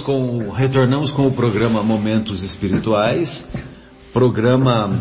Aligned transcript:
com, 0.00 0.50
retornamos 0.50 1.10
com 1.10 1.26
o 1.26 1.32
programa 1.32 1.82
Momentos 1.82 2.42
Espirituais, 2.42 3.44
programa 4.12 4.98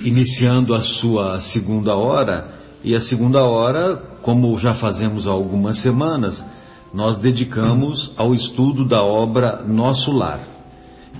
iniciando 0.00 0.74
a 0.74 0.80
sua 0.80 1.40
segunda 1.40 1.94
hora, 1.94 2.60
e 2.84 2.94
a 2.94 3.00
segunda 3.00 3.44
hora, 3.44 3.96
como 4.22 4.56
já 4.58 4.74
fazemos 4.74 5.26
há 5.26 5.30
algumas 5.30 5.80
semanas, 5.82 6.42
nós 6.92 7.18
dedicamos 7.18 8.12
ao 8.16 8.34
estudo 8.34 8.84
da 8.84 9.02
obra 9.02 9.62
Nosso 9.62 10.10
Lar. 10.12 10.40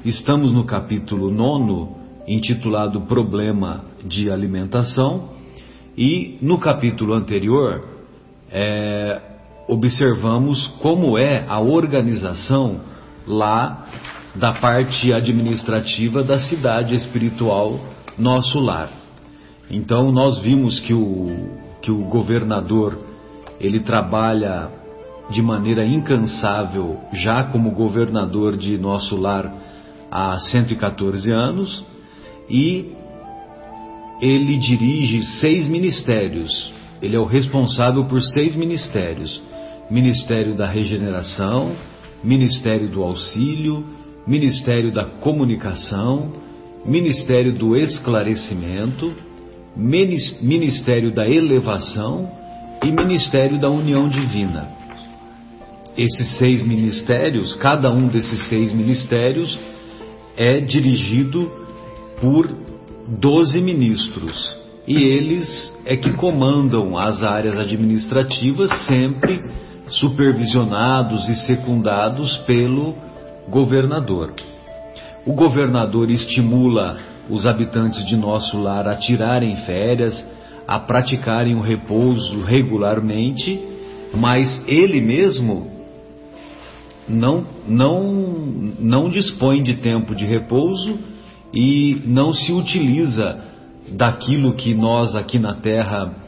Estamos 0.05 0.53
no 0.53 0.65
capítulo 0.65 1.31
9, 1.31 1.91
intitulado 2.27 3.03
Problema 3.03 3.85
de 4.05 4.31
Alimentação, 4.31 5.31
e 5.97 6.39
no 6.43 6.59
capítulo 6.59 7.15
anterior, 7.15 7.85
é, 8.51 9.32
observamos 9.69 10.67
como 10.81 11.19
é 11.19 11.45
a 11.49 11.61
organização 11.61 12.81
lá 13.27 13.87
da 14.35 14.53
parte 14.55 15.13
administrativa 15.13 16.23
da 16.23 16.39
cidade 16.39 16.95
espiritual 16.95 17.79
Nosso 18.19 18.59
Lar. 18.59 18.91
Então 19.71 20.11
nós 20.11 20.39
vimos 20.41 20.81
que 20.81 20.95
o, 20.95 21.59
que 21.81 21.91
o 21.91 22.05
governador 22.09 22.99
ele 23.61 23.81
trabalha 23.81 24.71
de 25.31 25.41
maneira 25.41 25.85
incansável 25.85 26.99
já 27.13 27.45
como 27.45 27.71
governador 27.71 28.57
de 28.57 28.77
Nosso 28.77 29.17
Lar 29.17 29.53
há 30.11 30.37
114 30.39 31.31
anos 31.31 31.85
e 32.51 32.93
ele 34.21 34.57
dirige 34.57 35.23
seis 35.41 35.69
ministérios. 35.69 36.73
Ele 37.01 37.17
é 37.17 37.19
o 37.19 37.25
responsável 37.25 38.05
por 38.05 38.23
seis 38.23 38.55
ministérios 38.55 39.41
Ministério 39.93 40.55
da 40.55 40.67
Regeneração, 40.67 41.77
Ministério 42.25 42.89
do 42.89 43.03
Auxílio, 43.03 43.85
Ministério 44.27 44.91
da 44.91 45.05
Comunicação, 45.05 46.33
Ministério 46.87 47.53
do 47.53 47.77
Esclarecimento, 47.77 49.13
Ministério 49.77 51.15
da 51.15 51.29
Elevação 51.29 52.27
e 52.83 52.91
Ministério 52.91 53.61
da 53.61 53.69
União 53.69 54.09
Divina. 54.09 54.67
Esses 55.95 56.39
seis 56.39 56.67
ministérios, 56.67 57.55
cada 57.57 57.93
um 57.93 58.09
desses 58.09 58.49
seis 58.49 58.73
ministérios 58.73 59.61
é 60.39 60.59
dirigido 60.59 61.53
por 62.19 62.49
doze 63.21 63.61
ministros 63.61 64.57
e 64.89 64.97
eles 64.97 65.71
é 65.85 65.97
que 65.97 66.15
comandam 66.15 66.97
as 66.97 67.23
áreas 67.23 67.59
administrativas 67.59 68.87
sempre 68.87 69.43
supervisionados 69.99 71.29
e 71.29 71.35
secundados 71.47 72.37
pelo 72.39 72.95
governador. 73.49 74.35
O 75.27 75.35
governador 75.35 76.11
estimula 76.11 76.99
os 77.29 77.47
habitantes 77.47 78.05
de 78.07 78.17
nosso 78.17 78.59
lar 78.59 78.87
a 78.89 78.97
tirarem 78.97 79.57
férias, 79.65 80.15
a 80.67 80.79
praticarem 80.79 81.55
o 81.55 81.61
repouso 81.61 82.43
regularmente, 82.43 83.61
mas 84.15 84.63
ele 84.67 85.01
mesmo 85.01 85.71
não, 87.09 87.45
não, 87.67 88.03
não 88.79 89.09
dispõe 89.09 89.63
de 89.63 89.75
tempo 89.75 90.15
de 90.15 90.25
repouso 90.25 90.99
e 91.53 92.01
não 92.07 92.33
se 92.33 92.53
utiliza 92.53 93.41
daquilo 93.91 94.55
que 94.55 94.75
nós 94.75 95.15
aqui 95.15 95.39
na 95.39 95.55
Terra 95.55 96.22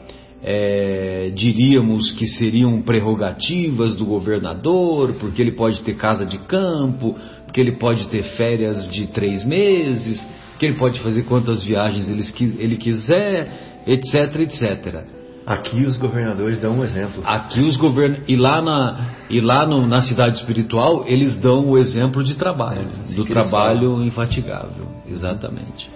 é, 0.47 1.31
diríamos 1.33 2.11
que 2.11 2.27
seriam 2.27 2.79
prerrogativas 2.83 3.95
do 3.95 4.05
governador, 4.05 5.13
porque 5.19 5.41
ele 5.41 5.53
pode 5.53 5.81
ter 5.81 5.95
casa 5.95 6.23
de 6.23 6.37
campo, 6.37 7.15
porque 7.45 7.59
ele 7.59 7.79
pode 7.79 8.07
ter 8.09 8.21
férias 8.37 8.87
de 8.91 9.07
três 9.07 9.43
meses, 9.43 10.23
que 10.59 10.67
ele 10.67 10.75
pode 10.75 10.99
fazer 10.99 11.23
quantas 11.23 11.63
viagens 11.63 12.07
ele, 12.07 12.23
ele 12.59 12.77
quiser, 12.77 13.81
etc, 13.87 14.39
etc. 14.41 15.03
Aqui 15.47 15.83
os 15.83 15.97
governadores 15.97 16.61
dão 16.61 16.77
um 16.77 16.83
exemplo. 16.83 17.23
Aqui 17.25 17.61
os 17.61 17.75
govern... 17.75 18.21
e 18.27 18.35
lá 18.35 18.61
na 18.61 19.15
e 19.27 19.41
lá 19.41 19.65
no, 19.65 19.87
na 19.87 20.03
cidade 20.03 20.37
espiritual 20.37 21.05
eles 21.07 21.37
dão 21.37 21.69
o 21.71 21.77
exemplo 21.77 22.23
de 22.23 22.35
trabalho, 22.35 22.87
é, 23.09 23.15
do 23.15 23.25
trabalho 23.25 24.03
infatigável, 24.03 24.87
exatamente. 25.07 25.89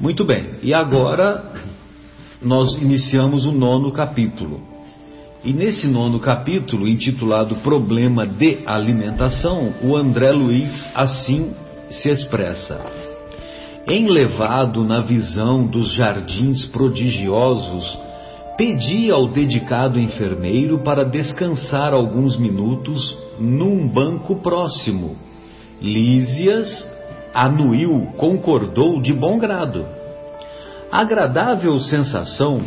Muito 0.00 0.24
bem. 0.24 0.58
E 0.62 0.74
agora 0.74 1.52
nós 2.42 2.76
iniciamos 2.80 3.44
o 3.44 3.52
nono 3.52 3.90
capítulo. 3.92 4.60
E 5.44 5.52
nesse 5.52 5.86
nono 5.86 6.18
capítulo, 6.18 6.88
intitulado 6.88 7.56
Problema 7.56 8.26
de 8.26 8.58
Alimentação, 8.66 9.72
o 9.82 9.96
André 9.96 10.32
Luiz 10.32 10.88
assim 10.94 11.52
se 11.90 12.08
expressa. 12.10 12.80
Enlevado 13.88 14.84
na 14.84 15.00
visão 15.00 15.66
dos 15.66 15.94
jardins 15.94 16.66
prodigiosos, 16.66 17.98
pedi 18.56 19.10
ao 19.10 19.28
dedicado 19.28 19.98
enfermeiro 19.98 20.80
para 20.82 21.04
descansar 21.04 21.92
alguns 21.92 22.36
minutos 22.36 23.16
num 23.38 23.88
banco 23.88 24.36
próximo. 24.36 25.16
Lísias 25.80 26.68
anuiu, 27.32 28.08
concordou 28.16 29.00
de 29.00 29.12
bom 29.12 29.38
grado 29.38 29.97
agradável 30.90 31.78
sensação 31.80 32.62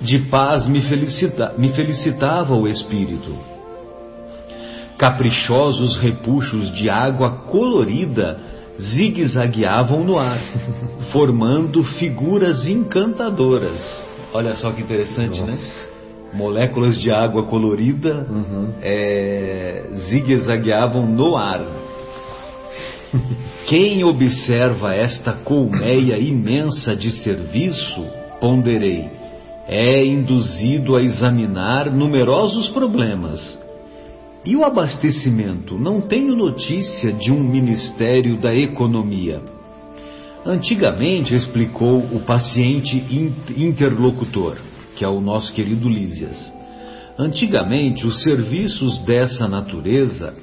de 0.00 0.18
paz 0.28 0.66
me, 0.66 0.80
felicita, 0.82 1.54
me 1.56 1.68
felicitava 1.68 2.54
o 2.54 2.68
espírito. 2.68 3.34
Caprichosos 4.98 5.96
repuxos 5.96 6.72
de 6.72 6.88
água 6.88 7.46
colorida 7.46 8.38
zigue-zagueavam 8.80 10.04
no 10.04 10.18
ar, 10.18 10.38
formando 11.12 11.84
figuras 11.84 12.66
encantadoras. 12.66 13.80
Olha 14.32 14.54
só 14.56 14.72
que 14.72 14.82
interessante, 14.82 15.40
né? 15.42 15.58
Moléculas 16.32 16.98
de 16.98 17.12
água 17.12 17.44
colorida 17.44 18.26
uhum. 18.28 18.72
é, 18.82 19.84
zigue-zagueavam 20.10 21.06
no 21.06 21.36
ar. 21.36 21.64
Quem 23.66 24.04
observa 24.04 24.94
esta 24.94 25.32
colmeia 25.32 26.18
imensa 26.18 26.94
de 26.94 27.10
serviço, 27.10 28.04
ponderei, 28.40 29.08
é 29.66 30.04
induzido 30.04 30.96
a 30.96 31.02
examinar 31.02 31.90
numerosos 31.94 32.68
problemas. 32.70 33.62
E 34.44 34.54
o 34.54 34.64
abastecimento? 34.64 35.78
Não 35.78 36.02
tenho 36.02 36.36
notícia 36.36 37.12
de 37.12 37.32
um 37.32 37.40
Ministério 37.40 38.38
da 38.38 38.54
Economia. 38.54 39.40
Antigamente, 40.44 41.34
explicou 41.34 41.98
o 41.98 42.20
paciente 42.20 42.94
interlocutor, 43.56 44.58
que 44.96 45.04
é 45.04 45.08
o 45.08 45.20
nosso 45.20 45.50
querido 45.54 45.88
Lísias. 45.88 46.52
Antigamente, 47.18 48.06
os 48.06 48.22
serviços 48.22 48.98
dessa 49.06 49.48
natureza 49.48 50.34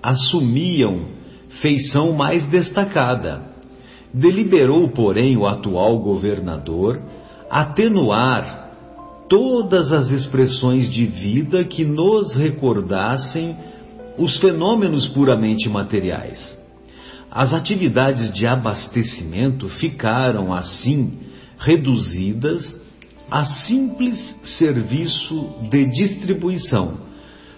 assumiam 0.00 1.17
feição 1.60 2.12
mais 2.12 2.46
destacada. 2.46 3.42
Deliberou, 4.12 4.90
porém, 4.90 5.36
o 5.36 5.46
atual 5.46 5.98
governador 5.98 7.00
atenuar 7.50 8.68
todas 9.28 9.92
as 9.92 10.10
expressões 10.10 10.90
de 10.90 11.06
vida 11.06 11.64
que 11.64 11.84
nos 11.84 12.34
recordassem 12.34 13.56
os 14.16 14.38
fenômenos 14.38 15.08
puramente 15.08 15.68
materiais. 15.68 16.56
As 17.30 17.52
atividades 17.52 18.32
de 18.32 18.46
abastecimento 18.46 19.68
ficaram, 19.68 20.52
assim, 20.52 21.18
reduzidas 21.58 22.74
a 23.30 23.44
simples 23.44 24.18
serviço 24.56 25.56
de 25.70 25.84
distribuição, 25.90 26.96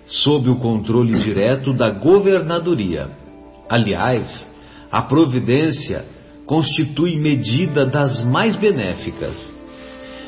sob 0.06 0.50
o 0.50 0.56
controle 0.56 1.20
direto 1.20 1.72
da 1.72 1.90
governadoria 1.90 3.19
Aliás, 3.70 4.48
a 4.90 5.00
providência 5.02 6.04
constitui 6.44 7.16
medida 7.16 7.86
das 7.86 8.24
mais 8.24 8.56
benéficas. 8.56 9.36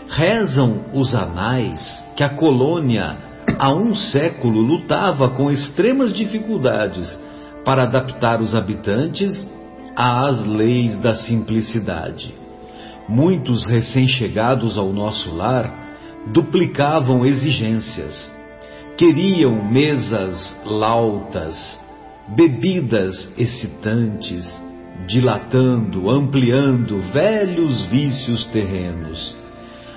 Rezam 0.09 0.85
os 0.95 1.13
anais 1.13 1.81
que 2.17 2.23
a 2.23 2.29
colônia 2.29 3.19
há 3.59 3.75
um 3.75 3.93
século 3.97 4.61
lutava 4.61 5.31
com 5.31 5.51
extremas 5.51 6.13
dificuldades 6.13 7.21
para 7.65 7.83
adaptar 7.83 8.41
os 8.41 8.55
habitantes 8.55 9.33
às 9.97 10.45
leis 10.45 10.97
da 10.99 11.17
simplicidade. 11.17 12.33
Muitos 13.09 13.65
recém-chegados 13.67 14.79
ao 14.79 14.93
nosso 14.93 15.35
lar 15.35 15.83
duplicavam 16.33 17.27
exigências. 17.27 18.31
Queriam 18.97 19.69
mesas 19.69 20.57
lautas, 20.65 21.82
bebidas 22.29 23.33
excitantes, 23.37 24.45
dilatando, 25.07 26.09
ampliando 26.11 26.99
velhos 27.13 27.87
vícios 27.87 28.45
terrenos. 28.47 29.37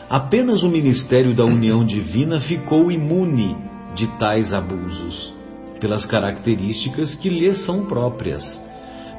Apenas 0.10 0.64
o 0.64 0.70
ministério 0.70 1.34
da 1.34 1.46
união 1.46 1.86
divina 1.86 2.40
ficou 2.42 2.92
imune 2.92 3.56
de 3.96 4.08
tais 4.18 4.54
abusos. 4.54 5.34
pelas 5.80 6.06
características 6.06 7.16
que 7.16 7.30
lhes 7.30 7.64
são 7.66 7.86
próprias. 7.86 8.44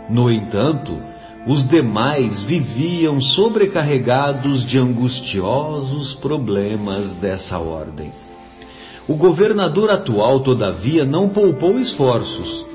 No 0.08 0.30
entanto, 0.30 0.98
os 1.46 1.66
demais 1.68 2.42
viviam 2.42 3.20
sobrecarregados 3.20 4.66
de 4.66 4.78
angustiosos 4.78 6.14
problemas 6.16 7.12
dessa 7.14 7.58
ordem. 7.58 8.10
O 9.06 9.14
governador 9.14 9.90
atual, 9.90 10.40
todavia, 10.40 11.04
não 11.04 11.28
poupou 11.28 11.78
esforços. 11.78 12.66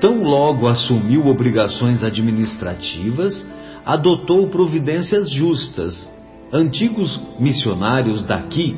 Tão 0.00 0.22
logo 0.22 0.66
assumiu 0.66 1.26
obrigações 1.26 2.02
administrativas, 2.02 3.46
adotou 3.84 4.48
providências 4.48 5.30
justas. 5.30 6.10
Antigos 6.52 7.20
missionários 7.38 8.24
daqui 8.24 8.76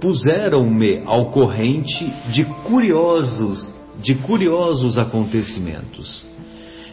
puseram-me 0.00 1.02
ao 1.06 1.30
corrente 1.30 2.12
de 2.32 2.44
curiosos, 2.44 3.72
de 4.02 4.14
curiosos 4.16 4.98
acontecimentos. 4.98 6.24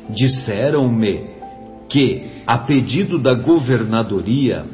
Disseram-me 0.09 1.33
que, 1.89 2.27
a 2.45 2.59
pedido 2.59 3.17
da 3.17 3.33
governadoria, 3.33 4.65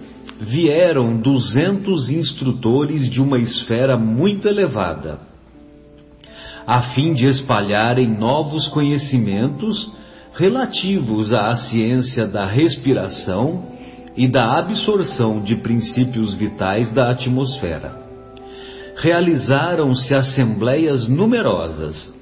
vieram 0.41 1.17
duzentos 1.17 2.09
instrutores 2.09 3.09
de 3.09 3.21
uma 3.21 3.37
esfera 3.39 3.97
muito 3.97 4.47
elevada, 4.47 5.19
a 6.69 6.93
fim 6.93 7.15
de 7.15 7.25
espalharem 7.25 8.07
novos 8.07 8.67
conhecimentos 8.67 9.91
relativos 10.35 11.33
à 11.33 11.55
ciência 11.55 12.27
da 12.27 12.45
respiração 12.45 13.63
e 14.15 14.27
da 14.27 14.59
absorção 14.59 15.41
de 15.41 15.55
princípios 15.55 16.35
vitais 16.35 16.91
da 16.91 17.09
atmosfera. 17.09 17.91
Realizaram-se 18.97 20.13
assembleias 20.13 21.09
numerosas. 21.09 22.13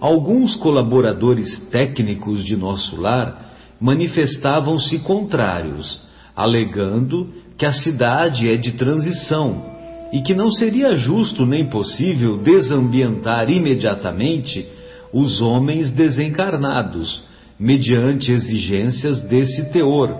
Alguns 0.00 0.56
colaboradores 0.56 1.68
técnicos 1.68 2.42
de 2.42 2.56
nosso 2.56 2.98
lar 2.98 3.50
manifestavam-se 3.78 5.00
contrários, 5.00 6.00
alegando 6.34 7.28
que 7.58 7.66
a 7.66 7.72
cidade 7.74 8.50
é 8.50 8.56
de 8.56 8.72
transição 8.72 9.78
e 10.12 10.22
que 10.22 10.34
não 10.34 10.50
seria 10.50 10.96
justo 10.96 11.46
nem 11.46 11.68
possível 11.68 12.38
desambientar 12.38 13.50
imediatamente 13.50 14.66
os 15.12 15.40
homens 15.40 15.90
desencarnados, 15.90 17.22
mediante 17.58 18.32
exigências 18.32 19.20
desse 19.22 19.70
teor, 19.72 20.18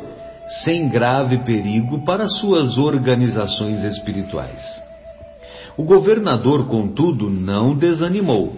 sem 0.62 0.88
grave 0.88 1.44
perigo 1.44 2.04
para 2.04 2.26
suas 2.26 2.76
organizações 2.76 3.82
espirituais. 3.84 4.62
O 5.76 5.84
governador, 5.84 6.66
contudo, 6.66 7.30
não 7.30 7.74
desanimou. 7.74 8.54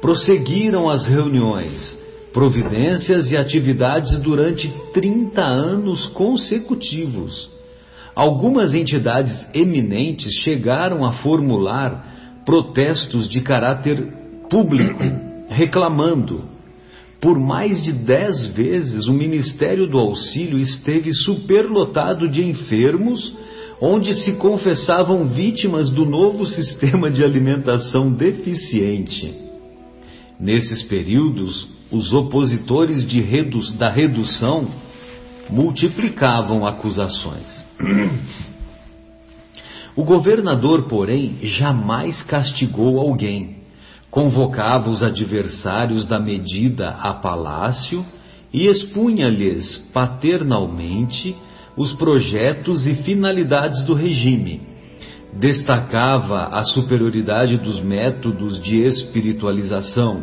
Prosseguiram 0.00 0.88
as 0.88 1.06
reuniões, 1.06 1.98
providências 2.32 3.30
e 3.30 3.36
atividades 3.36 4.18
durante 4.18 4.72
30 4.92 5.42
anos 5.42 6.06
consecutivos 6.06 7.59
Algumas 8.20 8.74
entidades 8.74 9.32
eminentes 9.54 10.30
chegaram 10.42 11.06
a 11.06 11.12
formular 11.22 12.42
protestos 12.44 13.26
de 13.26 13.40
caráter 13.40 14.12
público, 14.50 15.02
reclamando. 15.48 16.44
Por 17.18 17.40
mais 17.40 17.82
de 17.82 17.94
dez 17.94 18.48
vezes 18.48 19.06
o 19.06 19.14
Ministério 19.14 19.86
do 19.86 19.96
Auxílio 19.96 20.58
esteve 20.58 21.14
superlotado 21.14 22.28
de 22.28 22.44
enfermos, 22.44 23.34
onde 23.80 24.12
se 24.12 24.34
confessavam 24.34 25.30
vítimas 25.30 25.88
do 25.88 26.04
novo 26.04 26.44
sistema 26.44 27.10
de 27.10 27.24
alimentação 27.24 28.12
deficiente. 28.12 29.34
Nesses 30.38 30.82
períodos, 30.82 31.66
os 31.90 32.12
opositores 32.12 33.10
redu 33.10 33.60
da 33.78 33.88
redução 33.88 34.68
multiplicavam 35.48 36.66
acusações. 36.66 37.69
O 39.96 40.04
governador, 40.04 40.84
porém, 40.88 41.38
jamais 41.42 42.22
castigou 42.22 42.98
alguém. 42.98 43.56
Convocava 44.10 44.90
os 44.90 45.02
adversários 45.02 46.04
da 46.06 46.18
medida 46.18 46.90
a 46.90 47.14
palácio 47.14 48.04
e 48.52 48.66
expunha-lhes 48.66 49.78
paternalmente 49.92 51.36
os 51.76 51.92
projetos 51.92 52.86
e 52.86 52.94
finalidades 52.96 53.84
do 53.84 53.94
regime. 53.94 54.60
Destacava 55.38 56.48
a 56.48 56.64
superioridade 56.64 57.56
dos 57.56 57.80
métodos 57.80 58.60
de 58.60 58.80
espiritualização, 58.80 60.22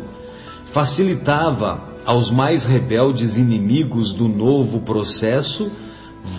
facilitava 0.72 1.88
aos 2.04 2.30
mais 2.30 2.66
rebeldes 2.66 3.36
inimigos 3.36 4.12
do 4.12 4.28
novo 4.28 4.80
processo 4.80 5.70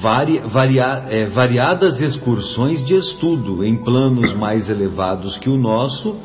vari, 0.02 0.40
varia, 0.40 1.06
é, 1.10 1.26
variadas 1.28 2.00
excursões 2.00 2.84
de 2.86 2.96
estudo 2.96 3.64
em 3.64 3.76
planos 3.84 4.34
mais 4.34 4.70
elevados 4.70 5.38
que 5.40 5.50
o 5.50 5.58
nosso, 5.58 6.16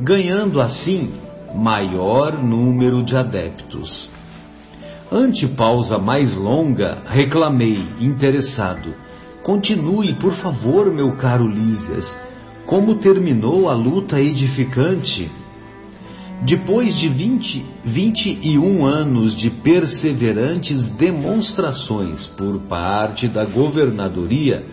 ganhando 0.00 0.60
assim 0.60 1.12
maior 1.54 2.42
número 2.42 3.02
de 3.02 3.16
adeptos. 3.16 4.08
Ante 5.10 5.48
pausa 5.48 5.98
mais 5.98 6.34
longa, 6.34 7.02
reclamei, 7.06 7.82
interessado: 8.00 8.94
Continue, 9.42 10.14
por 10.14 10.34
favor, 10.34 10.92
meu 10.92 11.12
caro 11.16 11.46
Lísias. 11.46 12.06
Como 12.66 12.96
terminou 12.96 13.70
a 13.70 13.74
luta 13.74 14.20
edificante? 14.20 15.30
Depois 16.42 16.96
de 16.96 17.08
20, 17.08 17.66
21 17.84 18.86
anos 18.86 19.36
de 19.36 19.50
perseverantes 19.50 20.86
demonstrações 20.92 22.26
por 22.28 22.60
parte 22.68 23.28
da 23.28 23.44
governadoria, 23.44 24.64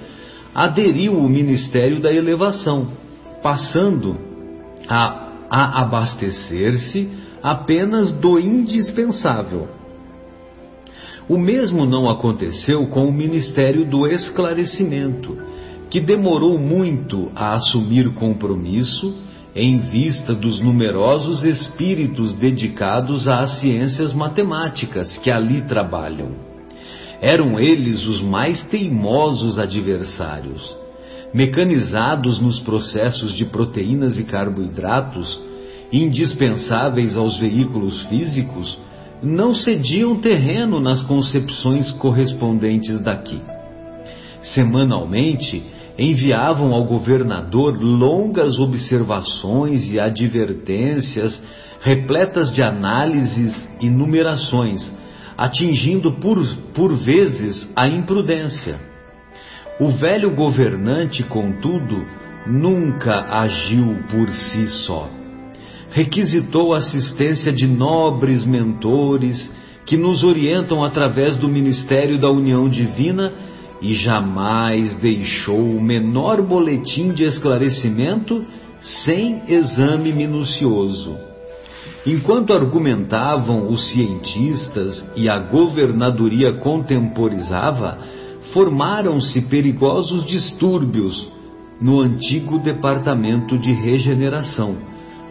aderiu 0.54 1.18
o 1.18 1.28
Ministério 1.28 2.00
da 2.00 2.14
Elevação, 2.14 2.88
passando 3.42 4.16
a, 4.88 5.32
a 5.50 5.82
abastecer-se 5.82 7.10
apenas 7.42 8.12
do 8.14 8.40
indispensável. 8.40 9.68
O 11.28 11.38
mesmo 11.40 11.86
não 11.86 12.08
aconteceu 12.08 12.86
com 12.88 13.08
o 13.08 13.12
Ministério 13.12 13.90
do 13.90 14.06
Esclarecimento, 14.06 15.36
que 15.90 16.00
demorou 16.00 16.60
muito 16.60 17.32
a 17.36 17.56
assumir 17.56 18.14
compromisso 18.14 19.25
em 19.56 19.80
vista 19.80 20.34
dos 20.34 20.60
numerosos 20.60 21.46
espíritos 21.46 22.34
dedicados 22.36 23.26
às 23.26 23.62
ciências 23.62 24.14
matemáticas 24.14 25.18
que 25.20 25.32
ali 25.32 25.62
trabalham. 25.62 26.32
Eram 27.22 27.58
eles 27.58 28.06
os 28.06 28.22
mais 28.22 28.62
teimosos 28.64 29.58
adversários. 29.58 30.76
Mecanizados 31.34 32.38
nos 32.40 32.60
processos 32.60 33.34
de 33.34 33.46
proteínas 33.46 34.18
e 34.18 34.26
carboidratos, 34.26 35.40
indispensáveis 35.92 37.16
aos 37.16 37.38
veículos 37.38 38.04
físicos, 38.04 38.78
não 39.24 39.54
cediam 39.54 40.20
terreno 40.20 40.82
nas 40.82 41.02
concepções 41.02 41.92
correspondentes 41.94 43.00
daqui. 43.00 43.42
Semanalmente, 44.56 45.62
enviavam 46.00 46.74
ao 46.74 46.86
governador 46.86 47.78
longas 47.78 48.58
observações 48.58 49.92
e 49.92 50.00
advertências 50.00 51.42
repletas 51.82 52.52
de 52.54 52.62
análises 52.64 53.54
e 53.82 53.90
numerações, 53.90 54.82
atingindo 55.38 56.14
por, 56.14 56.38
por 56.74 56.96
vezes 56.96 57.70
a 57.76 57.88
imprudência. 57.88 58.80
O 59.80 59.90
velho 59.90 60.34
governante, 60.34 61.22
contudo, 61.24 62.04
nunca 62.48 63.28
agiu 63.30 63.98
por 64.10 64.30
si 64.32 64.68
só. 64.68 65.10
Requisitou 65.92 66.74
assistência 66.74 67.52
de 67.52 67.68
nobres 67.68 68.46
mentores 68.46 69.52
que 69.86 69.98
nos 69.98 70.24
orientam 70.24 70.84
através 70.84 71.36
do 71.36 71.48
ministério 71.48 72.20
da 72.20 72.30
união 72.30 72.68
divina 72.70 73.34
e 73.82 73.94
jamais 73.96 74.96
deixou 74.96 75.60
o 75.60 75.82
menor 75.82 76.42
boletim 76.42 77.12
de 77.12 77.24
esclarecimento 77.24 78.46
sem 78.82 79.42
exame 79.48 80.12
minucioso. 80.12 81.18
Enquanto 82.06 82.54
argumentavam 82.54 83.72
os 83.72 83.90
cientistas 83.92 85.04
e 85.16 85.28
a 85.28 85.40
governadoria 85.40 86.54
contemporizava, 86.54 87.98
formaram-se 88.54 89.42
perigosos 89.50 90.26
distúrbios 90.26 91.28
no 91.82 92.00
antigo 92.00 92.60
Departamento 92.60 93.58
de 93.58 93.74
Regeneração, 93.74 94.76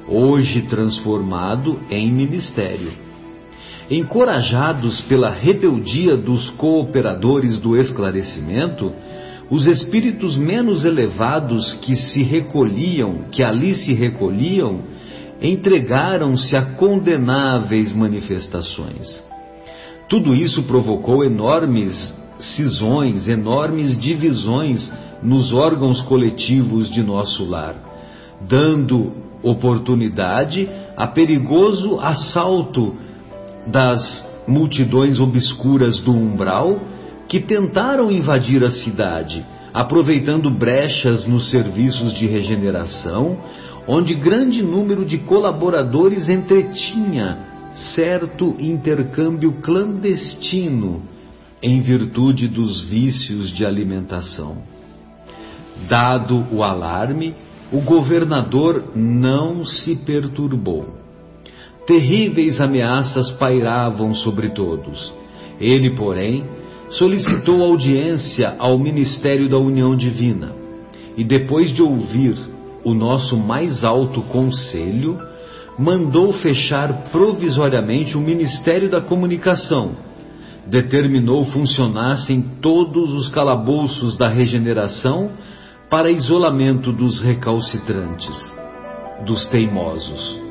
hoje 0.09 0.63
transformado 0.63 1.79
em 1.89 2.13
ministério. 2.13 3.04
Encorajados 3.91 5.03
pela 5.03 5.31
rebeldia 5.31 6.17
dos 6.17 6.49
cooperadores 6.51 7.59
do 7.61 7.77
esclarecimento, 7.77 8.93
os 9.51 9.67
espíritos 9.67 10.37
menos 10.37 10.85
elevados 10.85 11.75
que 11.83 11.95
se 11.95 12.23
recolhiam, 12.23 13.27
que 13.31 13.43
ali 13.43 13.75
se 13.75 13.93
recolhiam, 13.93 14.81
entregaram-se 15.41 16.57
a 16.57 16.75
condenáveis 16.77 17.93
manifestações. 17.95 19.23
Tudo 20.09 20.35
isso 20.35 20.63
provocou 20.63 21.23
enormes 21.23 22.15
cisões, 22.39 23.29
enormes 23.29 23.99
divisões 23.99 24.91
nos 25.23 25.53
órgãos 25.53 26.01
coletivos 26.03 26.91
de 26.91 27.03
nosso 27.03 27.45
lar, 27.45 27.75
dando 28.49 29.13
oportunidade 29.43 30.69
a 30.97 31.07
perigoso 31.07 32.01
assalto 32.01 32.97
das 33.67 34.45
multidões 34.47 35.19
obscuras 35.19 35.99
do 36.01 36.13
umbral 36.13 36.81
que 37.29 37.41
tentaram 37.41 38.11
invadir 38.11 38.63
a 38.63 38.71
cidade, 38.71 39.45
aproveitando 39.73 40.51
brechas 40.51 41.27
nos 41.27 41.51
serviços 41.51 42.13
de 42.15 42.27
regeneração, 42.27 43.39
onde 43.89 44.15
grande 44.15 44.63
número 44.63 45.05
de 45.05 45.19
colaboradores 45.19 46.29
entretinha 46.29 47.39
certo 47.95 48.55
intercâmbio 48.59 49.53
clandestino 49.61 51.03
em 51.63 51.81
virtude 51.81 52.47
dos 52.47 52.83
vícios 52.83 53.51
de 53.51 53.65
alimentação. 53.65 54.59
Dado 55.89 56.47
o 56.53 56.63
alarme, 56.63 57.35
o 57.73 57.81
governador 57.81 58.93
não 58.95 59.65
se 59.65 59.97
perturbou. 59.97 61.04
Terríveis 61.87 62.61
ameaças 62.61 63.31
pairavam 63.33 64.15
sobre 64.15 64.49
todos. 64.49 65.13
Ele, 65.61 65.95
porém, 65.95 66.45
solicitou 66.91 67.63
audiência 67.63 68.55
ao 68.59 68.79
Ministério 68.79 69.49
da 69.49 69.59
União 69.59 69.95
Divina 69.95 70.53
e, 71.17 71.23
depois 71.23 71.73
de 71.73 71.83
ouvir 71.83 72.37
o 72.85 72.95
nosso 72.95 73.37
mais 73.37 73.85
alto 73.85 74.23
conselho, 74.23 75.19
mandou 75.79 76.33
fechar 76.35 77.11
provisoriamente 77.11 78.17
o 78.17 78.21
Ministério 78.21 78.91
da 78.91 79.01
Comunicação. 79.01 79.93
Determinou 80.67 81.45
funcionassem 81.45 82.43
todos 82.63 83.13
os 83.13 83.29
calabouços 83.29 84.17
da 84.17 84.29
regeneração 84.29 85.31
para 85.91 86.11
isolamento 86.11 86.93
dos 86.93 87.21
recalcitrantes, 87.21 88.43
dos 89.27 89.45
teimosos. 89.47 90.44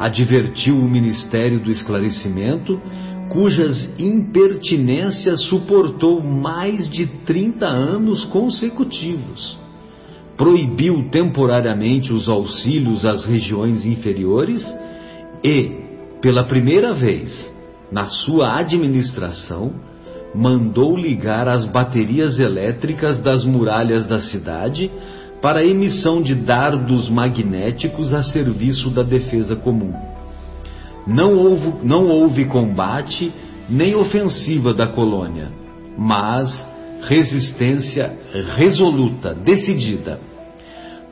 Advertiu 0.00 0.76
o 0.76 0.88
Ministério 0.88 1.60
do 1.60 1.70
Esclarecimento, 1.70 2.80
cujas 3.28 3.86
impertinências 3.98 5.42
suportou 5.42 6.22
mais 6.22 6.88
de 6.88 7.06
30 7.26 7.66
anos 7.66 8.24
consecutivos. 8.24 9.58
Proibiu 10.38 11.10
temporariamente 11.10 12.14
os 12.14 12.30
auxílios 12.30 13.04
às 13.04 13.26
regiões 13.26 13.84
inferiores 13.84 14.64
e, 15.44 15.70
pela 16.22 16.48
primeira 16.48 16.94
vez 16.94 17.52
na 17.92 18.06
sua 18.06 18.56
administração, 18.56 19.74
mandou 20.34 20.96
ligar 20.96 21.46
as 21.46 21.66
baterias 21.66 22.38
elétricas 22.38 23.18
das 23.18 23.44
muralhas 23.44 24.06
da 24.06 24.18
cidade 24.18 24.90
para 25.40 25.64
emissão 25.64 26.22
de 26.22 26.34
dardos 26.34 27.08
magnéticos 27.08 28.12
a 28.12 28.22
serviço 28.22 28.90
da 28.90 29.02
defesa 29.02 29.56
comum. 29.56 29.92
Não 31.06 31.36
houve, 31.36 31.74
não 31.82 32.08
houve 32.08 32.44
combate 32.44 33.32
nem 33.68 33.94
ofensiva 33.94 34.74
da 34.74 34.86
colônia, 34.86 35.50
mas 35.96 36.66
resistência 37.02 38.12
resoluta, 38.56 39.34
decidida 39.34 40.20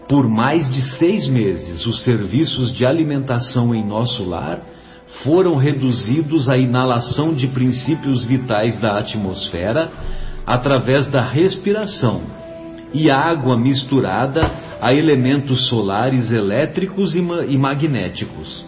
por 0.09 0.27
mais 0.27 0.71
de 0.71 0.81
seis 0.97 1.29
meses, 1.29 1.85
os 1.85 2.03
serviços 2.03 2.75
de 2.75 2.87
alimentação 2.87 3.75
em 3.75 3.85
nosso 3.85 4.25
lar 4.25 4.59
foram 5.23 5.57
reduzidos 5.57 6.49
à 6.49 6.57
inalação 6.57 7.35
de 7.35 7.47
princípios 7.47 8.25
vitais 8.25 8.79
da 8.79 8.99
atmosfera 8.99 9.91
através 10.47 11.07
da 11.09 11.21
respiração 11.21 12.23
e 12.93 13.11
água 13.11 13.57
misturada 13.59 14.43
a 14.81 14.95
elementos 14.95 15.69
solares 15.69 16.31
elétricos 16.31 17.15
e, 17.15 17.21
ma 17.21 17.45
e 17.45 17.57
magnéticos. 17.57 18.65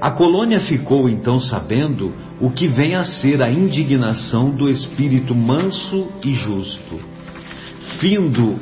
A 0.00 0.10
colônia 0.10 0.60
ficou 0.60 1.08
então 1.08 1.40
sabendo 1.40 2.12
o 2.40 2.50
que 2.50 2.68
vem 2.68 2.94
a 2.94 3.04
ser 3.04 3.42
a 3.42 3.50
indignação 3.50 4.50
do 4.50 4.68
espírito 4.68 5.34
manso 5.34 6.08
e 6.22 6.34
justo. 6.34 7.00
Findo 7.98 8.56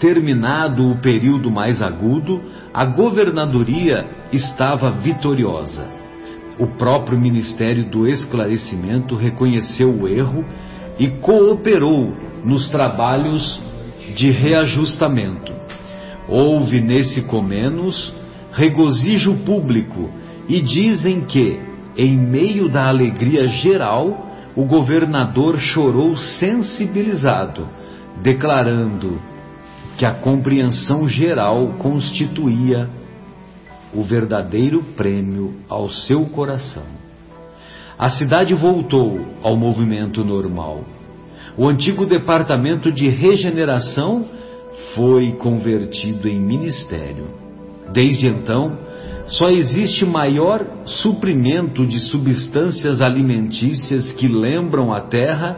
terminado 0.00 0.90
o 0.90 0.98
período 0.98 1.50
mais 1.50 1.80
agudo, 1.80 2.42
a 2.74 2.84
governadoria 2.84 4.06
estava 4.32 4.90
vitoriosa. 4.90 5.88
O 6.58 6.66
próprio 6.76 7.18
Ministério 7.18 7.84
do 7.84 8.06
Esclarecimento 8.08 9.14
reconheceu 9.14 9.90
o 9.90 10.08
erro 10.08 10.44
e 10.98 11.08
cooperou 11.08 12.12
nos 12.44 12.68
trabalhos 12.68 13.60
de 14.16 14.30
reajustamento. 14.30 15.52
Houve 16.26 16.80
nesse 16.80 17.22
comenos 17.22 18.12
regozijo 18.52 19.36
público 19.44 20.10
e 20.48 20.60
dizem 20.62 21.20
que, 21.26 21.60
em 21.96 22.16
meio 22.16 22.68
da 22.68 22.88
alegria 22.88 23.46
geral, 23.46 24.26
o 24.56 24.64
governador 24.64 25.58
chorou 25.58 26.16
sensibilizado, 26.16 27.68
declarando 28.22 29.20
que 29.98 30.06
a 30.06 30.14
compreensão 30.14 31.06
geral 31.06 31.74
constituía 31.78 32.88
o 33.94 34.02
verdadeiro 34.02 34.82
prêmio 34.96 35.54
ao 35.68 35.90
seu 35.90 36.24
coração. 36.26 36.86
A 37.98 38.10
cidade 38.10 38.54
voltou 38.54 39.26
ao 39.42 39.56
movimento 39.56 40.24
normal. 40.24 40.95
O 41.56 41.68
antigo 41.68 42.04
departamento 42.04 42.92
de 42.92 43.08
regeneração 43.08 44.24
foi 44.94 45.32
convertido 45.32 46.28
em 46.28 46.38
ministério. 46.38 47.26
Desde 47.92 48.26
então, 48.26 48.78
só 49.26 49.48
existe 49.48 50.04
maior 50.04 50.64
suprimento 50.84 51.86
de 51.86 51.98
substâncias 51.98 53.00
alimentícias 53.00 54.12
que 54.12 54.28
lembram 54.28 54.92
a 54.92 55.00
terra 55.00 55.56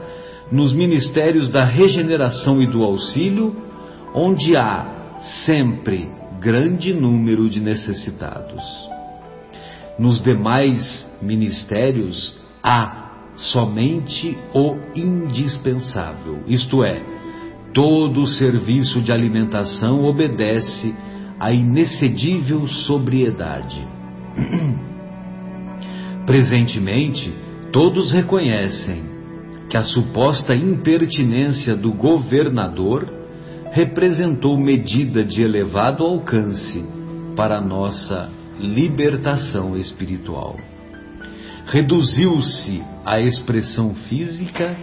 nos 0.52 0.72
ministérios 0.72 1.50
da 1.50 1.64
regeneração 1.64 2.62
e 2.62 2.66
do 2.66 2.82
auxílio 2.82 3.54
onde 4.14 4.56
há 4.56 5.16
sempre 5.44 6.08
grande 6.40 6.94
número 6.94 7.48
de 7.48 7.60
necessitados. 7.60 8.62
Nos 9.98 10.22
demais 10.22 11.06
ministérios 11.20 12.38
há 12.62 13.07
somente 13.38 14.36
o 14.52 14.76
indispensável, 14.94 16.42
isto 16.46 16.82
é, 16.82 17.00
todo 17.72 18.22
o 18.22 18.26
serviço 18.26 19.00
de 19.00 19.12
alimentação 19.12 20.04
obedece 20.04 20.94
à 21.38 21.52
inexcedível 21.52 22.66
sobriedade. 22.66 23.86
Presentemente, 26.26 27.32
todos 27.72 28.12
reconhecem 28.12 29.02
que 29.70 29.76
a 29.76 29.84
suposta 29.84 30.54
impertinência 30.54 31.76
do 31.76 31.92
governador 31.92 33.08
representou 33.70 34.58
medida 34.58 35.24
de 35.24 35.42
elevado 35.42 36.02
alcance 36.02 36.84
para 37.36 37.60
nossa 37.60 38.30
libertação 38.58 39.76
espiritual. 39.76 40.56
Reduziu-se 41.68 42.82
a 43.04 43.20
expressão 43.20 43.94
física 44.08 44.76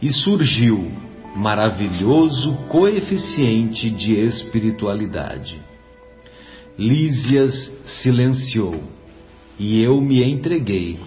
e 0.00 0.10
surgiu 0.10 0.90
maravilhoso 1.36 2.54
coeficiente 2.68 3.90
de 3.90 4.18
espiritualidade. 4.18 5.60
Lísias 6.78 7.52
silenciou 8.02 8.82
e 9.58 9.82
eu 9.82 10.00
me 10.00 10.24
entreguei 10.24 10.98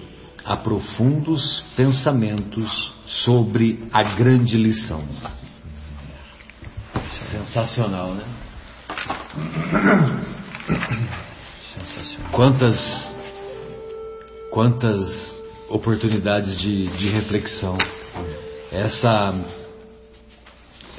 a 0.46 0.56
profundos 0.56 1.64
pensamentos 1.76 2.94
sobre 3.08 3.84
a 3.92 4.04
grande 4.16 4.56
lição. 4.56 5.04
Sensacional, 7.32 8.14
né? 8.14 8.24
Sensacional. 11.74 12.30
Quantas, 12.32 13.13
quantas 14.54 15.34
oportunidades 15.68 16.56
de, 16.60 16.86
de 16.98 17.10
reflexão. 17.10 17.76
Essa, 18.72 19.34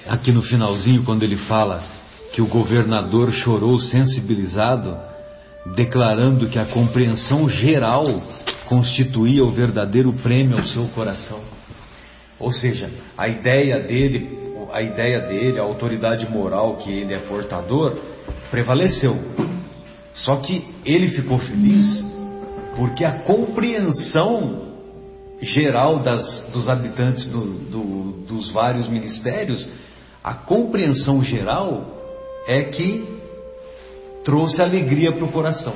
aqui 0.09 0.33
no 0.33 0.43
finalzinho, 0.43 1.05
quando 1.05 1.23
ele 1.23 1.37
fala 1.37 1.81
que 2.33 2.43
o 2.43 2.49
governador 2.49 3.31
chorou 3.33 3.79
sensibilizado, 3.79 4.99
declarando 5.77 6.49
que 6.49 6.59
a 6.59 6.67
compreensão 6.67 7.49
geral 7.49 8.05
constituía 8.67 9.45
o 9.45 9.53
verdadeiro 9.53 10.13
prêmio 10.15 10.59
ao 10.59 10.67
seu 10.67 10.89
coração. 10.89 11.41
Ou 12.41 12.53
seja, 12.53 12.91
a 13.17 13.29
ideia 13.29 13.81
dele 13.81 14.43
a 14.73 14.83
ideia 14.83 15.21
dele, 15.21 15.61
a 15.61 15.63
autoridade 15.63 16.29
moral 16.29 16.79
que 16.79 16.91
ele 16.91 17.15
é 17.15 17.19
portador, 17.19 17.97
prevaleceu. 18.51 19.17
Só 20.13 20.35
que 20.39 20.67
ele 20.85 21.11
ficou 21.11 21.39
feliz 21.39 22.14
porque 22.77 23.05
a 23.05 23.21
compreensão 23.21 24.75
geral 25.41 26.01
das, 26.01 26.45
dos 26.53 26.69
habitantes 26.69 27.27
do, 27.27 27.45
do, 27.45 28.13
dos 28.27 28.51
vários 28.51 28.89
ministérios, 28.89 29.69
a 30.23 30.35
compreensão 30.35 31.23
geral 31.23 31.95
é 32.47 32.65
que 32.65 33.07
trouxe 34.25 34.63
alegria 34.63 35.13
para 35.13 35.25
o 35.25 35.33
coração. 35.33 35.75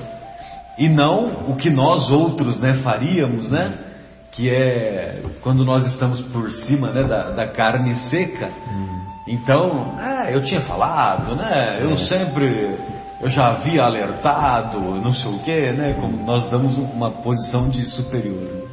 E 0.79 0.89
não 0.89 1.51
o 1.51 1.57
que 1.57 1.71
nós 1.71 2.11
outros 2.11 2.59
né, 2.61 2.75
faríamos, 2.83 3.51
né? 3.51 3.87
Que 4.33 4.49
é 4.49 5.23
quando 5.43 5.65
nós 5.65 5.85
estamos 5.87 6.21
por 6.21 6.51
cima 6.51 6.91
né, 6.91 7.03
da, 7.03 7.31
da 7.31 7.49
carne 7.49 7.95
seca. 8.09 8.49
Hum. 8.49 8.99
Então, 9.27 9.99
é, 10.01 10.35
eu 10.35 10.43
tinha 10.43 10.61
falado, 10.63 11.35
né? 11.35 11.79
Eu 11.81 11.93
é. 11.93 11.97
sempre 11.97 12.79
eu 13.21 13.29
já 13.29 13.49
havia 13.49 13.83
alertado, 13.83 14.79
não 14.81 15.13
sei 15.13 15.31
o 15.31 15.39
que, 15.41 15.73
né? 15.73 15.95
Como 15.95 16.25
nós 16.25 16.49
damos 16.51 16.79
uma 16.79 17.11
posição 17.11 17.69
de 17.69 17.85
superior. 17.85 18.69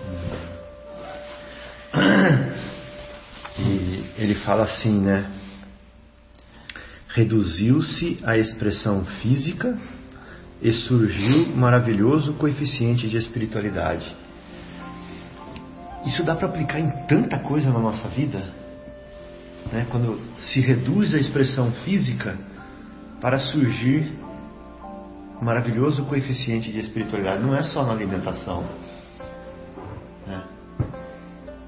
E 3.57 4.03
ele 4.17 4.35
fala 4.35 4.65
assim, 4.65 4.99
né? 4.99 5.31
Reduziu-se 7.07 8.19
a 8.25 8.37
expressão 8.37 9.05
física 9.21 9.77
e 10.61 10.73
surgiu 10.73 11.55
maravilhoso 11.55 12.33
coeficiente 12.33 13.07
de 13.07 13.15
espiritualidade. 13.15 14.13
Isso 16.05 16.21
dá 16.21 16.35
para 16.35 16.49
aplicar 16.49 16.81
em 16.81 16.89
tanta 17.07 17.39
coisa 17.39 17.71
na 17.71 17.79
nossa 17.79 18.09
vida, 18.09 18.43
né? 19.71 19.87
Quando 19.89 20.19
se 20.39 20.59
reduz 20.59 21.13
a 21.13 21.17
expressão 21.17 21.71
física 21.85 22.37
para 23.21 23.39
surgir 23.39 24.24
maravilhoso 25.41 26.05
coeficiente 26.05 26.71
de 26.71 26.79
espiritualidade. 26.79 27.43
Não 27.43 27.55
é 27.55 27.63
só 27.63 27.83
na 27.83 27.91
alimentação, 27.91 28.63
né? 30.25 30.43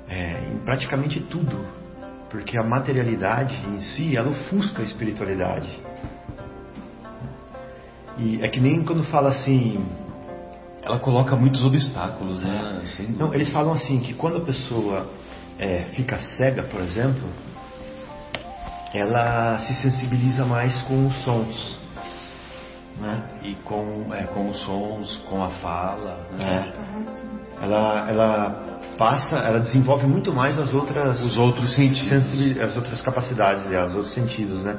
é 0.08 0.50
em 0.52 0.58
praticamente 0.60 1.20
tudo, 1.20 1.66
porque 2.30 2.58
a 2.58 2.64
materialidade 2.64 3.56
em 3.68 3.80
si 3.82 4.16
ela 4.16 4.30
ofusca 4.30 4.82
a 4.82 4.86
espiritualidade. 4.86 5.70
E 8.18 8.42
é 8.42 8.48
que 8.48 8.60
nem 8.60 8.84
quando 8.84 9.04
fala 9.06 9.30
assim. 9.30 9.86
Ela 10.84 11.00
coloca 11.00 11.36
muitos 11.36 11.64
obstáculos, 11.66 12.42
né? 12.42 12.82
Assim, 12.84 13.08
não, 13.18 13.34
eles 13.34 13.52
falam 13.52 13.74
assim 13.74 14.00
que 14.00 14.14
quando 14.14 14.38
a 14.38 14.42
pessoa 14.42 15.12
é, 15.60 15.84
fica 15.96 16.18
cega, 16.18 16.64
por 16.64 16.80
exemplo, 16.80 17.28
ela 18.94 19.58
se 19.60 19.74
sensibiliza 19.82 20.46
mais 20.46 20.82
com 20.84 21.08
os 21.08 21.24
sons. 21.24 21.77
Né? 23.00 23.24
E 23.44 23.56
com, 23.56 24.14
é, 24.14 24.24
com 24.24 24.50
os 24.50 24.60
sons, 24.62 25.22
com 25.30 25.44
a 25.44 25.50
fala. 25.50 26.28
Né? 26.38 26.74
É. 26.74 27.64
Ela, 27.64 28.10
ela 28.10 28.68
passa, 28.98 29.38
ela 29.38 29.60
desenvolve 29.60 30.08
muito 30.08 30.34
mais 30.34 30.58
as 30.58 30.74
outras 30.74 31.22
os 31.22 31.38
outros 31.38 31.74
sentidos, 31.74 32.60
as 32.60 32.76
outras 32.76 33.02
capacidades 33.02 33.66
dela, 33.68 33.88
os 33.90 33.96
outros 33.96 34.14
sentidos, 34.14 34.64
né? 34.64 34.78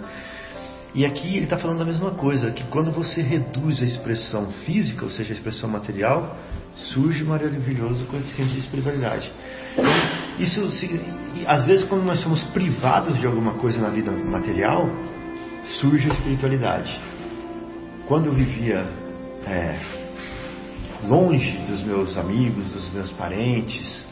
E 0.95 1.05
aqui 1.05 1.37
ele 1.37 1.45
está 1.45 1.59
falando 1.59 1.83
a 1.83 1.85
mesma 1.85 2.13
coisa, 2.13 2.51
que 2.51 2.65
quando 2.65 2.91
você 2.91 3.21
reduz 3.21 3.81
a 3.83 3.85
expressão 3.85 4.47
física, 4.65 5.05
ou 5.05 5.11
seja, 5.11 5.33
a 5.33 5.37
expressão 5.37 5.69
material, 5.69 6.35
surge 6.75 7.23
um 7.23 7.29
maravilhoso 7.29 8.07
coeficiente 8.07 8.55
de 8.55 8.61
espiritualidade. 8.61 9.31
Isso, 10.39 10.67
às 11.47 11.67
vezes, 11.67 11.85
quando 11.85 12.05
nós 12.05 12.21
somos 12.21 12.43
privados 12.45 13.19
de 13.21 13.27
alguma 13.27 13.55
coisa 13.55 13.79
na 13.79 13.91
vida 13.91 14.11
material, 14.11 14.89
surge 15.81 16.11
a 16.11 16.15
espiritualidade. 16.15 17.08
Quando 18.09 18.25
eu 18.25 18.33
vivia 18.33 18.87
é, 19.47 19.79
longe 21.07 21.59
dos 21.67 21.83
meus 21.83 22.17
amigos, 22.17 22.71
dos 22.71 22.91
meus 22.91 23.13
parentes, 23.13 24.03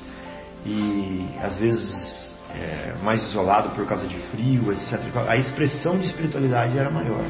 e 0.67 1.27
às 1.41 1.57
vezes 1.57 2.31
é, 2.51 2.95
mais 3.03 3.25
isolado 3.25 3.71
por 3.71 3.87
causa 3.87 4.07
de 4.07 4.19
frio, 4.31 4.71
etc., 4.71 5.01
a 5.27 5.37
expressão 5.39 5.99
de 5.99 6.09
espiritualidade 6.09 6.79
era 6.79 6.91
maior. 6.91 7.25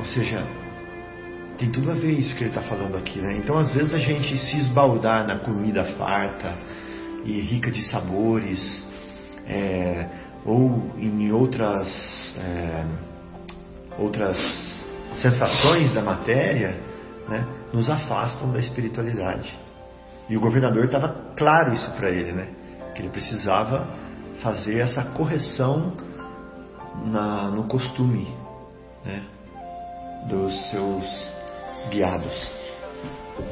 Ou 0.00 0.04
seja, 0.06 0.44
tem 1.58 1.70
tudo 1.70 1.92
a 1.92 1.94
ver 1.94 2.18
isso 2.18 2.34
que 2.34 2.42
ele 2.42 2.50
está 2.50 2.62
falando 2.62 2.96
aqui, 2.96 3.20
né? 3.20 3.36
Então, 3.36 3.56
às 3.56 3.70
vezes 3.72 3.94
a 3.94 4.00
gente 4.00 4.36
se 4.36 4.56
esbaldar 4.56 5.24
na 5.28 5.38
comida 5.38 5.84
farta 5.96 6.54
e 7.24 7.40
rica 7.40 7.70
de 7.70 7.82
sabores, 7.88 8.84
é, 9.46 10.08
ou 10.44 10.92
em 10.98 11.30
outras 11.30 12.34
é, 12.36 13.11
outras 13.98 14.36
sensações 15.20 15.92
da 15.92 16.02
matéria, 16.02 16.80
né, 17.28 17.46
nos 17.72 17.88
afastam 17.88 18.50
da 18.50 18.58
espiritualidade. 18.58 19.52
E 20.28 20.36
o 20.36 20.40
governador 20.40 20.84
estava 20.84 21.14
claro 21.36 21.74
isso 21.74 21.90
para 21.92 22.10
ele, 22.10 22.32
né? 22.32 22.48
Que 22.94 23.02
ele 23.02 23.10
precisava 23.10 23.86
fazer 24.42 24.78
essa 24.78 25.02
correção 25.02 25.92
na, 27.04 27.48
no 27.50 27.64
costume 27.64 28.28
né, 29.04 29.22
dos 30.28 30.70
seus 30.70 31.34
guiados. 31.90 32.32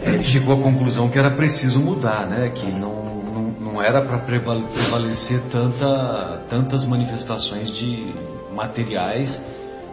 É, 0.03 0.11
ele 0.11 0.25
chegou 0.25 0.55
à 0.55 0.63
conclusão 0.63 1.11
que 1.11 1.19
era 1.19 1.37
preciso 1.37 1.79
mudar, 1.81 2.27
né? 2.27 2.51
Que 2.51 2.71
não, 2.71 3.23
não, 3.25 3.43
não 3.61 3.83
era 3.83 4.03
para 4.05 4.19
prevalecer 4.19 5.41
tanta, 5.51 6.45
tantas 6.49 6.85
manifestações 6.85 7.71
de 7.77 8.15
materiais 8.53 9.41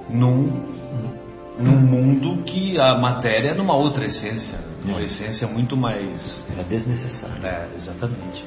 num, 0.09 0.77
num 1.59 1.79
mundo 1.79 2.43
que 2.43 2.79
a 2.79 2.95
matéria 2.97 3.49
é 3.49 3.53
numa 3.53 3.75
outra 3.75 4.05
essência, 4.05 4.59
numa 4.83 4.99
é. 5.01 5.03
essência 5.03 5.47
muito 5.47 5.75
mais. 5.75 6.45
Era 6.51 6.63
desnecessária. 6.63 7.47
É, 7.47 7.69
exatamente. 7.75 8.45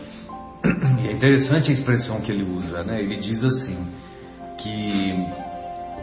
E 1.02 1.08
é 1.08 1.12
interessante 1.12 1.70
a 1.70 1.74
expressão 1.74 2.20
que 2.20 2.30
ele 2.30 2.44
usa, 2.44 2.82
né? 2.84 3.00
Ele 3.00 3.16
diz 3.16 3.42
assim 3.42 3.78
que 4.58 5.26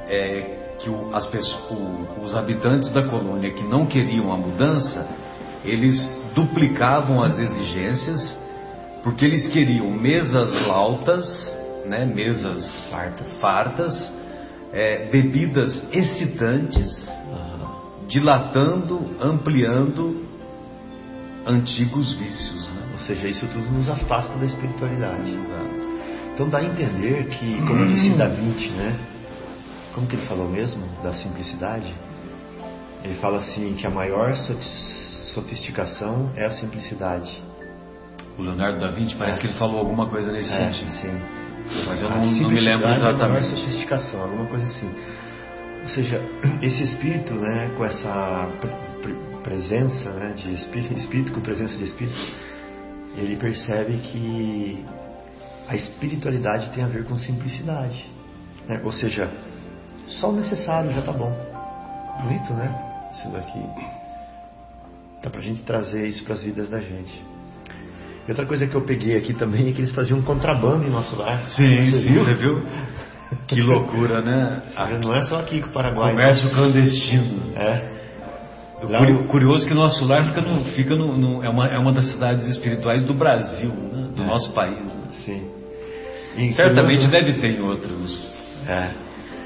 é, 0.07 0.75
que 0.79 0.89
o, 0.89 1.15
as 1.15 1.27
pessoas, 1.27 1.71
o, 1.71 2.23
os 2.23 2.35
habitantes 2.35 2.89
da 2.89 3.07
colônia 3.07 3.51
que 3.53 3.63
não 3.63 3.85
queriam 3.85 4.31
a 4.33 4.37
mudança, 4.37 5.07
eles 5.63 6.09
duplicavam 6.33 7.21
as 7.21 7.37
exigências 7.37 8.37
porque 9.03 9.25
eles 9.25 9.47
queriam 9.47 9.89
mesas 9.91 10.67
lautas, 10.67 11.55
né? 11.85 12.05
Mesas 12.05 12.89
fartas, 12.89 13.39
fartas 13.39 14.16
é, 14.73 15.09
bebidas 15.09 15.83
excitantes, 15.91 17.07
dilatando, 18.07 19.17
ampliando 19.21 20.25
antigos 21.45 22.13
vícios. 22.15 22.67
Né? 22.67 22.81
Ou 22.93 22.99
seja, 22.99 23.27
isso 23.27 23.45
tudo 23.47 23.69
nos 23.71 23.89
afasta 23.89 24.37
da 24.37 24.45
espiritualidade. 24.45 25.29
Exato. 25.31 25.87
Então 26.33 26.49
dá 26.49 26.59
a 26.59 26.65
entender 26.65 27.25
que, 27.27 27.61
como 27.65 27.85
disse 27.87 28.09
Da 28.17 28.27
Vinci, 28.27 28.69
né? 28.69 28.95
Como 29.93 30.05
que 30.05 30.15
ele 30.15 30.25
falou 30.27 30.47
mesmo 30.47 30.83
da 31.01 31.13
simplicidade? 31.13 31.93
Ele 33.03 33.15
fala 33.15 33.37
assim 33.37 33.73
que 33.73 33.87
a 33.87 33.89
maior 33.89 34.35
sofisticação 35.33 36.31
é 36.35 36.45
a 36.45 36.51
simplicidade. 36.51 37.31
O 38.37 38.43
Leonardo 38.43 38.79
da 38.79 38.91
Vinci 38.91 39.15
parece 39.15 39.39
é. 39.39 39.41
que 39.41 39.47
ele 39.47 39.57
falou 39.57 39.79
alguma 39.79 40.07
coisa 40.07 40.31
nesse 40.31 40.53
é, 40.53 40.71
sentido. 40.71 40.91
Sim. 40.91 41.46
Mas 41.85 42.01
eu 42.01 42.09
não, 42.09 42.25
não 42.25 42.49
me 42.49 42.59
lembro 42.59 42.89
exatamente. 42.89 43.47
É 43.47 43.55
sofisticação, 43.55 44.21
alguma 44.21 44.45
coisa 44.45 44.65
assim. 44.65 44.89
Ou 45.83 45.89
seja, 45.89 46.21
esse 46.61 46.83
espírito, 46.83 47.33
né, 47.33 47.71
com 47.77 47.85
essa 47.85 48.49
presença 49.43 50.09
né, 50.11 50.33
de 50.35 50.53
espírito, 50.53 50.93
espírito 50.97 51.31
com 51.31 51.41
presença 51.41 51.75
de 51.77 51.85
espírito, 51.85 52.17
ele 53.15 53.35
percebe 53.37 53.97
que 53.97 54.85
a 55.67 55.75
espiritualidade 55.75 56.69
tem 56.71 56.83
a 56.83 56.87
ver 56.87 57.05
com 57.05 57.17
simplicidade. 57.17 58.05
Né? 58.67 58.81
Ou 58.83 58.91
seja, 58.91 59.31
só 60.07 60.29
o 60.29 60.33
necessário 60.33 60.91
já 60.91 60.99
está 60.99 61.11
bom. 61.11 61.33
Bonito, 62.21 62.53
né? 62.53 63.09
Isso 63.13 63.29
daqui. 63.29 63.59
Dá 65.21 65.29
pra 65.29 65.41
gente 65.41 65.63
trazer 65.63 66.07
isso 66.07 66.23
para 66.23 66.35
as 66.35 66.43
vidas 66.43 66.69
da 66.69 66.79
gente. 66.79 67.23
E 68.27 68.31
outra 68.31 68.45
coisa 68.45 68.67
que 68.67 68.75
eu 68.75 68.81
peguei 68.81 69.15
aqui 69.15 69.33
também 69.33 69.69
é 69.69 69.71
que 69.71 69.79
eles 69.79 69.93
faziam 69.93 70.21
contrabando 70.21 70.85
em 70.85 70.89
nosso 70.89 71.15
lar. 71.15 71.43
Sim, 71.51 71.91
você 71.91 72.01
sim, 72.01 72.13
viu? 72.13 72.25
você 72.25 72.33
viu? 72.33 72.65
Que 73.47 73.61
loucura, 73.61 74.21
né? 74.21 74.63
Não 75.01 75.15
é 75.15 75.21
só 75.23 75.35
aqui 75.35 75.61
com 75.61 75.69
o 75.69 75.73
Paraguai. 75.73 76.11
Comércio 76.11 76.49
clandestino. 76.49 77.53
É. 77.55 77.97
O 78.83 79.27
curioso 79.27 79.65
é 79.65 79.69
que 79.69 79.73
nosso 79.73 80.05
lar 80.05 80.23
fica 80.27 80.41
no, 80.41 80.63
fica 80.65 80.95
no, 80.95 81.17
no, 81.17 81.43
é, 81.43 81.49
uma, 81.49 81.67
é 81.67 81.79
uma 81.79 81.93
das 81.93 82.11
cidades 82.11 82.45
espirituais 82.47 83.03
do 83.03 83.13
Brasil, 83.13 83.71
né? 83.71 84.09
do 84.13 84.21
é. 84.21 84.25
nosso 84.25 84.51
país. 84.51 84.85
Né? 84.85 85.03
Sim. 85.11 86.53
Certamente 86.53 87.07
deve 87.07 87.33
ter 87.33 87.57
em 87.57 87.61
outros. 87.61 88.35
É. 88.67 88.91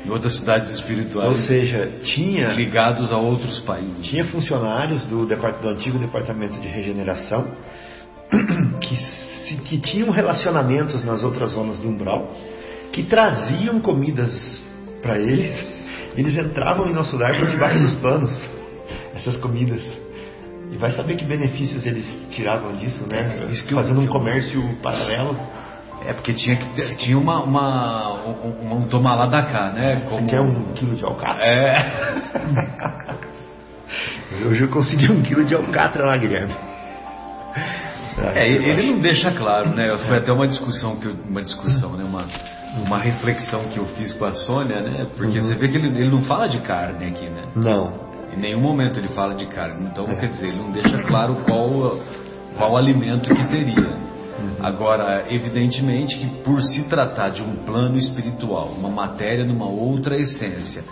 Em 0.06 0.10
outras 0.10 0.36
cidades 0.38 0.72
espirituais. 0.72 1.30
Ou 1.30 1.38
seja, 1.38 2.00
tinha. 2.04 2.52
Ligados 2.52 3.12
a 3.12 3.17
outros 3.17 3.60
países. 3.60 4.08
Tinha 4.08 4.24
funcionários 4.26 5.06
do, 5.06 5.26
do 5.26 5.70
antigo 5.70 6.00
departamento 6.00 6.60
de 6.60 6.67
regeneração 6.67 7.48
que, 8.82 8.96
se, 8.96 9.56
que 9.58 9.78
tinham 9.80 10.10
relacionamentos 10.12 11.04
nas 11.04 11.24
outras 11.24 11.52
zonas 11.52 11.80
do 11.80 11.89
umbral, 11.89 12.34
que 12.91 13.04
traziam 13.04 13.80
comidas 13.80 14.32
para 15.02 15.17
eles 15.20 15.82
Eles 16.15 16.38
entravam 16.38 16.88
em 16.89 16.94
nosso 16.94 17.15
lar 17.15 17.38
por 17.38 17.48
debaixo 17.48 17.80
dos 17.80 17.96
panos, 17.96 18.50
essas 19.15 19.38
comidas. 19.38 19.82
E 20.70 20.76
vai 20.78 20.91
saber 20.91 21.15
que 21.15 21.24
benefícios 21.24 21.86
eles 21.86 22.06
tiravam 22.32 22.74
disso, 22.74 23.06
né? 23.10 23.44
É, 23.44 23.46
isso 23.52 23.65
que 23.65 23.74
Fazendo 23.74 24.02
eu- 24.02 24.06
um 24.06 24.08
comércio 24.08 24.62
paralelo. 24.82 25.38
É 26.06 26.12
porque 26.13 26.34
tinha 26.34 26.58
que 26.58 26.65
ter- 26.74 26.96
tinha 26.98 27.17
uma, 27.17 27.44
uma 27.44 28.13
um, 28.26 28.76
um 28.78 28.88
tomar 28.88 29.15
lá 29.15 29.28
da 29.28 29.44
cá, 29.44 29.70
né? 29.72 30.02
Como 30.10 30.28
Quer 30.28 30.41
um 30.41 30.74
quilo 30.74 30.96
de 30.98 31.06
alcatra? 31.06 31.46
é 31.46 31.86
Hoje 34.50 34.63
eu 34.63 34.70
consegui 34.70 35.12
um 35.12 35.22
quilo 35.22 35.46
de 35.46 35.54
alcatra 35.56 36.06
lá, 36.06 36.17
Guilherme. 36.17 36.54
É, 38.36 38.47
ele 38.49 38.69
ele 38.69 38.91
não 38.91 38.99
deixa 38.99 39.31
claro, 39.31 39.69
né? 39.75 39.97
Foi 40.07 40.17
até 40.17 40.31
uma 40.31 40.47
discussão 40.47 40.95
que 40.97 41.07
eu- 41.07 41.15
uma 41.29 41.41
discussão, 41.41 41.93
né? 41.93 42.03
Uma 42.03 42.25
uma 42.86 42.97
reflexão 42.97 43.65
que 43.65 43.77
eu 43.77 43.86
fiz 43.97 44.13
com 44.13 44.23
a 44.23 44.31
Sônia, 44.34 44.79
né? 44.79 45.05
Porque 45.17 45.39
Uhum. 45.39 45.45
você 45.45 45.55
vê 45.55 45.67
que 45.67 45.75
ele, 45.77 45.88
ele 45.88 46.10
não 46.10 46.21
fala 46.21 46.47
de 46.47 46.60
carne 46.62 47.05
aqui, 47.07 47.29
né? 47.29 47.43
Não. 47.53 47.93
Em 48.34 48.39
nenhum 48.39 48.62
momento 48.62 48.97
ele 48.97 49.10
fala 49.10 49.36
de 49.36 49.45
carne. 49.47 49.88
Então, 49.91 50.05
quer 50.05 50.27
dizer, 50.29 50.47
ele 50.47 50.57
não 50.60 50.71
deixa 50.71 50.97
claro 50.99 51.36
qual 51.43 51.97
qual 52.57 52.77
alimento 52.77 53.29
que 53.34 53.43
teria. 53.47 53.99
Agora, 54.62 55.25
evidentemente 55.29 56.17
que 56.17 56.27
por 56.43 56.62
se 56.62 56.84
tratar 56.88 57.29
de 57.29 57.41
um 57.43 57.55
plano 57.65 57.97
espiritual, 57.97 58.67
uma 58.77 58.89
matéria 58.89 59.45
numa 59.45 59.67
outra 59.67 60.15
essência, 60.17 60.84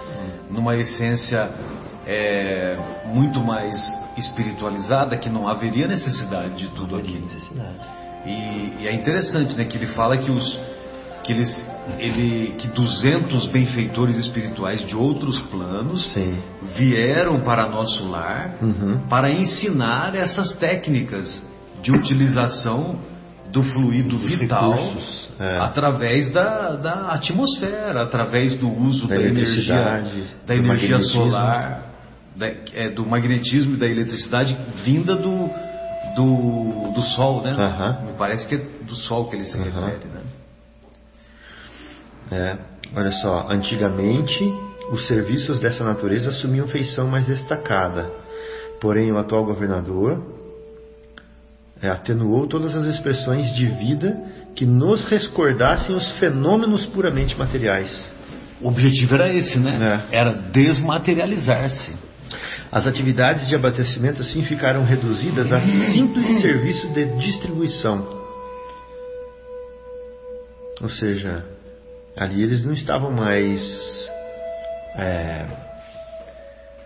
numa 0.50 0.76
essência 0.76 1.50
é, 2.06 2.78
muito 3.10 3.40
mais 3.42 3.76
espiritualizada, 4.18 5.18
que 5.18 5.30
não 5.30 5.48
haveria 5.48 5.88
necessidade 5.88 6.56
de 6.56 6.68
tudo 6.70 6.96
aquilo. 6.96 7.28
E, 8.26 8.84
e 8.84 8.88
é 8.88 8.94
interessante, 8.94 9.58
né, 9.58 9.66
que 9.66 9.78
ele 9.78 9.88
fala 9.88 10.18
que 10.18 10.32
os 10.32 10.60
que 11.24 11.34
eles 11.34 11.68
ele 12.00 12.56
que 12.58 12.68
200 12.70 13.48
benfeitores 13.48 14.16
espirituais 14.16 14.86
de 14.88 14.96
outros 14.96 15.40
planos 15.44 16.12
Sim. 16.14 16.40
vieram 16.78 17.42
para 17.42 17.68
nosso 17.68 18.08
lar 18.08 18.56
Uhum. 18.62 19.08
para 19.08 19.30
ensinar 19.30 20.16
essas 20.16 20.54
técnicas 20.58 21.46
de 21.82 21.92
utilização 21.92 22.98
do 23.52 23.64
fluido 23.64 24.18
Dos 24.18 24.30
vital 24.30 24.72
recursos, 24.72 25.30
é. 25.40 25.58
através 25.58 26.32
da, 26.32 26.76
da 26.76 27.08
atmosfera, 27.14 28.04
através 28.04 28.56
do 28.56 28.70
uso 28.70 29.08
Da 29.08 29.16
da, 29.16 29.22
energia, 29.22 30.04
da 30.46 30.56
energia 30.56 31.00
solar, 31.00 31.89
da- 32.40 32.48
é, 32.74 32.90
do 32.90 33.06
magnetismo 33.06 33.74
e 33.76 33.78
da 33.78 33.86
eletricidade 33.86 34.58
vinda 34.84 35.16
do, 35.16 35.50
do, 36.16 36.92
do 36.94 37.02
sol, 37.16 37.44
né? 37.44 37.52
Aham. 37.52 38.06
Me 38.08 38.14
parece 38.14 38.48
que 38.48 38.56
é 38.56 38.58
do 38.86 38.96
sol 38.96 39.28
que 39.30 39.36
ele 39.36 39.44
se 39.44 39.58
Aham. 39.58 39.66
refere, 39.66 40.06
né? 40.08 40.22
É, 42.32 42.58
olha 42.96 43.12
só, 43.14 43.48
antigamente 43.50 44.44
os 44.92 45.06
serviços 45.08 45.60
dessa 45.60 45.84
natureza 45.84 46.30
assumiam 46.30 46.68
feição 46.68 47.08
mais 47.08 47.26
destacada, 47.26 48.10
porém 48.80 49.12
o 49.12 49.18
atual 49.18 49.44
governador 49.46 50.24
é, 51.82 51.90
atenuou 51.90 52.48
todas 52.48 52.76
as 52.76 52.86
expressões 52.86 53.54
de 53.56 53.66
vida 53.66 54.18
que 54.56 54.66
nos 54.66 55.04
recordassem 55.06 55.96
os 55.96 56.10
fenômenos 56.14 56.86
puramente 56.88 57.38
materiais. 57.38 58.12
O 58.62 58.68
objetivo 58.68 59.16
era 59.16 59.34
esse, 59.34 59.58
né? 59.58 60.06
É. 60.12 60.18
Era 60.18 60.34
desmaterializar-se. 60.34 61.94
As 62.72 62.86
atividades 62.86 63.48
de 63.48 63.56
abastecimento 63.56 64.22
assim 64.22 64.44
ficaram 64.44 64.84
reduzidas 64.84 65.52
a 65.52 65.60
simples 65.62 66.42
serviço 66.42 66.88
de 66.90 67.06
distribuição. 67.18 68.20
Ou 70.82 70.90
seja, 70.90 71.46
ali 72.16 72.44
eles 72.44 72.64
não 72.64 72.74
estavam 72.74 73.12
mais. 73.12 74.10
é, 74.96 75.46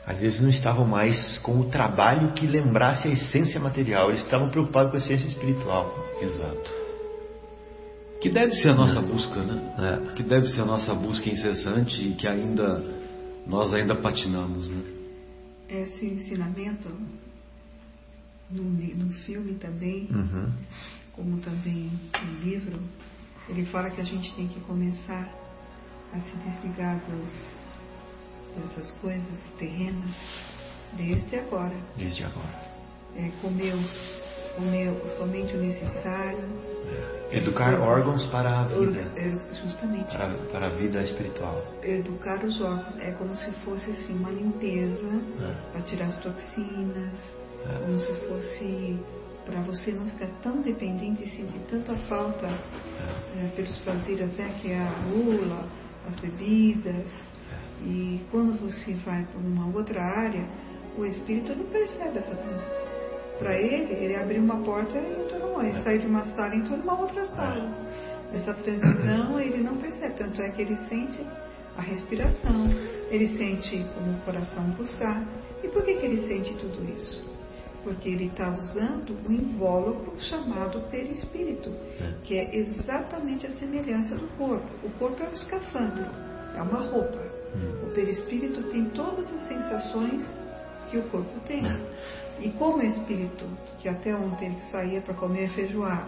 ali 0.08 0.22
eles 0.22 0.40
não 0.42 0.50
estavam 0.50 0.86
mais 0.86 1.38
com 1.40 1.60
o 1.60 1.70
trabalho 1.70 2.34
que 2.34 2.48
lembrasse 2.48 3.08
a 3.08 3.12
essência 3.12 3.60
material, 3.60 4.10
eles 4.10 4.24
estavam 4.24 4.50
preocupados 4.50 4.92
com 4.92 4.98
a 4.98 5.00
essência 5.00 5.28
espiritual. 5.28 5.94
Exato. 6.22 6.84
Que 8.22 8.30
deve 8.30 8.54
ser 8.56 8.70
a 8.70 8.74
nossa 8.74 9.02
busca, 9.02 9.42
né? 9.44 9.62
É. 9.78 10.16
Que 10.16 10.24
deve 10.24 10.48
ser 10.48 10.62
a 10.62 10.66
nossa 10.66 10.94
busca 10.94 11.30
incessante 11.30 12.02
e 12.02 12.14
que 12.14 12.26
ainda 12.26 12.82
nós 13.46 13.74
ainda 13.74 13.96
patinamos, 13.96 14.70
né? 14.70 15.03
Esse 15.70 16.06
ensinamento, 16.06 16.90
no, 18.50 18.64
no 18.64 19.14
filme 19.26 19.56
também, 19.56 20.08
Uhum. 20.12 20.52
como 21.14 21.38
também 21.40 21.90
no 22.24 22.40
livro, 22.42 22.80
ele 23.50 23.66
fala 23.66 23.90
que 23.90 24.02
a 24.02 24.04
gente 24.04 24.34
tem 24.36 24.48
que 24.48 24.60
começar 24.62 25.28
a 26.14 26.20
se 26.20 26.38
desligar 26.38 27.00
dos, 27.10 27.30
dessas 28.56 28.92
coisas 29.00 29.40
terrenas 29.58 30.16
desde 30.96 31.36
agora. 31.38 31.76
Desde 31.98 32.24
agora. 32.24 32.72
É, 33.16 33.32
comer, 33.42 33.74
os, 33.74 34.24
comer 34.56 34.94
somente 35.18 35.56
o 35.56 35.62
necessário. 35.62 36.73
Educar 37.32 37.80
órgãos 37.82 38.28
para 38.28 38.60
a 38.60 38.64
vida, 38.66 39.12
É, 39.16 39.32
Justamente. 39.64 40.16
para, 40.16 40.34
para 40.52 40.68
a 40.68 40.70
vida 40.70 41.02
espiritual. 41.02 41.66
Educar 41.82 42.44
os 42.46 42.62
órgãos 42.62 42.96
é 43.00 43.12
como 43.14 43.36
se 43.36 43.52
fosse 43.66 43.90
assim, 43.90 44.14
uma 44.14 44.30
limpeza 44.30 45.08
É. 45.42 45.72
para 45.72 45.82
tirar 45.82 46.06
as 46.10 46.18
toxinas, 46.18 47.14
É. 47.66 47.80
como 47.80 47.98
se 48.00 48.14
fosse 48.28 49.00
para 49.46 49.62
você 49.62 49.92
não 49.92 50.06
ficar 50.12 50.28
tão 50.44 50.62
dependente 50.62 51.24
e 51.24 51.30
sentir 51.36 51.60
tanta 51.70 51.96
falta 52.08 52.46
É. 52.48 53.46
eh, 53.46 53.52
pelos 53.56 53.78
prazeres 53.80 54.30
até 54.34 54.50
que 54.60 54.72
é 54.72 54.78
a 54.80 54.92
gula, 55.12 55.66
as 56.08 56.20
bebidas. 56.20 57.08
E 57.84 58.22
quando 58.32 58.60
você 58.62 58.94
vai 59.06 59.24
para 59.24 59.40
uma 59.40 59.76
outra 59.76 60.02
área, 60.02 60.46
o 60.98 61.04
espírito 61.04 61.56
não 61.56 61.66
percebe 61.66 62.20
essa 62.20 62.36
transição. 62.36 62.93
Para 63.40 63.56
ele, 63.56 63.94
ele 63.94 64.16
abriu 64.16 64.42
uma 64.42 64.58
porta 64.64 64.98
e 64.98 65.24
entrou 65.24 65.50
numa, 65.50 65.66
ele 65.66 65.84
saiu 65.84 66.00
de 66.00 66.08
uma 66.08 66.26
sala 66.34 66.56
e 66.56 66.60
entrou 66.60 66.78
numa 66.78 67.00
outra 67.00 67.26
sala. 67.26 67.72
Essa 68.34 68.54
transição 68.54 69.40
ele 69.40 69.62
não 69.62 69.78
percebe, 69.78 70.16
tanto 70.16 70.42
é 70.42 70.50
que 70.50 70.62
ele 70.62 70.76
sente 70.88 71.26
a 71.78 71.82
respiração, 71.82 72.68
ele 73.10 73.38
sente 73.38 73.86
como 73.94 74.12
o 74.12 74.22
coração 74.22 74.72
pulsar. 74.72 75.24
E 75.64 75.68
por 75.68 75.84
que, 75.84 75.96
que 75.96 76.06
ele 76.06 76.28
sente 76.28 76.54
tudo 76.58 76.84
isso? 76.92 77.24
Porque 77.84 78.10
ele 78.10 78.26
está 78.26 78.56
usando 78.56 79.18
o 79.28 79.32
invólucro 79.32 80.20
chamado 80.20 80.82
perispírito, 80.90 81.72
que 82.24 82.38
é 82.38 82.56
exatamente 82.56 83.46
a 83.46 83.52
semelhança 83.52 84.16
do 84.16 84.28
corpo. 84.38 84.68
O 84.84 84.90
corpo 84.92 85.22
é 85.22 85.28
um 85.28 85.34
escafandro, 85.34 86.06
é 86.56 86.62
uma 86.62 86.80
roupa. 86.80 87.22
O 87.84 87.92
perispírito 87.94 88.64
tem 88.70 88.86
todas 88.86 89.32
as 89.32 89.48
sensações 89.48 90.24
que 90.90 90.98
o 90.98 91.04
corpo 91.10 91.40
tem. 91.48 91.64
E 92.40 92.50
como 92.52 92.82
é 92.82 92.88
espírito, 92.88 93.46
que 93.80 93.88
até 93.88 94.16
ontem 94.16 94.48
ele 94.48 94.62
saía 94.72 95.02
para 95.02 95.14
comer 95.14 95.50
feijoada, 95.50 96.08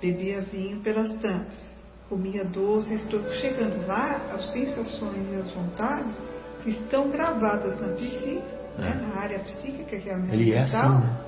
bebia 0.00 0.42
vinho 0.42 0.80
pelas 0.80 1.10
tampas, 1.20 1.64
comia 2.08 2.44
doces, 2.44 3.02
estou 3.02 3.20
chegando 3.34 3.86
lá, 3.86 4.16
as 4.32 4.52
sensações 4.52 5.26
e 5.32 5.36
as 5.36 5.50
vontades 5.52 6.16
que 6.62 6.70
estão 6.70 7.10
gravadas 7.10 7.80
na 7.80 7.88
psique, 7.94 8.42
né, 8.78 8.94
na 8.94 9.20
área 9.20 9.38
psíquica, 9.40 9.98
que 9.98 10.08
é 10.08 10.14
a 10.14 10.18
mente 10.18 10.34
Ele 10.34 10.52
é 10.52 10.62
assim, 10.62 10.76
né? 10.76 11.20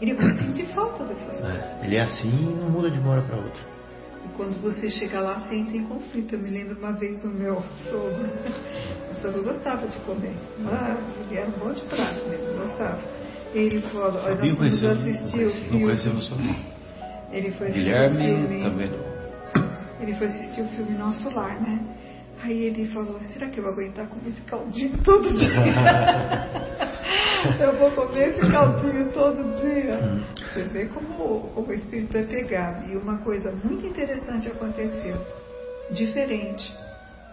ele 0.00 0.14
vai 0.14 0.36
sentir 0.36 0.66
falta 0.74 1.04
dessas 1.04 1.40
coisas. 1.40 1.44
É, 1.44 1.80
Ele 1.84 1.96
é 1.96 2.02
assim 2.02 2.28
e 2.28 2.54
não 2.54 2.70
muda 2.70 2.90
de 2.90 2.98
uma 2.98 3.12
hora 3.12 3.22
para 3.22 3.36
outra. 3.36 3.62
E 4.24 4.28
quando 4.36 4.60
você 4.60 4.90
chega 4.90 5.20
lá, 5.20 5.38
você 5.40 5.54
entra 5.54 5.76
em 5.76 5.84
conflito. 5.84 6.34
Eu 6.34 6.40
me 6.40 6.50
lembro 6.50 6.78
uma 6.78 6.92
vez 6.92 7.24
o 7.24 7.28
meu 7.28 7.62
sogro. 7.90 8.28
O 9.08 9.14
sogro 9.14 9.44
gostava 9.44 9.86
de 9.86 9.96
comer. 10.00 10.34
Ah, 10.66 10.96
ele 11.20 11.38
era 11.38 11.48
um 11.48 11.52
bom 11.52 11.72
de 11.72 11.80
prato 11.82 12.28
mesmo, 12.28 12.58
gostava. 12.58 13.00
Ele 13.54 13.80
falou, 13.82 14.08
olha, 14.22 14.34
nós 14.34 14.38
fomos 14.38 14.58
conhecer, 14.58 14.86
assistir 14.86 15.38
o 15.38 15.44
não 15.44 15.50
filme. 15.50 15.84
conhecia 15.84 16.12
meu 16.12 16.20
sogro. 16.20 16.54
Ele 17.32 17.50
foi 17.52 17.66
assistir 17.68 17.80
o 17.80 17.84
Guilherme 17.84 18.16
filme. 18.16 18.62
também 18.62 18.90
não. 18.90 19.16
Ele 20.00 20.14
foi 20.14 20.26
assistir 20.26 20.60
o 20.60 20.68
filme 20.68 20.98
Nosso 20.98 21.30
Lar, 21.34 21.60
né? 21.60 21.80
Aí 22.42 22.64
ele 22.64 22.86
falou, 22.88 23.18
será 23.32 23.48
que 23.48 23.58
eu 23.58 23.64
vou 23.64 23.72
aguentar 23.72 24.06
comer 24.08 24.28
esse 24.28 24.42
caldinho 24.42 24.98
todo 25.02 25.32
dia? 25.32 25.48
eu 27.60 27.76
vou 27.78 27.90
comer 27.92 28.28
esse 28.28 28.40
caldinho 28.52 29.10
todo 29.12 29.60
dia. 29.60 29.98
Você 30.52 30.62
vê 30.64 30.84
como, 30.86 31.48
como 31.54 31.68
o 31.68 31.72
espírito 31.72 32.16
é 32.16 32.24
pegado. 32.24 32.90
E 32.90 32.96
uma 32.96 33.18
coisa 33.18 33.50
muito 33.64 33.86
interessante 33.86 34.48
aconteceu. 34.48 35.16
Diferente. 35.92 36.72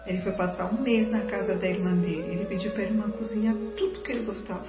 Ele 0.06 0.20
foi 0.20 0.32
passar 0.32 0.72
um 0.72 0.80
mês 0.80 1.10
na 1.10 1.20
casa 1.22 1.54
da 1.54 1.66
irmã 1.68 1.94
dele. 1.96 2.28
Ele 2.32 2.44
pediu 2.46 2.70
para 2.72 2.82
a 2.82 2.86
irmã 2.86 3.10
cozinhar 3.10 3.54
tudo 3.76 4.00
que 4.00 4.10
ele 4.10 4.24
gostava. 4.24 4.64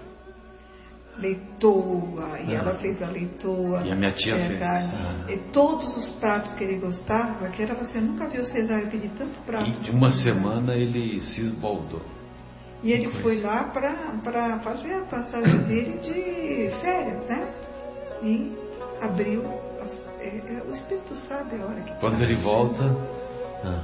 Leitoa, 1.18 2.40
e 2.46 2.54
ela 2.54 2.76
fez 2.76 3.02
a 3.02 3.08
leitoa. 3.08 3.82
E 3.86 3.92
a 3.92 3.96
minha 3.96 4.12
tia 4.12 4.36
fez. 4.36 4.48
verdade. 4.50 5.34
E 5.34 5.38
todos 5.52 5.96
os 5.98 6.10
pratos 6.20 6.54
que 6.54 6.64
ele 6.64 6.78
gostava, 6.78 7.48
que 7.50 7.62
era 7.62 7.74
você 7.76 8.00
nunca 8.02 8.28
viu 8.28 8.42
o 8.42 8.46
Cesário 8.46 8.90
pedir 8.90 9.10
tanto 9.18 9.40
prato. 9.46 9.70
E 9.70 9.74
de 9.80 9.92
uma 9.92 10.12
semana 10.12 10.74
ele 10.76 11.20
se 11.22 11.42
esbaldou. 11.42 12.02
E 12.84 12.92
ele 12.92 13.10
foi 13.22 13.42
lá 13.42 13.64
para 13.66 14.60
fazer 14.60 14.94
a 14.94 15.02
passagem 15.06 15.58
dele 15.66 15.98
de 16.00 16.70
férias, 16.82 17.26
né? 17.28 17.48
E 18.22 18.52
abriu. 19.02 19.44
as- 19.82 20.06
é, 20.20 20.38
é, 20.58 20.64
o 20.68 20.74
Espírito 20.74 21.16
sabe 21.16 21.62
a 21.62 21.66
hora 21.66 21.82
que 21.82 21.94
Quando 22.00 22.22
ele 22.22 22.36
volta, 22.36 22.84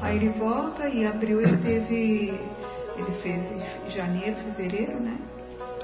Aí 0.02 0.18
ele 0.18 0.30
volta 0.30 0.88
e 0.90 1.06
abriu, 1.06 1.42
ele 1.42 1.58
teve 1.58 2.34
Ele 2.98 3.12
fez 3.24 3.52
em 3.88 3.90
janeiro, 3.90 4.36
fevereiro, 4.36 5.00
né? 5.00 5.18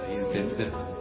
Aí 0.06 0.16
ele 0.18 0.26
teve 0.26 0.56
derrame. 0.56 0.97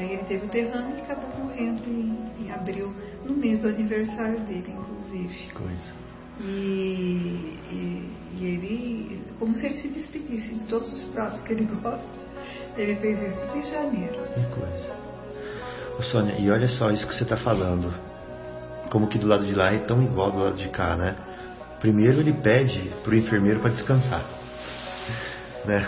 Aí 0.00 0.14
ele 0.14 0.24
teve 0.24 0.46
o 0.46 0.48
derrame 0.48 0.94
e 0.96 1.02
acabou 1.02 1.44
morrendo 1.44 1.82
em, 1.86 2.16
em 2.40 2.50
abril, 2.50 2.90
no 3.22 3.36
mês 3.36 3.60
do 3.60 3.68
aniversário 3.68 4.40
dele, 4.40 4.74
inclusive. 4.74 5.52
Coisa. 5.52 5.92
E, 6.40 7.58
e, 7.70 8.10
e 8.38 8.46
ele, 8.46 9.22
como 9.38 9.54
se 9.54 9.66
ele 9.66 9.76
se 9.76 9.88
despedisse 9.88 10.54
de 10.54 10.64
todos 10.64 10.90
os 10.90 11.04
pratos 11.10 11.42
que 11.42 11.52
ele 11.52 11.66
gosta, 11.66 12.08
ele 12.78 12.96
fez 12.96 13.22
isso 13.22 13.46
tudo 13.46 13.58
em 13.58 13.62
janeiro. 13.62 14.18
Que 14.32 14.58
coisa. 14.58 14.96
Ô 15.98 16.02
Sônia, 16.02 16.34
e 16.38 16.50
olha 16.50 16.68
só 16.68 16.90
isso 16.90 17.06
que 17.06 17.12
você 17.12 17.24
está 17.24 17.36
falando. 17.36 17.92
Como 18.90 19.06
que 19.06 19.18
do 19.18 19.26
lado 19.26 19.46
de 19.46 19.54
lá 19.54 19.70
é 19.74 19.80
tão 19.80 20.02
igual 20.02 20.32
do 20.32 20.38
lado 20.38 20.56
de 20.56 20.68
cá, 20.70 20.96
né? 20.96 21.14
Primeiro 21.78 22.20
ele 22.20 22.32
pede 22.32 22.90
pro 23.04 23.14
enfermeiro 23.14 23.60
para 23.60 23.70
descansar. 23.70 24.24
Né? 25.66 25.86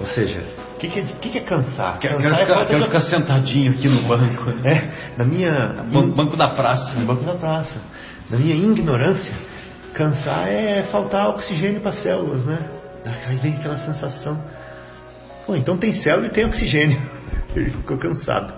Ou 0.00 0.06
seja, 0.08 0.44
o 0.78 0.80
que, 0.80 0.88
que, 0.88 1.00
é- 1.00 1.02
que, 1.02 1.28
que 1.30 1.38
é 1.38 1.40
cansar? 1.40 1.98
Quero, 1.98 2.14
cansar 2.18 2.30
quero 2.30 2.42
é 2.42 2.46
ficar, 2.46 2.66
quero 2.66 2.78
de- 2.78 2.86
ficar 2.86 3.00
sentadinho 3.00 3.72
aqui 3.72 3.88
no 3.88 4.02
banco. 4.06 4.50
É, 4.64 5.14
na 5.16 5.24
minha. 5.24 5.84
Ban- 5.92 6.10
Banco 6.10 6.36
da 6.36 6.50
praça. 6.50 6.96
No 6.98 7.04
banco 7.04 7.24
da 7.24 7.34
praça. 7.34 7.82
Na 8.30 8.38
minha 8.38 8.54
ignorância, 8.54 9.34
cansar 9.92 10.48
é 10.48 10.84
faltar 10.84 11.28
oxigênio 11.30 11.80
para 11.80 11.90
as 11.90 12.00
células, 12.02 12.44
né? 12.46 12.58
Aí 13.26 13.36
vem 13.36 13.54
aquela 13.54 13.76
sensação. 13.78 14.38
Pô, 15.46 15.56
então 15.56 15.76
tem 15.78 15.92
célula 15.94 16.26
e 16.26 16.30
tem 16.30 16.44
oxigênio. 16.44 17.00
Ele 17.56 17.70
ficou 17.70 17.96
cansado. 17.96 18.54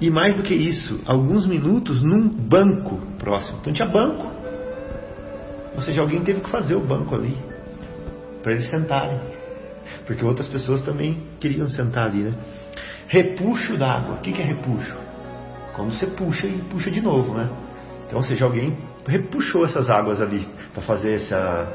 E 0.00 0.10
mais 0.10 0.36
do 0.36 0.42
que 0.42 0.54
isso, 0.54 1.00
alguns 1.06 1.46
minutos 1.46 2.02
num 2.02 2.28
banco 2.28 2.96
próximo. 3.18 3.58
Então 3.60 3.72
tinha 3.72 3.88
banco. 3.88 4.26
Ou 5.76 5.82
seja, 5.82 6.00
alguém 6.00 6.20
teve 6.22 6.40
que 6.40 6.50
fazer 6.50 6.74
o 6.74 6.80
banco 6.80 7.14
ali. 7.14 7.36
Para 8.42 8.52
eles 8.52 8.68
sentarem. 8.70 9.20
Porque 10.06 10.24
outras 10.24 10.48
pessoas 10.48 10.82
também 10.82 11.18
queriam 11.40 11.68
sentar 11.68 12.06
ali, 12.06 12.22
né? 12.22 12.34
Repuxo 13.08 13.76
d'água. 13.76 14.14
O 14.16 14.18
que 14.18 14.30
é 14.40 14.44
repuxo? 14.44 14.96
Quando 15.74 15.92
você 15.92 16.06
puxa 16.06 16.46
e 16.46 16.58
puxa 16.70 16.90
de 16.90 17.00
novo, 17.00 17.34
né? 17.34 17.48
Então, 18.06 18.18
ou 18.18 18.24
seja, 18.24 18.44
alguém 18.44 18.76
repuxou 19.06 19.64
essas 19.64 19.88
águas 19.90 20.20
ali 20.20 20.46
para 20.72 20.82
fazer 20.82 21.14
essa, 21.14 21.66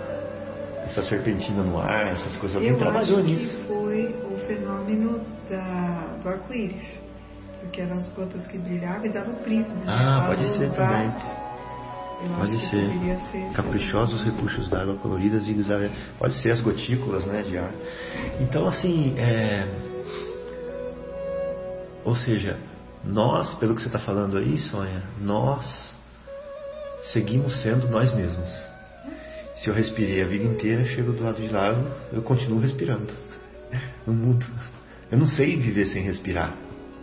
essa 0.85 1.03
serpentina 1.03 1.63
no 1.63 1.79
ar, 1.79 2.07
essas 2.07 2.35
coisas. 2.37 2.55
Alguém 2.55 2.71
Eu 2.71 2.77
trabalhou 2.77 3.17
acho 3.19 3.27
nisso. 3.27 3.57
que 3.57 3.63
foi 3.67 4.15
o 4.31 4.37
fenômeno 4.47 5.21
da, 5.49 6.15
do 6.21 6.29
arco-íris. 6.29 7.07
Porque 7.61 7.81
eram 7.81 7.97
as 7.97 8.07
gotas 8.09 8.45
que 8.47 8.57
brilhavam 8.57 9.05
e 9.05 9.09
davam 9.11 9.33
prisma. 9.35 9.73
né? 9.73 9.83
Ah, 9.87 10.25
pode 10.27 10.47
ser 10.47 10.69
também. 10.71 11.11
Eu 12.23 12.29
Pode 12.35 12.59
ser. 12.69 12.89
ser. 13.31 13.51
Caprichosos 13.53 14.23
repuxos 14.23 14.67
d'água 14.69 14.95
coloridas 14.95 15.47
e 15.47 15.53
desagradáveis. 15.53 16.03
Pode 16.17 16.33
ser 16.41 16.51
as 16.51 16.61
gotículas 16.61 17.25
né, 17.27 17.43
de 17.43 17.57
ar. 17.57 17.71
Então, 18.39 18.67
assim, 18.67 19.13
é... 19.19 19.67
ou 22.03 22.15
seja, 22.15 22.57
nós, 23.03 23.53
pelo 23.55 23.75
que 23.75 23.81
você 23.81 23.87
está 23.87 23.99
falando 23.99 24.37
aí, 24.37 24.57
Sonha, 24.59 25.03
nós 25.21 25.95
seguimos 27.13 27.61
sendo 27.61 27.87
nós 27.89 28.13
mesmos. 28.15 28.49
Se 29.57 29.67
eu 29.69 29.73
respirei 29.73 30.21
a 30.21 30.27
vida 30.27 30.43
inteira, 30.45 30.83
chego 30.85 31.11
do 31.13 31.23
lado 31.23 31.41
de 31.41 31.49
lá, 31.49 31.69
eu- 31.69 32.17
eu 32.17 32.21
continuo 32.23 32.59
respirando. 32.59 33.13
Não 34.05 34.13
mudo. 34.13 34.45
Eu 35.11 35.17
não 35.17 35.27
sei 35.27 35.55
viver 35.55 35.85
sem 35.87 36.01
respirar, 36.01 36.55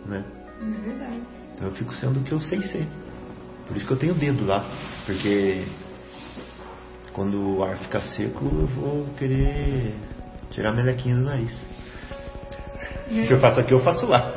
né? 0.05 0.23
É 0.61 0.89
verdade. 0.89 1.19
Então 1.55 1.67
eu 1.67 1.73
fico 1.73 1.93
sendo 1.93 2.19
o 2.19 2.23
que 2.23 2.31
eu 2.31 2.39
sei 2.39 2.61
ser. 2.61 2.85
Por 3.67 3.75
isso 3.77 3.85
que 3.85 3.93
eu 3.93 3.97
tenho 3.97 4.13
o 4.13 4.17
dedo 4.17 4.45
lá. 4.45 4.63
Porque 5.05 5.65
quando 7.13 7.57
o 7.57 7.63
ar 7.63 7.77
ficar 7.77 8.01
seco, 8.01 8.45
eu 8.45 8.67
vou 8.67 9.05
querer 9.17 9.95
tirar 10.51 10.71
a 10.71 10.75
melequinha 10.75 11.15
do 11.15 11.23
nariz. 11.23 11.57
O 13.07 13.27
que 13.27 13.33
eu 13.33 13.39
faço 13.39 13.59
aqui, 13.59 13.73
eu 13.73 13.79
faço 13.81 14.05
lá. 14.07 14.31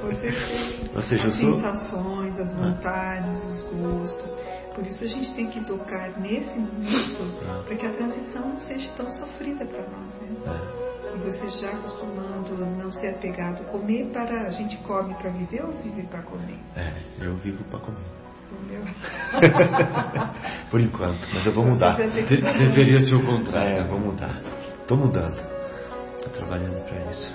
Com 0.00 0.10
certeza. 0.16 0.90
Ou 0.94 1.02
seja, 1.02 1.28
as 1.28 1.36
sou- 1.38 1.54
sensações, 1.54 2.38
as 2.38 2.52
vontades, 2.54 3.42
os 3.44 3.62
gostos. 3.72 4.36
Por 4.74 4.86
isso 4.86 5.04
a 5.04 5.06
gente 5.06 5.34
tem 5.34 5.46
que 5.48 5.64
tocar 5.64 6.18
nesse 6.20 6.58
momento 6.58 7.22
Ah. 7.46 7.62
para 7.66 7.76
que 7.76 7.86
a 7.86 7.90
transição 7.92 8.48
não 8.48 8.58
seja 8.58 8.88
tão 8.96 9.10
sofrida 9.10 9.64
para 9.66 9.80
nós, 9.82 10.14
né? 10.20 10.28
É, 10.46 10.81
você 11.22 11.48
já 11.60 11.70
acostumando 11.72 12.54
a 12.62 12.66
não 12.66 12.90
ser 12.92 13.08
apegado, 13.14 13.64
comer 13.70 14.06
para 14.12 14.46
a 14.46 14.50
gente 14.50 14.76
come 14.78 15.14
para 15.14 15.30
viver 15.30 15.64
ou 15.64 15.72
vive 15.82 16.02
para 16.08 16.22
comer? 16.22 16.58
é, 16.76 16.92
eu 17.20 17.36
vivo 17.36 17.62
pra 17.64 17.78
comer. 17.80 17.98
Por 20.70 20.80
enquanto, 20.80 21.26
mas 21.32 21.46
eu 21.46 21.52
vou 21.52 21.64
mudar. 21.64 21.96
De- 21.96 22.36
deveria 22.36 23.00
ser 23.00 23.14
o 23.14 23.24
contrário. 23.24 23.78
É, 23.78 23.82
vou 23.84 23.98
mudar. 23.98 24.40
Tô 24.86 24.94
mudando. 24.96 25.42
Tô 26.22 26.28
trabalhando 26.30 26.84
pra 26.84 26.98
isso. 27.10 27.32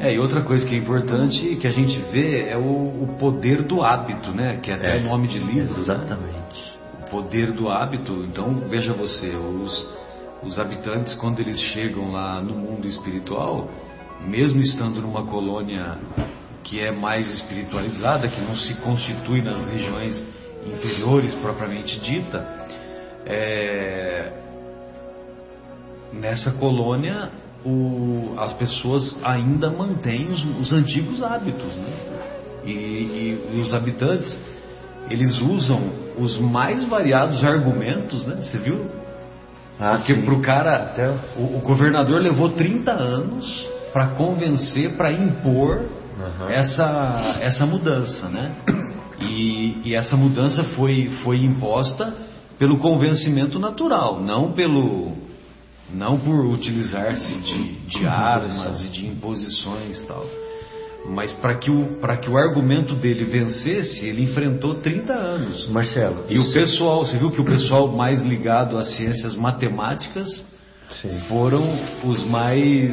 É, 0.00 0.14
e 0.14 0.18
outra 0.18 0.42
coisa 0.42 0.66
que 0.66 0.74
é 0.74 0.78
importante 0.78 1.56
que 1.56 1.66
a 1.66 1.70
gente 1.70 1.98
vê 2.10 2.48
é 2.48 2.56
o, 2.56 3.02
o 3.04 3.16
poder 3.18 3.62
do 3.62 3.82
hábito, 3.82 4.30
né? 4.32 4.58
Que 4.62 4.70
é 4.70 4.74
até 4.74 4.96
o 4.98 5.02
nome 5.04 5.28
de 5.28 5.38
livro. 5.38 5.72
né? 5.72 5.78
Exatamente. 5.80 6.72
O 7.00 7.10
poder 7.10 7.52
do 7.52 7.68
hábito. 7.68 8.12
Então, 8.24 8.54
veja 8.68 8.92
você, 8.92 9.28
os, 9.34 9.88
os 10.44 10.58
habitantes, 10.58 11.14
quando 11.14 11.40
eles 11.40 11.60
chegam 11.60 12.10
lá 12.10 12.40
no 12.40 12.54
mundo 12.54 12.86
espiritual, 12.86 13.68
mesmo 14.26 14.60
estando 14.60 15.00
numa 15.00 15.24
colônia 15.26 15.98
que 16.64 16.80
é 16.80 16.90
mais 16.92 17.28
espiritualizada, 17.34 18.28
que 18.28 18.40
não 18.40 18.56
se 18.56 18.74
constitui 18.76 19.40
nas 19.42 19.66
regiões 19.66 20.22
inferiores 20.66 21.34
propriamente 21.36 21.98
dita, 22.00 22.38
é, 23.26 24.32
nessa 26.12 26.52
colônia 26.52 27.30
o- 27.64 28.34
as 28.38 28.52
pessoas 28.54 29.16
ainda 29.22 29.70
mantêm 29.70 30.28
os, 30.28 30.44
os 30.60 30.72
antigos 30.72 31.22
hábitos, 31.22 31.76
né? 31.76 31.92
E, 32.64 32.70
e 33.54 33.60
os 33.60 33.72
habitantes 33.74 34.38
eles 35.10 35.34
usam 35.40 35.82
os 36.16 36.38
mais 36.38 36.84
variados 36.88 37.44
argumentos, 37.44 38.24
né? 38.26 38.36
Você 38.42 38.58
viu? 38.58 38.88
Ah, 39.80 39.96
Porque 39.96 40.14
sim. 40.14 40.22
pro 40.22 40.40
cara, 40.40 40.94
o- 41.36 41.56
o, 41.56 41.60
governador 41.60 42.20
levou 42.20 42.50
30 42.50 42.92
anos 42.92 43.68
para 43.92 44.08
convencer, 44.08 44.92
para 44.96 45.12
impor 45.12 45.86
Aham. 46.20 46.50
essa, 46.50 47.38
essa 47.40 47.66
mudança, 47.66 48.28
né? 48.28 48.52
E, 49.20 49.80
e 49.84 49.94
essa 49.94 50.16
mudança 50.16 50.62
foi, 50.76 51.10
foi 51.22 51.38
imposta 51.44 52.14
pelo 52.58 52.78
convencimento 52.78 53.58
natural, 53.58 54.20
não 54.20 54.52
pelo 54.52 55.12
não 55.92 56.18
por 56.18 56.46
utilizar-se 56.46 57.34
de, 57.34 57.72
de 57.86 58.06
armas 58.06 58.82
e 58.84 58.88
de 58.88 59.06
imposições 59.06 60.00
e 60.00 60.06
tal. 60.06 60.24
Mas 61.08 61.32
para 61.32 61.56
que, 61.56 61.70
o, 61.70 61.98
que 62.20 62.30
o 62.30 62.36
argumento 62.38 62.94
dele 62.94 63.24
vencesse, 63.24 64.04
ele 64.06 64.22
enfrentou 64.22 64.76
30 64.76 65.12
anos. 65.12 65.68
Marcelo, 65.68 66.24
E 66.28 66.38
o 66.38 66.42
isso- 66.42 66.52
pessoal, 66.54 67.04
você 67.04 67.18
viu 67.18 67.30
que 67.30 67.40
o 67.40 67.44
pessoal 67.44 67.88
mais 67.88 68.22
ligado 68.22 68.78
às 68.78 68.88
ciências 68.96 69.34
matemáticas 69.34 70.28
Sim. 71.00 71.20
foram 71.28 71.62
os 72.04 72.24
mais 72.26 72.92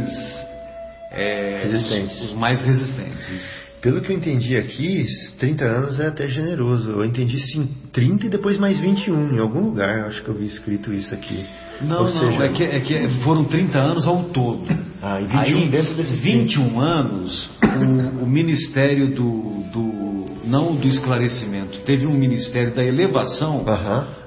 é, 1.12 1.62
Resistentes. 1.64 2.16
Os, 2.22 2.28
os 2.30 2.34
mais 2.34 2.64
resistentes. 2.64 3.30
isso. 3.30 3.70
Pelo 3.82 4.02
que 4.02 4.12
eu 4.12 4.18
entendi 4.18 4.58
aqui, 4.58 5.06
30 5.40 5.64
anos 5.64 6.00
é 6.02 6.08
até 6.08 6.28
generoso. 6.28 6.90
Eu 6.90 7.06
entendi 7.06 7.40
sim, 7.40 7.70
30 7.94 8.26
e 8.26 8.30
depois 8.30 8.58
mais 8.58 8.78
21. 8.80 9.36
Em 9.36 9.40
algum 9.40 9.62
lugar, 9.62 10.06
acho 10.08 10.22
que 10.22 10.30
eu 10.30 10.34
vi 10.36 10.48
escrito 10.48 10.92
isso 10.94 11.14
aqui. 11.14 11.46
Não, 11.82 12.00
Ou 12.06 12.14
não, 12.14 12.32
seja, 12.32 12.44
é, 12.44 12.50
que, 12.50 12.64
é 12.64 12.80
que 12.82 13.08
foram 13.24 13.46
30 13.46 13.80
anos 13.80 14.06
ao 14.06 14.24
todo. 14.26 14.68
Ah, 15.02 15.22
e 15.22 15.26
21 15.26 15.70
dentro 15.70 15.94
desses 15.96 16.20
21 16.22 16.80
anos, 16.80 17.50
o, 17.64 18.24
o 18.24 18.28
Ministério 18.28 19.14
do, 19.16 19.64
do. 19.72 20.26
Não 20.46 20.76
do 20.76 20.88
esclarecimento, 20.88 21.80
teve 21.80 22.08
um 22.08 22.14
Ministério 22.18 22.74
da 22.74 22.84
Elevação. 22.84 23.64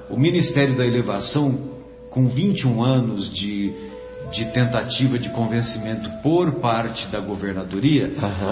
O 0.09 0.17
Ministério 0.17 0.75
da 0.77 0.85
Elevação, 0.85 1.57
com 2.09 2.27
21 2.27 2.83
anos 2.83 3.33
de, 3.33 3.73
de 4.31 4.45
tentativa 4.53 5.17
de 5.19 5.29
convencimento 5.31 6.09
por 6.21 6.59
parte 6.61 7.07
da 7.11 7.19
governadoria, 7.19 8.11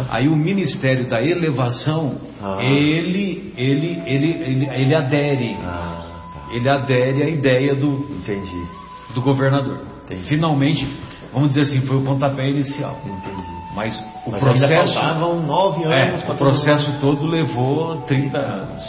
aí 0.10 0.28
o 0.28 0.36
Ministério 0.36 1.08
da 1.08 1.22
Elevação, 1.22 2.18
Ah. 2.42 2.60
ele, 2.64 3.54
ele, 3.56 4.02
ele, 4.06 4.32
ele, 4.44 4.70
ele 4.70 4.96
adere. 4.96 5.56
Ah, 5.64 6.04
tá. 6.34 6.54
Ele 6.56 6.70
adere 6.70 7.24
à 7.24 7.30
ideia 7.30 7.74
do, 7.76 8.06
Entendi. 8.20 8.66
do 9.14 9.22
governador. 9.22 9.80
Entendi. 10.06 10.24
Finalmente, 10.28 10.86
vamos 11.34 11.50
dizer 11.50 11.62
assim, 11.62 11.82
foi 11.88 11.98
o 11.98 12.02
pontapé 12.04 12.50
inicial. 12.50 12.98
Entendi. 13.06 13.42
Mas 13.76 13.98
o 14.26 14.32
Mas 14.32 14.44
processo. 14.44 14.94
faltavam 14.94 15.44
9 15.46 15.84
É, 15.86 16.10
anos 16.10 16.24
para 16.24 16.34
o 16.34 16.38
processo 16.38 17.00
todo 17.00 17.26
levou 17.26 18.02
30 18.02 18.38
anos. 18.38 18.84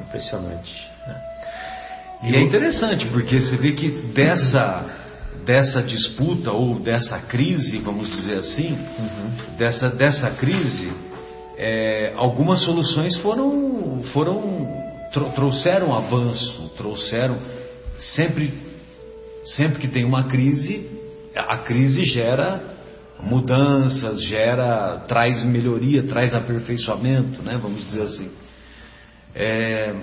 Impressionante. 0.00 0.88
né? 1.06 1.16
E 2.22 2.34
é 2.36 2.40
interessante, 2.40 3.06
porque 3.06 3.40
você 3.40 3.56
vê 3.56 3.72
que 3.72 3.88
dessa, 4.14 4.84
dessa 5.44 5.82
disputa 5.82 6.50
ou 6.52 6.78
dessa 6.80 7.18
crise, 7.18 7.78
vamos 7.78 8.08
dizer 8.08 8.38
assim, 8.38 8.72
Uhum. 8.98 9.56
dessa, 9.56 9.90
dessa 9.90 10.30
crise, 10.30 10.92
é, 11.56 12.12
algumas 12.16 12.60
soluções 12.60 13.16
foram, 13.16 14.00
foram 14.12 14.68
tro- 15.12 15.30
trouxeram 15.30 15.94
avanço, 15.94 16.70
trouxeram 16.76 17.36
sempre 17.96 18.66
Sempre 19.56 19.78
que 19.78 19.88
tem 19.88 20.04
uma 20.04 20.24
crise, 20.24 20.90
a 21.38 21.58
crise 21.58 22.04
gera 22.04 22.76
mudanças, 23.20 24.20
gera, 24.22 25.04
traz 25.08 25.44
melhoria, 25.44 26.02
traz 26.04 26.34
aperfeiçoamento, 26.34 27.42
né? 27.42 27.58
Vamos 27.60 27.84
dizer 27.84 28.02
assim. 28.02 28.30
É, 29.34 29.94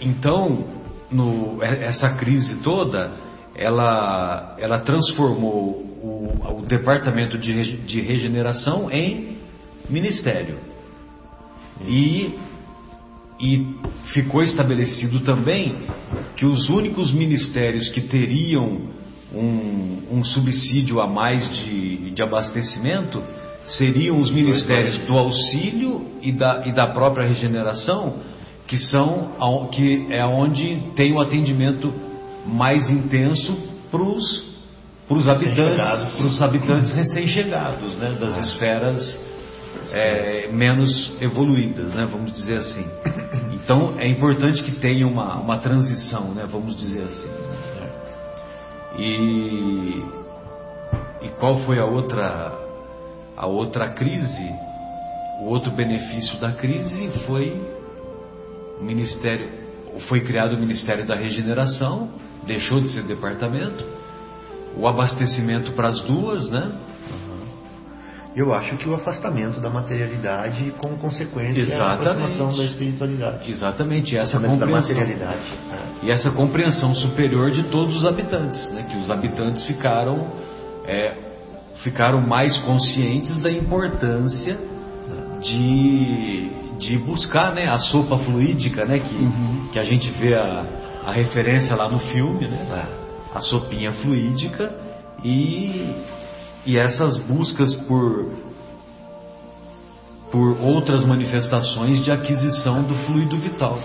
então, 0.00 0.66
no, 1.10 1.62
essa 1.62 2.10
crise 2.10 2.60
toda, 2.62 3.12
ela, 3.54 4.56
ela 4.58 4.78
transformou 4.80 5.88
o, 6.00 6.60
o 6.60 6.66
departamento 6.66 7.36
de, 7.36 7.76
de 7.78 8.00
regeneração 8.00 8.90
em 8.90 9.38
ministério. 9.88 10.58
E, 11.86 12.38
e 13.40 13.76
ficou 14.12 14.42
estabelecido 14.42 15.20
também 15.20 15.76
que 16.36 16.44
os 16.44 16.68
únicos 16.68 17.12
ministérios 17.12 17.88
que 17.90 18.00
teriam 18.00 18.80
um, 19.32 20.02
um 20.10 20.24
subsídio 20.24 21.00
a 21.00 21.06
mais 21.06 21.48
de, 21.56 22.10
de 22.10 22.22
abastecimento 22.22 23.22
seriam 23.64 24.18
os 24.18 24.30
ministérios 24.30 25.06
do 25.06 25.16
auxílio 25.16 26.06
e 26.22 26.32
da, 26.32 26.66
e 26.66 26.72
da 26.72 26.86
própria 26.88 27.26
regeneração, 27.26 28.16
que 28.66 28.76
são 28.76 29.36
que 29.72 30.06
é 30.10 30.24
onde 30.24 30.82
tem 30.94 31.12
o 31.12 31.20
atendimento 31.20 31.92
mais 32.46 32.90
intenso 32.90 33.56
para 33.90 34.02
os 34.02 35.28
habitantes, 35.28 36.14
para 36.16 36.26
os 36.26 36.42
habitantes 36.42 36.92
recém-chegados, 36.92 37.96
né, 37.98 38.16
das 38.18 38.38
esferas 38.38 39.27
é, 39.90 40.48
menos 40.52 41.16
evoluídas, 41.20 41.94
né, 41.94 42.06
vamos 42.10 42.32
dizer 42.32 42.58
assim. 42.58 42.86
Então 43.52 43.96
é 43.98 44.08
importante 44.08 44.62
que 44.62 44.72
tenha 44.72 45.06
uma, 45.06 45.36
uma 45.36 45.58
transição, 45.58 46.32
né, 46.32 46.46
vamos 46.50 46.76
dizer 46.76 47.04
assim. 47.04 47.28
E, 48.98 50.04
e 51.22 51.28
qual 51.38 51.58
foi 51.60 51.78
a 51.78 51.84
outra, 51.84 52.52
a 53.36 53.46
outra 53.46 53.90
crise? 53.90 54.50
O 55.40 55.46
outro 55.46 55.70
benefício 55.70 56.40
da 56.40 56.52
crise 56.52 57.08
foi 57.26 57.62
o 58.80 58.84
ministério, 58.84 59.48
foi 60.08 60.20
criado 60.20 60.54
o 60.54 60.58
Ministério 60.58 61.06
da 61.06 61.14
Regeneração, 61.14 62.08
deixou 62.46 62.80
de 62.80 62.88
ser 62.88 63.02
departamento, 63.04 63.84
o 64.76 64.86
abastecimento 64.86 65.72
para 65.72 65.88
as 65.88 66.00
duas, 66.02 66.48
né? 66.50 66.72
Eu 68.38 68.54
acho 68.54 68.76
que 68.76 68.88
o 68.88 68.94
afastamento 68.94 69.60
da 69.60 69.68
materialidade 69.68 70.72
como 70.78 70.96
consequência 70.96 71.60
Exatamente. 71.60 72.06
a 72.06 72.12
aproximação 72.12 72.56
da 72.56 72.64
espiritualidade. 72.64 73.50
Exatamente, 73.50 74.16
essa 74.16 74.38
compreensão. 74.38 74.68
Da 74.68 74.76
materialidade. 74.76 75.58
É. 75.72 76.06
E 76.06 76.10
essa 76.12 76.30
compreensão 76.30 76.94
superior 76.94 77.50
de 77.50 77.64
todos 77.64 77.96
os 77.96 78.06
habitantes, 78.06 78.64
né? 78.72 78.86
que 78.88 78.96
os 78.96 79.10
habitantes 79.10 79.66
ficaram, 79.66 80.28
é, 80.86 81.16
ficaram 81.82 82.20
mais 82.20 82.56
conscientes 82.58 83.36
da 83.38 83.50
importância 83.50 84.56
de, 85.40 86.52
de 86.78 86.96
buscar 86.98 87.52
né, 87.52 87.68
a 87.68 87.78
sopa 87.78 88.18
fluídica, 88.18 88.84
né, 88.84 89.00
que, 89.00 89.14
uhum. 89.16 89.68
que 89.72 89.80
a 89.80 89.84
gente 89.84 90.10
vê 90.12 90.34
a, 90.34 90.64
a 91.06 91.12
referência 91.12 91.74
lá 91.74 91.88
no 91.88 91.98
filme, 91.98 92.46
né, 92.46 92.66
é. 92.70 93.36
a 93.36 93.40
sopinha 93.40 93.90
fluídica 93.90 94.72
e 95.24 95.92
e 96.68 96.78
essas 96.78 97.16
buscas 97.16 97.74
por 97.86 98.26
por 100.30 100.60
outras 100.60 101.02
manifestações 101.06 102.04
de 102.04 102.10
aquisição 102.10 102.82
do 102.82 102.94
fluido 103.06 103.38
vital. 103.38 103.78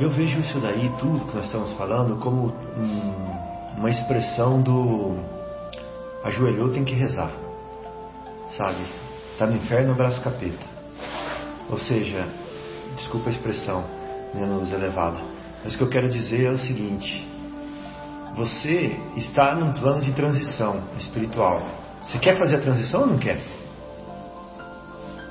Eu 0.00 0.08
vejo 0.08 0.38
isso 0.38 0.58
daí, 0.58 0.90
tudo 0.98 1.26
que 1.26 1.36
nós 1.36 1.44
estamos 1.44 1.72
falando, 1.72 2.16
como 2.16 2.46
um, 2.78 3.78
uma 3.78 3.90
expressão 3.90 4.62
do 4.62 5.16
ajoelhou 6.24 6.70
tem 6.70 6.82
que 6.82 6.94
rezar, 6.94 7.30
sabe? 8.56 8.86
Tá 9.38 9.46
no 9.46 9.56
inferno, 9.56 9.92
abraço 9.92 10.22
capeta. 10.22 10.64
Ou 11.68 11.78
seja, 11.78 12.26
desculpa 12.96 13.28
a 13.28 13.32
expressão 13.32 13.84
menos 14.34 14.72
elevada, 14.72 15.20
mas 15.62 15.74
o 15.74 15.76
que 15.76 15.84
eu 15.84 15.90
quero 15.90 16.08
dizer 16.08 16.46
é 16.46 16.50
o 16.50 16.58
seguinte: 16.58 17.28
você 18.34 18.98
está 19.16 19.54
num 19.54 19.74
plano 19.74 20.00
de 20.00 20.12
transição 20.12 20.82
espiritual. 20.98 21.84
Você 22.06 22.18
quer 22.18 22.38
fazer 22.38 22.56
a 22.56 22.60
transição 22.60 23.00
ou 23.02 23.06
não 23.06 23.18
quer? 23.18 23.40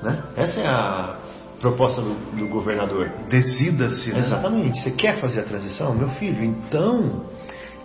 Né? 0.03 0.23
Essa 0.35 0.59
é 0.59 0.67
a 0.67 1.17
proposta 1.59 2.01
do, 2.01 2.13
do 2.35 2.47
governador. 2.47 3.09
Decida-se. 3.29 4.11
Né? 4.11 4.19
Exatamente. 4.19 4.81
Você 4.81 4.91
quer 4.91 5.19
fazer 5.19 5.39
a 5.39 5.43
transição? 5.43 5.93
Meu 5.93 6.09
filho, 6.09 6.43
então 6.43 7.25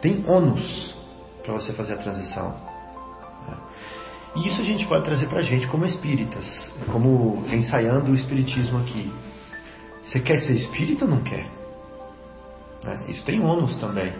tem 0.00 0.24
ônus 0.26 0.96
para 1.42 1.54
você 1.54 1.72
fazer 1.72 1.94
a 1.94 1.96
transição. 1.96 2.70
E 4.34 4.46
isso 4.46 4.60
a 4.60 4.64
gente 4.64 4.86
pode 4.86 5.04
trazer 5.04 5.26
para 5.26 5.40
a 5.40 5.42
gente 5.42 5.66
como 5.66 5.84
espíritas, 5.84 6.70
como 6.92 7.42
ensaiando 7.48 8.12
o 8.12 8.14
espiritismo 8.14 8.78
aqui. 8.78 9.12
Você 10.04 10.20
quer 10.20 10.40
ser 10.40 10.52
espírita 10.52 11.04
ou 11.04 11.10
não 11.10 11.22
quer? 11.22 11.46
Né? 12.84 13.04
Isso 13.08 13.24
tem 13.24 13.40
ônus 13.40 13.76
também. 13.76 14.12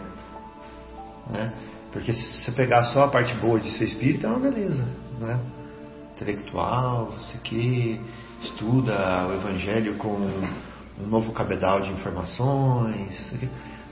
Né? 1.30 1.52
Porque 1.92 2.12
se 2.12 2.44
você 2.44 2.52
pegar 2.52 2.84
só 2.84 3.02
a 3.02 3.08
parte 3.08 3.34
boa 3.36 3.58
de 3.58 3.70
ser 3.72 3.84
espírita, 3.84 4.26
é 4.26 4.30
uma 4.30 4.38
beleza, 4.38 4.86
né? 5.18 5.40
Intelectual, 6.14 7.12
você 7.12 7.38
que 7.38 8.00
estuda 8.42 9.26
o 9.26 9.34
evangelho 9.34 9.96
com 9.96 10.16
um 10.98 11.06
novo 11.06 11.32
cabedal 11.32 11.80
de 11.80 11.90
informações. 11.90 13.32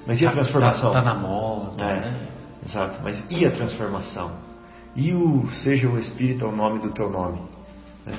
Mas 0.06 0.20
e 0.20 0.26
a 0.26 0.30
tá, 0.30 0.36
transformação? 0.36 0.88
Está 0.88 1.02
tá 1.02 1.14
na 1.14 1.14
moda, 1.14 1.84
é, 1.84 2.00
né? 2.00 2.28
Exato, 2.64 3.00
mas 3.02 3.24
e 3.30 3.46
a 3.46 3.50
transformação? 3.50 4.32
E 4.94 5.12
o 5.14 5.48
seja 5.62 5.88
o 5.88 5.98
espírito 5.98 6.46
o 6.46 6.52
nome 6.54 6.80
do 6.80 6.90
teu 6.90 7.10
nome? 7.10 7.40
Né? 8.06 8.18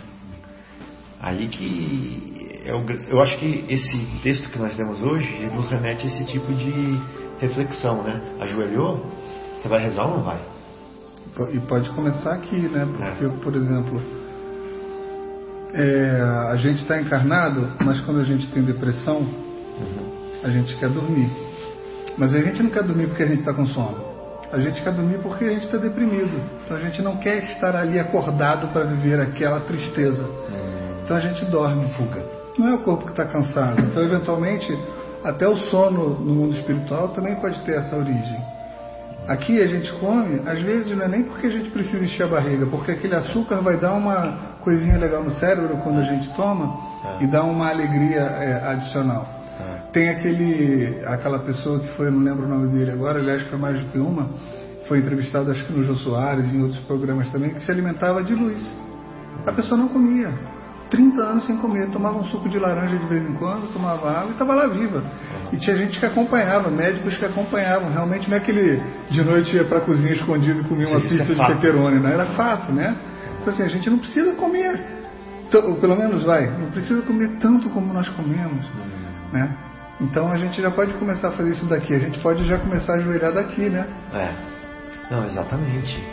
Aí 1.20 1.48
que 1.48 2.62
eu, 2.66 2.80
é 2.80 3.12
eu 3.12 3.22
acho 3.22 3.38
que 3.38 3.66
esse 3.68 4.06
texto 4.22 4.50
que 4.50 4.60
nós 4.60 4.78
lemos 4.78 5.02
hoje 5.02 5.50
nos 5.54 5.70
remete 5.70 6.06
a 6.06 6.08
esse 6.08 6.26
tipo 6.26 6.54
de 6.54 7.00
reflexão, 7.40 8.04
né? 8.04 8.22
Ajoelhou, 8.40 9.06
você 9.60 9.68
vai 9.68 9.80
rezar 9.82 10.06
ou 10.06 10.18
não 10.18 10.24
vai? 10.24 10.42
E 11.52 11.60
pode 11.60 11.90
começar 11.92 12.34
aqui, 12.34 12.58
né? 12.58 12.88
Porque, 12.98 13.26
é. 13.26 13.44
por 13.44 13.56
exemplo, 13.56 14.02
é, 15.74 16.22
a 16.52 16.56
gente 16.58 16.82
está 16.82 17.00
encarnado, 17.00 17.68
mas 17.84 18.00
quando 18.02 18.22
a 18.22 18.24
gente 18.24 18.48
tem 18.52 18.64
depressão, 18.64 19.18
uhum. 19.18 20.40
a 20.44 20.50
gente 20.50 20.76
quer 20.78 20.90
dormir. 20.90 21.30
Mas 22.18 22.34
a 22.36 22.40
gente 22.40 22.64
não 22.64 22.70
quer 22.70 22.84
dormir 22.84 23.08
porque 23.08 23.24
a 23.24 23.28
gente 23.28 23.40
está 23.40 23.54
com 23.54 23.66
sono. 23.68 24.10
A 24.52 24.60
gente 24.60 24.82
quer 24.82 24.92
dormir 24.94 25.20
porque 25.20 25.46
a 25.46 25.50
gente 25.50 25.66
está 25.66 25.78
deprimido. 25.78 26.42
Então 26.66 26.76
a 26.76 26.80
gente 26.80 27.02
não 27.02 27.18
quer 27.18 27.44
estar 27.44 27.76
ali 27.76 28.00
acordado 28.00 28.68
para 28.74 28.84
viver 28.86 29.20
aquela 29.20 29.60
tristeza. 29.62 30.24
Uhum. 30.24 31.02
Então 31.04 31.16
a 31.16 31.20
gente 31.20 31.46
dorme. 31.46 31.88
Fuga. 31.94 32.24
Não 32.58 32.68
é 32.68 32.74
o 32.74 32.80
corpo 32.80 33.06
que 33.06 33.12
está 33.12 33.26
cansado. 33.26 33.80
Então, 33.82 34.04
eventualmente, 34.04 34.78
até 35.24 35.48
o 35.48 35.56
sono 35.70 36.10
no 36.20 36.34
mundo 36.34 36.56
espiritual 36.56 37.10
também 37.10 37.36
pode 37.36 37.60
ter 37.62 37.78
essa 37.78 37.96
origem. 37.96 38.38
Aqui 39.30 39.62
a 39.62 39.68
gente 39.68 39.94
come, 40.00 40.42
às 40.44 40.60
vezes 40.64 40.98
não 40.98 41.06
é 41.06 41.08
nem 41.08 41.22
porque 41.22 41.46
a 41.46 41.52
gente 41.52 41.70
precisa 41.70 42.04
encher 42.04 42.24
a 42.24 42.28
barriga, 42.28 42.66
porque 42.66 42.94
aquele 42.94 43.14
açúcar 43.14 43.62
vai 43.62 43.78
dar 43.78 43.94
uma 43.94 44.56
coisinha 44.62 44.98
legal 44.98 45.24
no 45.24 45.32
cérebro 45.34 45.78
quando 45.84 46.00
a 46.00 46.04
gente 46.04 46.34
toma 46.36 46.76
é. 47.06 47.24
e 47.24 47.28
dá 47.28 47.44
uma 47.44 47.70
alegria 47.70 48.22
é, 48.22 48.72
adicional. 48.72 49.30
É. 49.60 49.92
Tem 49.94 50.10
aquele, 50.10 51.04
aquela 51.06 51.38
pessoa 51.38 51.80
que 51.80 51.90
foi, 51.90 52.10
não 52.10 52.24
lembro 52.24 52.48
o 52.48 52.50
nome 52.50 52.70
dele 52.70 52.90
agora, 52.90 53.20
aliás 53.20 53.44
foi 53.44 53.60
mais 53.60 53.80
do 53.80 53.92
que 53.92 54.00
uma, 54.00 54.32
foi 54.88 54.98
entrevistado 54.98 55.52
acho 55.52 55.64
que 55.64 55.74
no 55.74 55.84
Jô 55.84 55.94
Soares 55.98 56.52
e 56.52 56.58
em 56.58 56.64
outros 56.64 56.82
programas 56.86 57.32
também, 57.32 57.52
que 57.52 57.60
se 57.60 57.70
alimentava 57.70 58.24
de 58.24 58.34
luz. 58.34 58.66
A 59.46 59.52
pessoa 59.52 59.78
não 59.78 59.90
comia. 59.90 60.34
30 60.90 61.22
anos 61.22 61.46
sem 61.46 61.58
comer, 61.58 61.90
tomava 61.92 62.18
um 62.18 62.26
suco 62.26 62.50
de 62.50 62.58
laranja 62.58 62.98
de 62.98 63.06
vez 63.06 63.28
em 63.28 63.34
quando, 63.34 63.72
tomava 63.72 64.10
água 64.10 64.30
e 64.30 64.32
estava 64.32 64.56
lá 64.56 64.68
viva. 64.68 65.04
E 65.52 65.58
tinha 65.58 65.78
gente 65.78 66.00
que 66.00 66.06
acompanhava, 66.06 66.70
médicos 66.70 67.16
que 67.18 67.26
acompanhavam. 67.26 67.92
Realmente 67.92 68.30
não 68.30 68.38
é 68.38 68.40
que 68.40 68.52
ele 68.52 68.82
de 69.10 69.24
noite 69.24 69.56
ia 69.56 69.66
para 69.66 69.78
a 69.78 69.82
cozinha 69.82 70.14
escondido 70.14 70.62
e 70.62 70.64
comia 70.64 70.88
uma 70.88 71.00
pizza 71.02 71.22
é 71.22 71.26
de 71.26 71.36
pepperoni, 71.36 72.00
não 72.00 72.10
era 72.10 72.26
fato, 72.28 72.72
né? 72.72 72.96
Então 73.42 73.54
assim, 73.54 73.64
a 73.64 73.68
gente 73.68 73.90
não 73.90 74.00
precisa 74.00 74.34
comer, 74.34 74.80
pelo 75.52 75.96
menos 75.96 76.24
vai, 76.24 76.50
não 76.50 76.72
precisa 76.72 77.02
comer 77.04 77.38
tanto 77.40 77.70
como 77.70 77.94
nós 77.94 78.10
comemos, 78.10 78.66
né? 79.32 79.56
Então 80.02 80.32
a 80.32 80.38
gente 80.38 80.62
já 80.62 80.72
pode 80.72 80.94
começar 80.94 81.28
a 81.28 81.32
fazer 81.32 81.52
isso 81.52 81.66
daqui, 81.66 81.94
a 81.94 82.00
gente 82.00 82.20
pode 82.20 82.46
já 82.46 82.58
começar 82.58 82.94
a 82.94 82.96
ajoelhar 82.96 83.34
daqui, 83.34 83.70
né? 83.70 83.86
É, 84.14 85.14
não, 85.14 85.26
exatamente. 85.26 86.04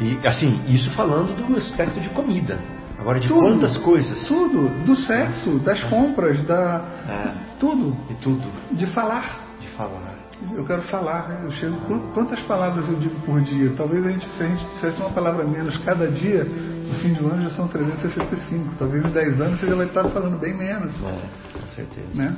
E 0.00 0.18
assim, 0.26 0.60
isso 0.68 0.90
falando 0.92 1.34
do 1.34 1.56
aspecto 1.56 2.00
de 2.00 2.08
comida. 2.10 2.58
Agora, 3.04 3.20
de 3.20 3.28
tudo, 3.28 3.40
quantas 3.40 3.76
coisas? 3.76 4.26
Tudo. 4.26 4.66
Do 4.86 4.96
sexo, 4.96 5.58
das 5.58 5.84
compras, 5.84 6.42
da. 6.44 6.82
É. 7.06 7.34
Tudo. 7.60 7.92
De 8.08 8.14
tudo. 8.14 8.48
De 8.72 8.86
falar. 8.94 9.40
De 9.60 9.68
falar. 9.76 10.14
Eu 10.54 10.64
quero 10.64 10.80
falar. 10.84 11.42
Eu 11.44 11.50
chego. 11.50 11.76
Quantas 12.14 12.40
palavras 12.44 12.88
eu 12.88 12.94
digo 12.94 13.14
por 13.20 13.42
dia? 13.42 13.74
Talvez 13.76 14.06
a 14.06 14.10
gente, 14.10 14.26
se 14.30 14.42
a 14.42 14.46
gente 14.46 14.64
dissesse 14.72 14.98
uma 15.02 15.10
palavra 15.10 15.44
menos 15.44 15.76
cada 15.84 16.10
dia, 16.10 16.44
no 16.44 16.94
fim 17.00 17.12
do 17.12 17.28
ano 17.28 17.42
já 17.42 17.50
são 17.56 17.68
365. 17.68 18.74
Talvez 18.78 19.04
em 19.04 19.10
10 19.10 19.40
anos 19.42 19.60
você 19.60 19.66
já 19.66 19.74
vai 19.74 19.86
estar 19.86 20.04
falando 20.04 20.40
bem 20.40 20.56
menos. 20.56 20.94
É, 20.94 21.58
com 21.58 21.66
certeza. 21.74 22.08
Né? 22.14 22.34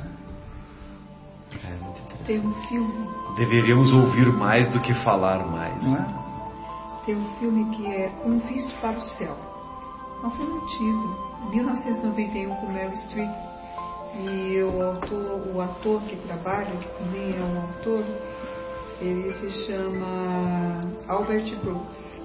É 1.63 1.69
muito 1.81 2.01
interessante. 2.01 2.25
tem 2.25 2.39
um 2.41 2.53
filme. 2.67 3.09
Deveríamos 3.37 3.93
ouvir 3.93 4.27
mais 4.33 4.69
do 4.71 4.81
que 4.81 4.93
falar 4.95 5.47
mais. 5.47 5.81
Não 5.81 5.95
é? 5.95 6.05
Tem 7.05 7.15
um 7.15 7.29
filme 7.39 7.73
que 7.73 7.87
é 7.87 8.11
Um 8.25 8.37
Visto 8.39 8.81
para 8.81 8.97
o 8.97 9.01
Céu. 9.01 9.46
É 10.23 10.25
um 10.25 10.31
filme 10.31 10.59
antigo, 10.61 11.49
1991 11.51 12.55
com 12.55 12.67
Meryl 12.71 12.95
Streep. 12.95 13.29
E 14.19 14.61
o 14.63 14.81
autor, 14.81 15.47
o 15.53 15.61
ator 15.61 16.01
que 16.03 16.15
trabalha, 16.15 16.71
que 16.71 16.87
também 16.97 17.35
é 17.37 17.43
um 17.43 17.61
autor, 17.61 18.03
ele 18.99 19.31
se 19.33 19.51
chama 19.67 20.81
Albert 21.07 21.55
Brooks. 21.63 22.17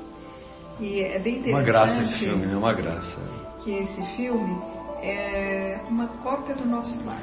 E 0.81 1.01
é 1.01 1.19
bem 1.19 1.39
interessante. 1.39 1.53
Uma 1.53 1.63
graça 1.63 2.03
esse 2.03 2.19
filme, 2.19 2.47
né? 2.47 2.57
Uma 2.57 2.73
graça. 2.73 3.21
Que 3.63 3.73
esse 3.73 4.03
filme 4.17 4.59
é 5.03 5.81
uma 5.89 6.07
cópia 6.23 6.55
do 6.55 6.65
nosso 6.65 6.99
lar. 7.05 7.21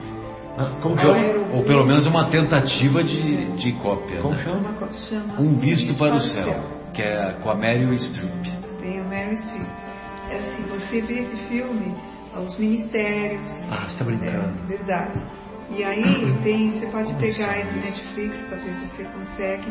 Ah, 0.57 0.79
Como 0.81 0.97
chama? 0.97 1.15
Ou 1.53 1.63
pelo 1.63 1.85
menos 1.85 2.03
Visto. 2.03 2.15
uma 2.15 2.29
tentativa 2.29 3.03
de, 3.03 3.51
de 3.57 3.71
cópia. 3.73 4.21
Como 4.21 4.35
né? 4.35 4.43
chama? 4.43 4.93
Chama 4.93 5.41
Um 5.41 5.57
visto 5.57 5.97
para 5.97 6.15
o 6.15 6.21
céu, 6.21 6.61
que 6.93 7.01
é 7.01 7.33
com 7.41 7.49
a 7.49 7.55
Meryl 7.55 7.93
Streep. 7.93 8.59
Tem 8.79 8.99
a 8.99 9.03
Mary 9.03 9.35
Streep. 9.37 9.88
É 10.29 10.37
assim, 10.37 10.63
você 10.63 11.01
vê 11.01 11.21
esse 11.21 11.35
filme, 11.47 11.95
os 12.35 12.57
ministérios. 12.57 13.51
Ah, 13.71 13.87
você 13.89 13.97
tá 13.97 14.05
brincando. 14.05 14.63
É, 14.63 14.67
verdade. 14.67 15.23
E 15.71 15.83
aí 15.83 16.35
tem, 16.43 16.71
você 16.71 16.87
pode 16.87 17.13
pegar 17.15 17.51
aí 17.51 17.63
no 17.65 17.81
Netflix 17.81 18.37
para 18.47 18.57
ver 18.57 18.73
se 18.75 18.87
você 18.87 19.03
consegue. 19.03 19.67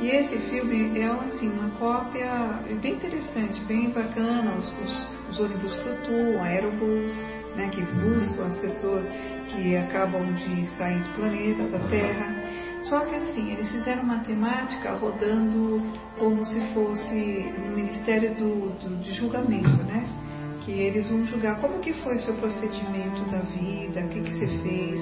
E 0.00 0.08
esse 0.08 0.38
filme 0.50 0.98
é 0.98 1.06
assim, 1.06 1.48
uma 1.50 1.70
cópia 1.78 2.24
é 2.68 2.74
bem 2.74 2.94
interessante, 2.94 3.60
bem 3.62 3.90
bacana. 3.90 4.56
Os, 4.56 4.66
os, 4.66 5.08
os 5.30 5.40
ônibus 5.40 5.74
flutuam, 5.74 6.42
aerobus, 6.42 7.12
né, 7.56 7.68
que 7.70 7.82
buscam 7.82 8.46
as 8.46 8.56
pessoas 8.58 9.04
que 9.48 9.76
acabam 9.76 10.24
de 10.34 10.66
sair 10.76 11.00
do 11.00 11.14
planeta, 11.14 11.62
da 11.68 11.78
Terra. 11.88 12.43
Só 12.84 13.00
que 13.00 13.14
assim, 13.16 13.52
eles 13.52 13.70
fizeram 13.70 14.02
uma 14.02 14.18
temática 14.20 14.92
rodando 14.92 15.82
como 16.18 16.44
se 16.44 16.60
fosse 16.74 17.52
no 17.58 17.74
Ministério 17.74 18.34
do, 18.34 18.70
do- 18.78 18.96
de 19.02 19.12
Julgamento, 19.12 19.82
né? 19.84 20.06
Que 20.64 20.72
eles 20.72 21.08
vão 21.08 21.26
julgar 21.26 21.60
como 21.60 21.78
que 21.80 21.92
foi 21.94 22.16
o 22.16 22.20
seu 22.20 22.34
procedimento 22.34 23.22
da 23.30 23.40
vida, 23.40 24.00
o 24.04 24.08
que, 24.08 24.20
que 24.20 24.32
você 24.34 24.48
fez. 24.62 25.00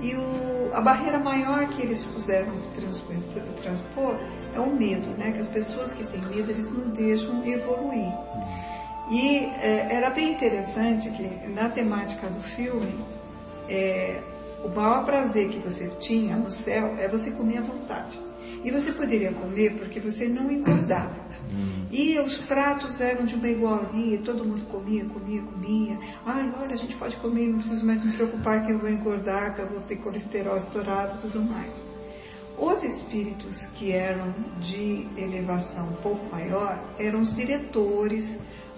E 0.00 0.14
o, 0.14 0.70
a 0.74 0.80
barreira 0.82 1.18
maior 1.18 1.66
que 1.68 1.82
eles 1.82 2.04
puseram 2.06 2.52
transpor, 2.74 3.16
transpor 3.62 4.18
é 4.54 4.60
o 4.60 4.70
medo, 4.74 5.08
né? 5.16 5.32
Que 5.32 5.38
as 5.38 5.48
pessoas 5.48 5.92
que 5.92 6.04
têm 6.04 6.20
medo, 6.20 6.50
eles 6.50 6.70
não 6.70 6.90
deixam 6.90 7.44
evoluir. 7.46 8.12
E 9.10 9.38
é, 9.60 9.86
era 9.94 10.10
bem 10.10 10.32
interessante 10.34 11.10
que 11.10 11.48
na 11.48 11.70
temática 11.70 12.28
do 12.28 12.40
filme, 12.56 12.94
é, 13.68 14.20
o 14.66 14.74
maior 14.74 15.04
prazer 15.04 15.48
que 15.48 15.58
você 15.60 15.88
tinha 16.00 16.36
no 16.36 16.50
céu 16.50 16.96
é 16.98 17.08
você 17.08 17.30
comer 17.30 17.58
à 17.58 17.62
vontade. 17.62 18.18
E 18.64 18.70
você 18.70 18.92
poderia 18.92 19.32
comer 19.32 19.78
porque 19.78 20.00
você 20.00 20.26
não 20.26 20.50
engordava. 20.50 21.14
E 21.90 22.18
os 22.18 22.36
pratos 22.46 23.00
eram 23.00 23.24
de 23.24 23.36
uma 23.36 23.48
iguaria, 23.48 24.18
todo 24.18 24.44
mundo 24.44 24.64
comia, 24.64 25.04
comia, 25.04 25.42
comia. 25.42 25.98
Ai, 26.24 26.52
olha, 26.60 26.74
a 26.74 26.76
gente 26.76 26.96
pode 26.96 27.16
comer, 27.18 27.46
não 27.46 27.58
preciso 27.58 27.86
mais 27.86 28.04
me 28.04 28.12
preocupar 28.12 28.66
que 28.66 28.72
eu 28.72 28.78
vou 28.78 28.88
engordar, 28.88 29.54
que 29.54 29.62
eu 29.62 29.68
vou 29.68 29.80
ter 29.82 29.96
colesterol 29.96 30.56
estourado 30.56 31.16
e 31.16 31.20
tudo 31.20 31.44
mais. 31.44 31.72
Os 32.58 32.82
espíritos 32.82 33.60
que 33.74 33.92
eram 33.92 34.34
de 34.60 35.06
elevação 35.16 35.90
um 35.90 36.02
pouco 36.02 36.26
maior 36.32 36.82
eram 36.98 37.20
os 37.20 37.34
diretores, 37.36 38.26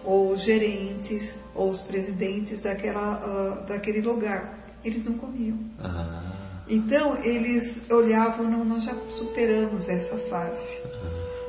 ou 0.05 0.33
os 0.33 0.43
gerentes, 0.43 1.33
ou 1.55 1.71
os 1.71 1.81
presidentes 1.83 2.61
daquela, 2.63 3.15
ah, 3.15 3.65
daquele 3.67 4.01
lugar. 4.01 4.68
Eles 4.89 5.05
não 5.05 5.19
comiam. 5.19 5.59
Ah, 5.79 6.63
Então 6.67 7.17
eles 7.23 7.77
olhavam, 7.91 8.51
não, 8.51 8.65
nós 8.65 8.85
já 8.85 8.95
superamos 9.19 9.87
essa 9.89 10.17
fase. 10.31 10.81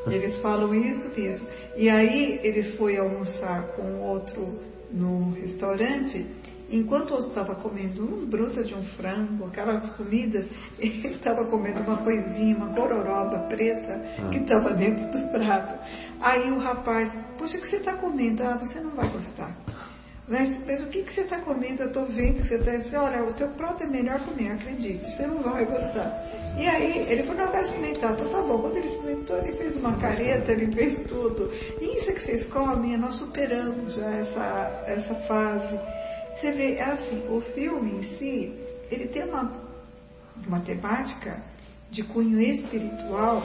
Eles 0.08 0.36
falam 0.38 0.74
isso 0.74 1.10
mesmo. 1.18 1.48
E 1.78 1.90
aí 1.90 2.40
ele 2.44 2.64
foi 2.78 2.98
almoçar 2.98 3.64
com 3.76 4.02
outro 4.02 4.60
no 4.92 5.32
restaurante. 5.34 6.26
Enquanto 6.72 7.14
eu 7.16 7.20
estava 7.20 7.56
comendo 7.56 8.06
uma 8.06 8.26
bruta 8.28 8.64
de 8.64 8.76
um 8.76 8.84
frango, 8.98 9.46
aquelas 9.46 9.90
comidas, 9.96 10.46
ele 10.78 11.08
estava 11.16 11.46
comendo 11.46 11.80
uma 11.82 11.98
coisinha, 11.98 12.56
uma 12.58 12.68
gororoba 12.68 13.40
preta 13.48 14.00
que 14.32 14.38
estava 14.38 14.74
dentro 14.74 15.06
do 15.12 15.32
prato. 15.32 15.80
Aí 16.22 16.52
o 16.52 16.60
rapaz, 16.60 17.12
poxa, 17.38 17.58
o 17.58 17.62
que 17.62 17.70
você 17.70 17.78
está 17.78 17.94
comendo? 17.94 18.44
Ah, 18.44 18.58
você 18.58 18.80
não 18.82 18.92
vai 18.92 19.10
gostar. 19.10 19.56
Mas, 20.30 20.64
mas 20.64 20.84
o 20.84 20.88
que, 20.88 21.02
que 21.02 21.14
você 21.14 21.22
está 21.22 21.40
comendo? 21.40 21.82
Eu 21.82 21.88
estou 21.88 22.06
vendo 22.06 22.44
que 22.44 22.48
você 22.48 22.76
está 22.78 23.04
olha, 23.04 23.24
o 23.24 23.34
teu 23.34 23.48
prato 23.50 23.82
é 23.82 23.88
melhor 23.88 24.22
meu, 24.38 24.54
acredite, 24.54 25.04
você 25.04 25.26
não 25.26 25.42
vai 25.42 25.66
gostar. 25.66 26.24
E 26.56 26.68
aí 26.68 27.12
ele 27.12 27.24
falou, 27.24 27.46
não, 27.46 27.52
vai 27.52 27.64
experimentar. 27.64 28.14
Então 28.14 28.30
tá 28.30 28.42
bom, 28.44 28.60
quando 28.60 28.78
ele 28.78 28.90
experimentou, 28.90 29.38
ele 29.40 29.54
fez 29.54 29.78
uma 29.78 29.98
careta, 29.98 30.52
ele 30.52 30.72
fez 30.72 31.08
tudo. 31.08 31.52
E 31.82 31.98
isso 31.98 32.14
que 32.14 32.20
vocês 32.20 32.46
comem, 32.48 32.96
nós 32.96 33.16
superamos 33.16 33.96
já 33.96 34.08
essa, 34.08 34.84
essa 34.86 35.16
fase. 35.28 35.80
Você 36.40 36.52
vê, 36.52 36.76
é 36.76 36.84
assim, 36.84 37.24
o 37.28 37.42
filme 37.56 38.00
em 38.00 38.04
si, 38.18 38.54
ele 38.92 39.08
tem 39.08 39.24
uma, 39.24 39.52
uma 40.46 40.60
temática 40.60 41.42
de 41.90 42.04
cunho 42.04 42.40
espiritual 42.40 43.44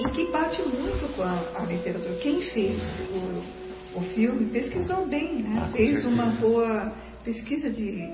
e 0.00 0.10
que 0.10 0.30
bate 0.32 0.60
muito 0.62 1.14
com 1.14 1.22
a, 1.22 1.40
a 1.54 1.62
literatura. 1.62 2.16
Quem 2.16 2.40
fez 2.50 2.82
o, 3.10 3.67
o 3.98 4.02
filme 4.14 4.46
pesquisou 4.50 5.06
bem, 5.06 5.42
né? 5.42 5.56
Ah, 5.62 5.68
fez 5.72 6.00
certeza. 6.02 6.08
uma 6.08 6.26
boa 6.40 6.92
pesquisa 7.24 7.70
de, 7.70 8.06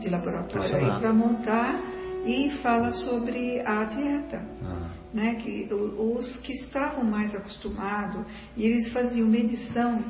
de 0.00 0.08
laboratório 0.10 0.70
para 1.00 1.12
montar 1.12 1.80
e 2.26 2.50
fala 2.62 2.90
sobre 2.90 3.60
a 3.60 3.84
dieta. 3.84 4.44
ah, 4.64 4.88
Né, 5.14 5.36
que 5.36 5.66
os 5.72 6.36
que 6.40 6.52
estavam 6.52 7.02
mais 7.02 7.34
acostumados, 7.34 8.20
e 8.56 8.66
eles 8.66 8.92
faziam 8.92 9.26
medição 9.26 10.04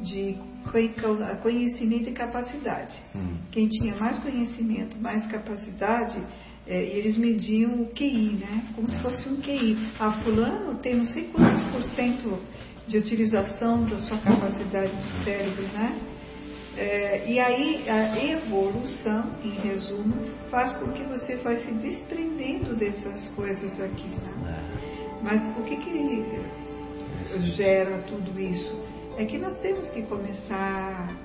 de 0.00 0.36
conhe- 0.70 0.94
conhecimento 1.42 2.08
e 2.08 2.12
capacidade. 2.12 2.94
hum. 3.14 3.36
Quem 3.50 3.66
tinha 3.68 3.96
mais 3.96 4.18
conhecimento, 4.18 4.96
mais 5.00 5.26
capacidade, 5.26 6.18
eh, 6.66 6.96
eles 6.96 7.16
mediam 7.16 7.82
o 7.82 7.86
QI, 7.86 8.38
né? 8.40 8.62
Como 8.76 8.88
se 8.88 8.98
fosse 9.00 9.28
um 9.28 9.40
QI. 9.40 9.76
Ah, 9.98 10.12
fulano 10.22 10.74
tem 10.78 10.94
não 10.96 11.06
sei 11.06 11.24
quantos 11.24 11.64
por 11.72 11.82
cento 11.96 12.38
de 12.86 12.98
utilização 12.98 13.84
da 13.84 13.98
sua 13.98 14.18
capacidade 14.18 14.94
do 14.94 15.24
cérebro, 15.24 15.62
né? 15.74 15.98
Eh, 16.76 17.32
e 17.32 17.38
aí 17.40 17.88
a 17.88 18.22
evolução, 18.22 19.30
em 19.42 19.50
resumo, 19.50 20.14
faz 20.50 20.74
com 20.74 20.92
que 20.92 21.02
você 21.04 21.36
vai 21.36 21.56
se 21.64 21.72
desprendendo 21.72 22.76
dessas 22.76 23.28
coisas 23.30 23.80
aqui, 23.80 24.08
né? 24.08 24.36
Mas 25.22 25.42
o 25.58 25.62
que 25.62 25.76
que 25.76 26.42
gera 27.56 27.98
tudo 28.02 28.38
isso? 28.38 28.84
É 29.16 29.24
que 29.24 29.38
nós 29.38 29.56
temos 29.56 29.88
que 29.90 30.02
começar 30.02 31.16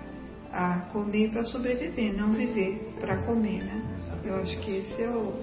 a 0.52 0.80
comer 0.92 1.32
para 1.32 1.44
sobreviver, 1.44 2.16
não 2.16 2.34
viver 2.34 2.94
para 3.00 3.18
comer, 3.18 3.64
né? 3.64 3.82
Eu 4.24 4.36
acho 4.36 4.58
que 4.60 4.78
esse 4.78 5.02
é 5.04 5.10
o, 5.10 5.34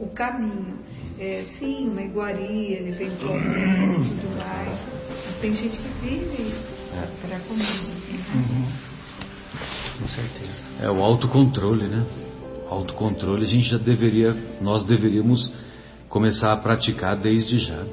o 0.00 0.08
caminho. 0.14 0.78
É, 1.18 1.44
sim, 1.58 1.88
uma 1.88 2.02
iguaria, 2.02 2.80
eventualmente, 2.88 4.14
tudo 4.20 4.37
tem 5.40 5.54
gente 5.54 5.76
que 5.76 5.88
vive 6.00 6.54
para 7.20 7.38
comer, 7.40 7.64
assim, 7.64 8.12
né? 8.12 8.72
Com 9.98 10.08
certeza. 10.08 10.52
É 10.80 10.90
o 10.90 11.02
autocontrole, 11.02 11.88
né? 11.88 12.06
O 12.68 12.74
autocontrole 12.74 13.44
a 13.44 13.48
gente 13.48 13.68
já 13.68 13.78
deveria, 13.78 14.34
nós 14.60 14.84
deveríamos 14.84 15.52
começar 16.08 16.52
a 16.52 16.56
praticar 16.56 17.16
desde 17.16 17.58
já. 17.58 17.84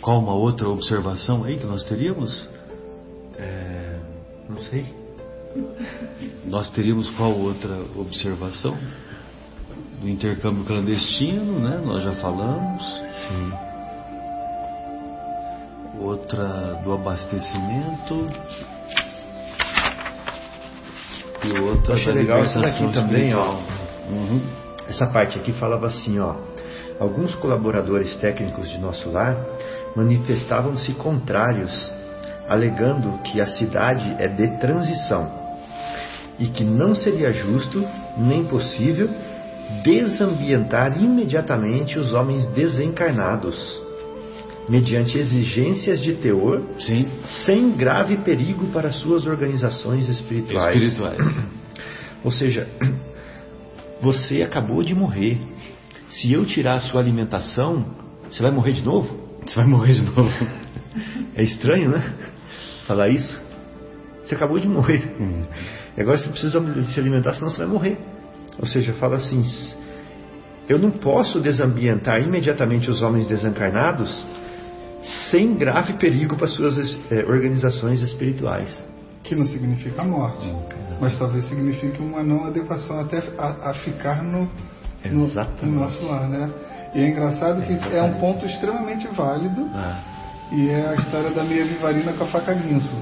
Qual 0.00 0.18
uma 0.18 0.34
outra 0.34 0.68
observação 0.68 1.44
aí 1.44 1.58
que 1.58 1.66
nós 1.66 1.84
teríamos? 1.84 2.48
É, 3.36 3.98
não 4.48 4.62
sei. 4.62 4.86
Nós 6.46 6.70
teríamos 6.70 7.10
qual 7.10 7.32
outra 7.32 7.76
observação? 7.96 8.76
Do 10.00 10.08
intercâmbio 10.08 10.64
clandestino, 10.64 11.58
né? 11.58 11.80
Nós 11.84 12.02
já 12.02 12.14
falamos. 12.14 12.82
Sim. 13.28 13.69
Outra 16.00 16.80
do 16.82 16.94
abastecimento. 16.94 18.26
E 21.44 21.58
outra 21.60 21.92
Eu 21.92 21.94
achei 21.94 22.12
legal 22.14 22.42
libertação 22.42 22.62
daqui 22.62 22.92
também, 22.94 23.34
ó. 23.34 23.56
Uhum. 24.08 24.40
Essa 24.88 25.06
parte 25.06 25.38
aqui 25.38 25.52
falava 25.52 25.86
assim, 25.88 26.18
ó. 26.18 26.36
Alguns 26.98 27.34
colaboradores 27.36 28.16
técnicos 28.16 28.70
de 28.70 28.78
nosso 28.78 29.10
lar 29.10 29.36
manifestavam-se 29.94 30.94
contrários, 30.94 31.92
alegando 32.48 33.18
que 33.22 33.40
a 33.40 33.46
cidade 33.46 34.16
é 34.18 34.28
de 34.28 34.58
transição 34.58 35.30
e 36.38 36.46
que 36.48 36.64
não 36.64 36.94
seria 36.94 37.32
justo 37.32 37.86
nem 38.16 38.44
possível 38.44 39.08
desambientar 39.84 41.00
imediatamente 41.00 41.98
os 41.98 42.12
homens 42.12 42.46
desencarnados, 42.48 43.56
mediante 44.70 45.18
exigências 45.18 46.00
de 46.00 46.14
teor, 46.14 46.62
Sim, 46.78 47.08
sem 47.44 47.72
grave 47.72 48.18
perigo 48.18 48.68
para 48.68 48.92
suas 48.92 49.26
organizações 49.26 50.08
espirituais. 50.08 50.80
espirituais. 50.80 51.18
Ou 52.22 52.30
seja, 52.30 52.68
você 54.00 54.42
acabou 54.42 54.84
de 54.84 54.94
morrer. 54.94 55.40
Se 56.08 56.32
eu 56.32 56.44
tirar 56.46 56.76
a 56.76 56.80
sua 56.80 57.00
alimentação, 57.00 57.84
você 58.30 58.40
vai 58.40 58.52
morrer 58.52 58.74
de 58.74 58.82
novo? 58.82 59.18
Você 59.44 59.56
vai 59.56 59.66
morrer 59.66 59.94
de 59.94 60.04
novo. 60.04 60.30
É 61.36 61.44
estranho, 61.44 61.88
né? 61.88 62.12
Falar 62.84 63.08
isso. 63.08 63.40
Você 64.24 64.34
acabou 64.34 64.58
de 64.58 64.68
morrer. 64.68 65.00
Hum. 65.20 65.44
E 65.96 66.00
agora 66.00 66.18
você 66.18 66.28
precisa 66.28 66.60
se 66.92 66.98
alimentar, 66.98 67.34
senão 67.34 67.48
você 67.48 67.58
vai 67.58 67.68
morrer. 67.68 67.96
Ou 68.58 68.66
seja, 68.66 68.92
fala 68.94 69.16
assim: 69.16 69.40
eu 70.68 70.80
não 70.80 70.90
posso 70.90 71.38
desambientar 71.40 72.20
imediatamente 72.20 72.90
os 72.90 73.02
homens 73.02 73.28
desencarnados 73.28 74.26
sem 75.30 75.54
grave 75.54 75.94
perigo 75.94 76.36
para 76.36 76.48
suas 76.48 76.76
é, 77.10 77.24
organizações 77.24 78.00
espirituais. 78.02 78.68
Que 79.22 79.34
não 79.34 79.46
significa 79.46 80.02
morte, 80.02 80.46
hum, 80.46 80.62
mas 81.00 81.18
talvez 81.18 81.46
signifique 81.46 82.00
uma 82.00 82.22
não 82.22 82.44
adequação 82.44 83.00
até 83.00 83.22
a, 83.38 83.70
a 83.70 83.74
ficar 83.74 84.22
no, 84.22 84.48
no, 85.04 85.26
no, 85.26 85.70
nosso 85.72 86.04
lar, 86.06 86.28
né? 86.28 86.50
E 86.94 87.00
é 87.00 87.08
engraçado 87.08 87.62
que 87.62 87.72
Exatamente. 87.72 87.96
é 87.96 88.02
um 88.02 88.14
ponto 88.14 88.44
extremamente 88.46 89.06
válido. 89.08 89.68
Ah 89.72 90.09
e 90.52 90.68
é 90.68 90.88
a 90.88 90.94
história 90.94 91.30
da 91.30 91.44
meia 91.44 91.64
vivarina 91.64 92.12
com 92.12 92.24
a 92.24 92.26
faca 92.26 92.52
guinso. 92.54 92.94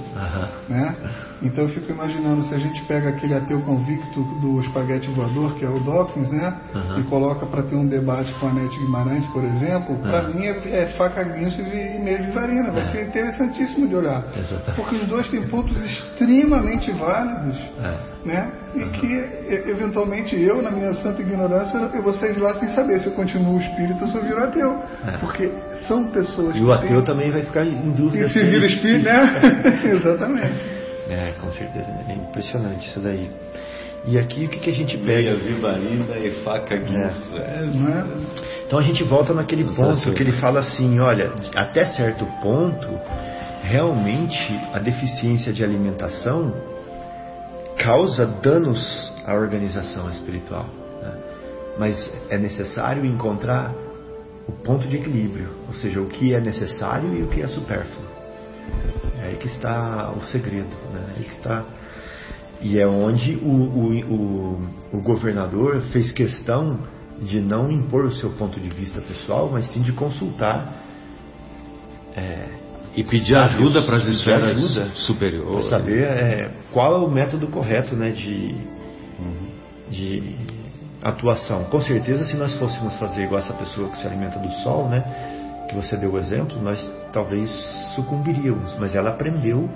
Né? 0.69 0.95
Então 1.43 1.65
eu 1.65 1.71
fico 1.71 1.91
imaginando 1.91 2.43
se 2.43 2.55
a 2.55 2.59
gente 2.59 2.83
pega 2.85 3.11
aquele 3.11 3.35
ateu 3.35 3.61
convicto 3.63 4.23
do 4.41 4.61
espaguete 4.61 5.11
voador, 5.13 5.55
que 5.55 5.65
é 5.65 5.69
o 5.69 5.81
Dawkins, 5.81 6.31
né? 6.31 6.55
E 6.99 7.03
coloca 7.05 7.47
para 7.47 7.63
ter 7.63 7.77
um 7.77 7.87
debate 7.87 8.33
com 8.35 8.49
a 8.49 8.53
Nete 8.53 8.79
Guimarães, 8.79 9.25
por 9.27 9.45
exemplo, 9.45 9.97
para 9.99 10.29
mim 10.29 10.45
é, 10.45 10.83
é, 10.83 10.87
faca 10.97 11.23
guinso 11.23 11.61
e 11.61 11.99
meia 12.01 12.23
vivarina. 12.23 12.73
Vai 12.73 12.91
ser 12.91 13.07
interessantíssimo 13.07 13.87
de 13.89 13.97
olhar. 13.97 14.25
Exatamente. 14.37 14.75
Porque 14.77 14.97
os 14.97 15.07
dois 15.07 15.29
têm 15.31 15.47
pontos 15.49 15.81
extremamente 15.83 16.91
válidos, 16.93 17.57
é. 17.81 18.18
Né? 18.29 18.53
E 18.75 18.85
que 18.85 19.71
eventualmente 19.71 20.39
eu, 20.41 20.61
na 20.61 20.71
minha 20.71 20.93
santa 20.95 21.23
ignorância, 21.23 21.79
eu 21.95 22.03
vou 22.03 22.13
sair 22.15 22.35
de 22.35 22.41
lá 22.41 22.55
sem 22.59 22.69
saber 22.75 23.01
se 23.01 23.07
eu 23.07 23.13
continuo 23.13 23.59
espírito 23.59 24.05
ou 24.05 24.11
se 24.11 24.17
eu 24.17 24.23
viro 24.23 24.45
ateu. 24.45 24.83
É. 25.07 25.17
Porque 25.19 25.51
são 25.89 26.05
pessoas 26.09 26.55
e 26.55 26.61
o 26.61 26.71
ateu 26.71 27.03
têm... 27.03 27.03
também 27.03 27.33
vai 27.33 27.41
ficar 27.41 27.67
em 27.67 27.91
dúvida. 27.91 28.27
E 28.27 28.29
se 28.29 28.45
vira 28.45 28.67
espírito, 28.67 29.05
né? 29.05 29.83
Exatamente. 29.97 30.79
É, 31.09 31.33
com 31.41 31.51
certeza. 31.51 31.91
Né? 31.91 32.05
É 32.11 32.13
impressionante 32.13 32.87
isso 32.87 33.01
daí. 33.01 33.31
E 34.05 34.19
aqui 34.19 34.45
o 34.45 34.49
que, 34.49 34.59
que 34.61 34.71
a 34.71 34.75
gente 34.75 34.97
pega? 34.99 35.35
Vivarina 35.35 36.17
e 36.19 36.31
faca 36.45 36.77
guinso. 36.77 37.37
É. 37.37 37.65
É, 37.65 38.05
então 38.67 38.79
a 38.79 38.83
gente 38.83 39.03
volta 39.05 39.33
naquele 39.33 39.65
ponto 39.65 40.13
que 40.13 40.23
ele 40.23 40.33
fala 40.33 40.61
assim, 40.61 41.01
olha, 41.01 41.33
até 41.57 41.87
certo 41.87 42.27
ponto, 42.43 42.89
realmente 43.63 44.61
a 44.73 44.79
deficiência 44.79 45.53
de 45.53 45.65
alimentação 45.65 46.68
causa 47.79 48.27
danos 48.27 49.13
à 49.25 49.35
organização 49.35 50.11
espiritual. 50.11 50.67
Né? 51.03 51.19
Mas 51.79 52.13
é 52.29 52.39
necessário 52.39 53.05
encontrar 53.05 53.75
o 54.47 54.53
ponto 54.53 54.87
de 54.87 54.97
equilíbrio, 54.97 55.49
ou 55.69 55.75
seja, 55.75 56.01
o 56.01 56.07
que 56.07 56.35
é 56.35 56.41
necessário 56.41 57.15
e 57.15 57.23
o 57.23 57.29
que 57.29 57.43
é 57.43 57.47
supérfluo. 57.49 58.09
É 59.21 59.27
aí 59.27 59.37
que 59.37 59.49
está 59.49 60.11
o 60.11 60.23
segredo, 60.27 60.69
né? 60.93 61.15
É 61.15 61.19
aí 61.19 61.25
que 61.25 61.35
está 61.35 61.65
e 62.61 62.79
é 62.79 62.87
onde 62.87 63.37
o, 63.37 63.49
o, 63.49 64.13
o, 64.13 64.69
o 64.93 65.01
governador 65.01 65.81
fez 65.93 66.11
questão 66.11 66.81
de 67.23 67.41
não 67.41 67.71
impor 67.71 68.05
o 68.05 68.13
seu 68.13 68.31
ponto 68.31 68.59
de 68.59 68.69
vista 68.69 69.01
pessoal, 69.01 69.49
mas 69.51 69.69
sim 69.73 69.81
de 69.81 69.93
consultar 69.93 70.73
é, 72.17 72.47
e 72.95 73.05
pedir 73.05 73.37
ajuda 73.37 73.83
para 73.83 73.97
as 73.97 74.07
esferas 74.07 74.51
ajuda 74.51 74.91
superiores. 74.95 75.69
Para 75.69 75.79
saber 75.79 76.03
é, 76.03 76.51
qual 76.73 76.95
é 76.95 76.99
o 76.99 77.09
método 77.09 77.47
correto 77.49 77.95
né, 77.95 78.11
de, 78.11 78.55
uhum. 79.19 79.49
de 79.91 80.37
atuação. 81.03 81.65
Com 81.65 81.81
certeza, 81.81 82.25
se 82.25 82.37
nós 82.37 82.57
fôssemos 82.57 82.95
fazer 82.95 83.25
igual 83.25 83.41
essa 83.41 83.55
pessoa 83.55 83.89
que 83.89 83.99
se 83.99 84.07
alimenta 84.07 84.39
do 84.39 84.51
sol, 84.63 84.89
né, 84.89 85.05
que 85.69 85.75
você 85.75 85.97
deu 85.97 86.13
o 86.13 86.19
exemplo, 86.19 86.61
nós 86.61 86.91
talvez 87.13 87.51
sucumbiríamos, 87.95 88.77
mas 88.79 88.95
ela 88.95 89.11
aprendeu 89.11 89.69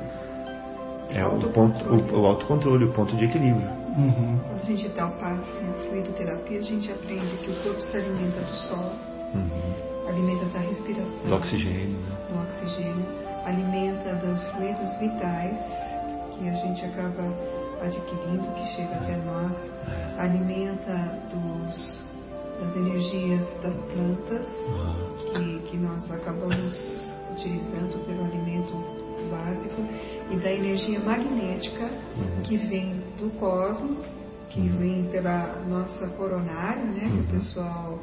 é, 1.11 1.25
o, 1.25 1.39
ponto, 1.51 1.85
o, 1.85 2.23
o 2.23 2.27
autocontrole, 2.27 2.87
o 2.87 2.93
ponto 2.93 3.15
de 3.17 3.25
equilíbrio. 3.27 3.83
Uhum. 3.97 4.41
Quando 4.47 4.63
a 4.63 4.65
gente 4.65 4.89
dá 4.89 5.07
o 5.07 5.13
passe 5.13 5.51
em 5.63 5.89
fluidoterapia, 5.89 6.59
a 6.59 6.63
gente 6.63 6.91
aprende 6.91 7.37
que 7.37 7.51
o 7.51 7.55
corpo 7.63 7.81
se 7.83 7.97
alimenta 7.97 8.41
do 8.41 8.55
sol, 8.55 8.93
uhum. 9.35 10.09
alimenta 10.09 10.47
da 10.47 10.61
respiração, 10.61 11.29
do 11.29 11.35
oxigênio, 11.35 11.99
né? 11.99 12.12
Do 12.33 12.41
oxigênio, 12.41 13.07
alimenta 13.45 14.15
dos 14.15 14.43
fluidos 14.51 14.93
vitais 14.99 15.59
que 16.39 16.49
a 16.49 16.55
gente 16.55 16.85
acaba 16.85 17.23
adquirindo, 17.83 18.49
que 18.55 18.67
chega 18.75 18.97
até 18.97 19.17
nós, 19.19 19.57
alimenta 20.19 21.19
dos, 21.31 22.03
das 22.61 22.77
energias 22.77 23.47
das 23.63 23.79
plantas 23.93 24.47
que, 25.33 25.59
que 25.71 25.77
nós 25.77 26.11
acabamos 26.11 26.73
utilizando 27.33 28.05
pelo 28.07 28.25
alimento 28.25 28.73
básico 29.31 29.83
e 30.31 30.37
da 30.37 30.53
energia 30.53 31.01
magnética 31.01 31.85
uhum. 31.85 32.43
que 32.43 32.57
vem 32.57 33.03
do 33.19 33.31
cosmo, 33.39 33.97
que 34.51 34.61
uhum. 34.61 34.79
vem 34.79 35.05
pela 35.11 35.61
nossa 35.69 36.09
coronária, 36.09 36.85
né, 36.85 37.01
que 37.01 37.07
o 37.07 37.17
uhum. 37.17 37.27
pessoal 37.27 37.99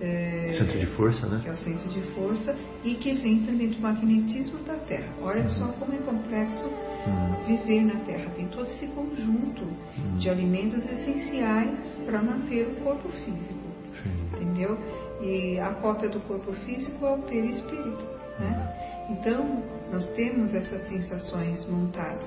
é, 0.00 0.56
centro 0.58 0.78
de 0.78 0.86
força, 0.86 1.26
né? 1.26 1.40
Que 1.42 1.48
é 1.48 1.52
o 1.52 1.56
centro 1.56 1.88
de 1.88 2.00
força 2.12 2.56
e 2.82 2.94
que 2.94 3.14
vem 3.14 3.44
também 3.44 3.68
do 3.68 3.80
magnetismo 3.80 4.58
da 4.64 4.74
Terra. 4.74 5.08
Olha 5.22 5.42
uhum. 5.42 5.50
só 5.50 5.68
como 5.72 5.94
é 5.94 5.98
complexo 5.98 6.66
uhum. 6.66 7.44
viver 7.46 7.82
na 7.82 8.00
Terra. 8.00 8.30
Tem 8.36 8.46
todo 8.48 8.66
esse 8.66 8.86
conjunto 8.88 9.62
uhum. 9.62 10.16
de 10.16 10.28
alimentos 10.28 10.84
essenciais 10.84 11.80
para 12.06 12.22
manter 12.22 12.66
o 12.66 12.74
corpo 12.82 13.08
físico. 13.08 13.74
Sim. 14.02 14.10
Entendeu? 14.34 14.78
E 15.20 15.58
a 15.60 15.74
cópia 15.74 16.08
do 16.08 16.20
corpo 16.20 16.52
físico 16.64 17.06
é 17.06 17.14
o 17.14 17.18
perispírito. 17.18 18.04
Né? 18.38 19.06
Uhum. 19.08 19.14
Então, 19.14 19.62
nós 19.92 20.06
temos 20.14 20.52
essas 20.52 20.88
sensações 20.88 21.64
montadas. 21.68 22.26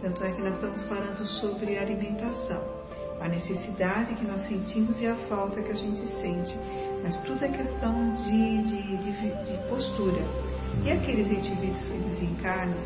Tanto 0.00 0.24
é 0.24 0.32
que 0.32 0.40
nós 0.40 0.54
estamos 0.54 0.82
falando 0.84 1.24
sobre 1.40 1.78
alimentação 1.78 2.81
a 3.22 3.28
necessidade 3.28 4.14
que 4.14 4.24
nós 4.24 4.46
sentimos 4.48 5.00
e 5.00 5.06
a 5.06 5.14
falta 5.28 5.62
que 5.62 5.70
a 5.70 5.76
gente 5.76 6.00
sente. 6.20 6.58
Mas 7.02 7.16
tudo 7.18 7.44
é 7.44 7.48
questão 7.48 8.14
de, 8.16 8.62
de, 8.62 8.96
de, 8.98 9.12
de 9.44 9.68
postura. 9.68 10.22
E 10.84 10.90
aqueles 10.90 11.30
indivíduos 11.30 11.84
que 11.84 11.98
desencarnam 11.98 12.78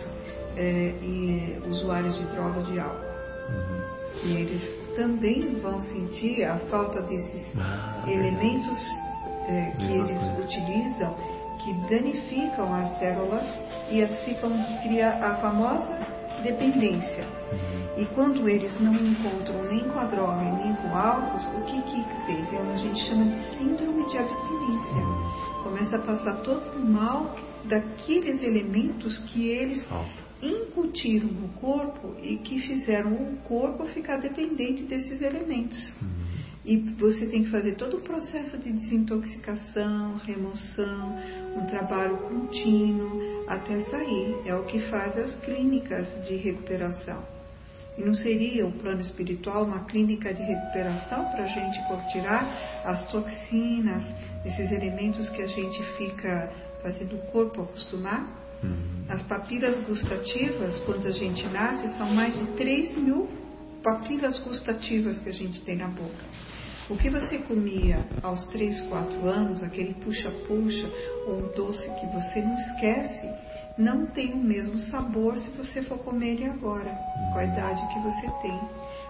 é, 0.57 0.95
e 1.03 1.59
usuários 1.69 2.17
de 2.17 2.25
droga 2.27 2.63
de 2.65 2.79
álcool? 2.79 3.07
Uhum. 3.49 3.81
E 4.25 4.37
eles 4.37 4.97
também 4.97 5.55
vão 5.61 5.81
sentir 5.83 6.45
a 6.45 6.59
falta 6.71 7.03
desses 7.03 7.45
ah, 7.59 8.03
elementos 8.07 8.79
é, 9.49 9.73
que 9.79 9.93
eles 9.93 10.23
coisa. 10.23 10.41
utilizam 10.43 11.15
que 11.59 11.73
danificam 11.89 12.75
as 12.75 12.99
células 12.99 13.45
e 13.91 14.03
as 14.03 14.21
ficam 14.25 14.51
cria 14.83 15.09
a 15.09 15.35
famosa 15.37 16.16
dependência. 16.47 17.25
Uhum. 17.53 18.03
E 18.03 18.07
quando 18.15 18.49
eles 18.49 18.79
não 18.81 18.95
encontram 18.95 19.65
nem 19.65 19.89
com 19.89 19.99
a 19.99 20.05
droga 20.05 20.43
nem 20.43 20.75
com 20.75 20.97
álcool, 20.97 21.59
o 21.59 21.65
que 21.65 21.83
que 21.83 22.27
tem? 22.27 22.41
Então, 22.41 22.73
a 22.73 22.77
gente 22.77 23.01
chama 23.01 23.25
de 23.25 23.57
síndrome 23.57 24.07
de 24.09 24.19
abstinência. 24.19 25.03
Uhum. 25.03 25.63
Começa 25.65 25.97
a 25.97 26.01
passar 26.01 26.37
todo 26.43 26.77
o 26.77 26.85
mal 26.85 27.35
daqueles 27.65 28.41
elementos 28.43 29.19
que 29.31 29.49
eles 29.49 29.85
incutiram 30.41 31.29
no 31.29 31.49
corpo 31.49 32.15
e 32.23 32.37
que 32.37 32.61
fizeram 32.61 33.13
o 33.13 33.37
corpo 33.45 33.85
ficar 33.87 34.19
dependente 34.19 34.85
desses 34.85 35.21
elementos. 35.21 35.93
E 36.67 36.79
você 36.99 37.27
tem 37.27 37.45
que 37.45 37.51
fazer 37.51 37.77
todo 37.77 37.99
o 37.99 38.01
processo 38.01 38.59
de 38.59 38.73
desintoxicação, 38.73 40.17
remoção, 40.17 41.17
um 41.57 41.65
trabalho 41.67 42.17
contínuo 42.19 43.45
até 43.47 43.83
sair. 43.83 44.37
É 44.45 44.53
o 44.53 44.65
que 44.65 44.81
faz 44.91 45.17
as 45.17 45.37
clínicas 45.37 46.09
de 46.27 46.35
recuperação. 46.35 47.23
E 47.97 48.05
não 48.05 48.13
seria 48.13 48.67
o 48.67 48.73
plano 48.73 49.01
espiritual 49.01 49.65
uma 49.65 49.85
clínica 49.85 50.35
de 50.35 50.43
recuperação 50.43 51.25
para 51.31 51.45
a 51.45 51.47
gente 51.47 51.79
tirar 52.11 52.83
as 52.85 53.07
toxinas, 53.13 54.05
esses 54.45 54.71
elementos 54.73 55.31
que 55.31 55.43
a 55.43 55.47
gente 55.47 55.81
fica 55.97 56.53
fazendo 56.83 57.15
o 57.15 57.21
corpo 57.31 57.63
acostumar? 57.63 58.27
Uhum. 58.63 59.05
As 59.09 59.23
papilas 59.23 59.79
gustativas, 59.85 60.81
quando 60.81 61.07
a 61.07 61.13
gente 61.13 61.47
nasce, 61.47 61.97
são 61.97 62.13
mais 62.13 62.37
de 62.37 62.45
3 62.57 62.97
mil 62.97 63.29
papilas 63.85 64.41
gustativas 64.41 65.21
que 65.21 65.29
a 65.29 65.33
gente 65.33 65.61
tem 65.63 65.77
na 65.77 65.87
boca. 65.87 66.25
O 66.89 66.97
que 66.97 67.11
você 67.11 67.39
comia 67.39 68.07
aos 68.23 68.45
3, 68.47 68.81
4 68.83 69.29
anos, 69.29 69.61
aquele 69.61 69.95
puxa-puxa 69.95 70.89
ou 71.27 71.53
doce 71.53 71.91
que 71.99 72.07
você 72.07 72.41
não 72.41 72.57
esquece, 72.57 73.29
não 73.77 74.07
tem 74.07 74.33
o 74.33 74.37
mesmo 74.37 74.79
sabor 74.79 75.37
se 75.39 75.51
você 75.51 75.83
for 75.83 75.99
comer 75.99 76.35
ele 76.35 76.45
agora, 76.45 76.97
com 77.33 77.39
a 77.41 77.45
idade 77.45 77.83
que 77.93 78.01
você 78.01 78.31
tem. 78.41 78.61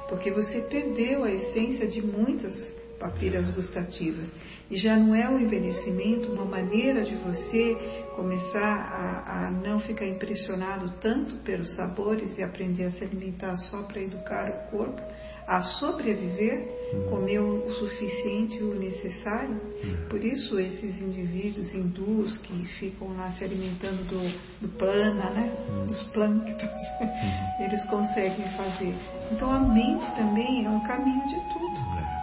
Porque 0.08 0.30
você 0.30 0.62
perdeu 0.62 1.24
a 1.24 1.30
essência 1.30 1.86
de 1.86 2.00
muitas 2.00 2.54
papilas 2.98 3.50
gustativas. 3.50 4.32
E 4.70 4.78
já 4.78 4.96
não 4.96 5.14
é 5.14 5.28
o 5.28 5.38
envelhecimento 5.38 6.32
uma 6.32 6.46
maneira 6.46 7.04
de 7.04 7.14
você 7.16 7.74
começar 8.16 8.74
a, 8.74 9.46
a 9.46 9.50
não 9.50 9.80
ficar 9.80 10.06
impressionado 10.06 10.94
tanto 11.00 11.36
pelos 11.44 11.74
sabores 11.74 12.38
e 12.38 12.42
aprender 12.42 12.84
a 12.84 12.90
se 12.90 13.04
alimentar 13.04 13.54
só 13.56 13.82
para 13.82 14.00
educar 14.00 14.50
o 14.50 14.70
corpo, 14.70 15.02
a 15.46 15.62
sobreviver, 15.62 16.68
uhum. 16.92 17.10
comeu 17.10 17.64
o 17.66 17.70
suficiente 17.74 18.58
e 18.58 18.62
o 18.64 18.74
necessário. 18.74 19.60
Uhum. 19.84 20.08
Por 20.08 20.24
isso 20.24 20.58
esses 20.58 21.00
indivíduos 21.00 21.72
hindus 21.72 22.36
que 22.38 22.64
ficam 22.78 23.16
lá 23.16 23.30
se 23.32 23.44
alimentando 23.44 24.04
do, 24.08 24.18
do 24.60 24.68
plana, 24.76 25.30
né? 25.30 25.56
Uhum. 25.68 25.86
dos 25.86 26.02
plânctons, 26.04 26.62
uhum. 27.00 27.64
eles 27.64 27.84
conseguem 27.86 28.48
fazer. 28.56 28.94
Então 29.30 29.50
a 29.50 29.60
mente 29.60 30.06
também 30.16 30.64
é 30.64 30.68
um 30.68 30.80
caminho 30.80 31.24
de 31.26 31.36
tudo. 31.52 31.76
É. 31.96 32.16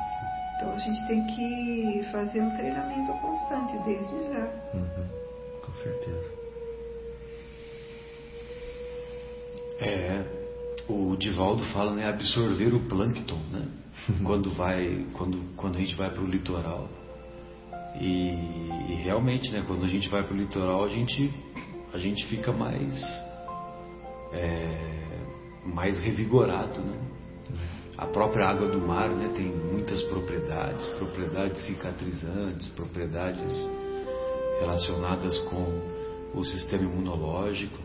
Então 0.58 0.74
a 0.74 0.80
gente 0.80 1.08
tem 1.08 1.26
que 1.28 2.08
fazer 2.12 2.42
um 2.42 2.52
treinamento 2.52 3.14
constante 3.14 3.78
desde 3.86 4.34
já. 4.34 4.50
Uhum. 4.74 5.08
Com 5.62 5.74
certeza. 5.82 6.44
É, 9.80 10.43
o 10.88 11.16
Divaldo 11.16 11.64
fala, 11.66 11.94
né, 11.94 12.08
absorver 12.08 12.74
o 12.74 12.88
plâncton, 12.88 13.40
né? 13.52 13.68
quando 14.26 14.52
vai, 14.52 15.06
quando, 15.14 15.56
quando 15.56 15.78
a 15.78 15.80
gente 15.80 15.96
vai 15.96 16.10
para 16.10 16.22
o 16.22 16.28
litoral. 16.28 16.90
E, 18.00 18.34
e, 18.90 18.96
realmente, 19.04 19.52
né, 19.52 19.64
quando 19.68 19.86
a 19.86 19.88
gente 19.88 20.10
vai 20.10 20.24
para 20.24 20.34
o 20.34 20.38
litoral, 20.38 20.84
a 20.84 20.90
gente, 20.90 21.34
a 21.94 21.98
gente 21.98 22.26
fica 22.26 22.52
mais, 22.52 22.92
é, 24.34 25.20
mais 25.66 26.00
revigorado, 26.00 26.82
né? 26.82 27.00
A 27.96 28.08
própria 28.08 28.48
água 28.48 28.68
do 28.68 28.82
mar, 28.82 29.10
né, 29.10 29.32
tem 29.36 29.46
muitas 29.46 30.04
propriedades, 30.06 30.88
propriedades 30.98 31.64
cicatrizantes, 31.68 32.68
propriedades 32.70 33.70
relacionadas 34.60 35.38
com 35.42 35.82
o 36.34 36.44
sistema 36.44 36.84
imunológico. 36.84 37.78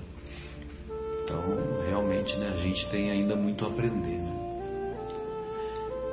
Então, 1.28 1.42
realmente, 1.86 2.34
né, 2.38 2.54
a 2.54 2.56
gente 2.56 2.88
tem 2.88 3.10
ainda 3.10 3.36
muito 3.36 3.62
a 3.66 3.68
aprender. 3.68 4.16
Né? 4.16 4.32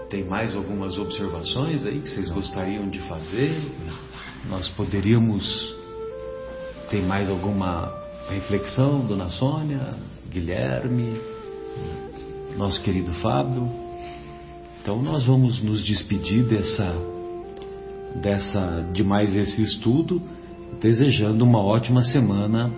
Tem 0.09 0.25
mais 0.25 0.53
algumas 0.53 0.99
observações 0.99 1.85
aí 1.85 2.01
que 2.01 2.09
vocês 2.09 2.29
gostariam 2.29 2.89
de 2.89 2.99
fazer? 2.99 3.55
Nós 4.49 4.67
poderíamos. 4.69 5.73
Tem 6.91 7.01
mais 7.01 7.29
alguma 7.29 7.93
reflexão, 8.29 9.05
dona 9.05 9.29
Sônia, 9.29 9.93
Guilherme, 10.29 11.17
nosso 12.57 12.81
querido 12.81 13.13
Fábio? 13.13 13.71
Então 14.81 15.01
nós 15.01 15.25
vamos 15.25 15.61
nos 15.63 15.83
despedir 15.83 16.43
dessa, 16.43 16.93
dessa 18.21 18.85
de 18.91 19.01
mais 19.01 19.33
esse 19.33 19.61
estudo, 19.61 20.21
desejando 20.81 21.45
uma 21.45 21.59
ótima 21.59 22.01
semana 22.01 22.69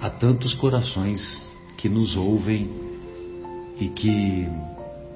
a 0.00 0.10
tantos 0.10 0.52
corações 0.54 1.47
que 1.78 1.88
nos 1.88 2.16
ouvem 2.16 2.68
e 3.80 3.88
que, 3.88 4.48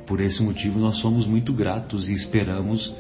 por 0.06 0.20
esse 0.20 0.40
motivo, 0.40 0.78
nós 0.78 0.96
somos 0.98 1.26
muito 1.26 1.52
gratos 1.52 2.08
e 2.08 2.12
esperamos 2.12 2.94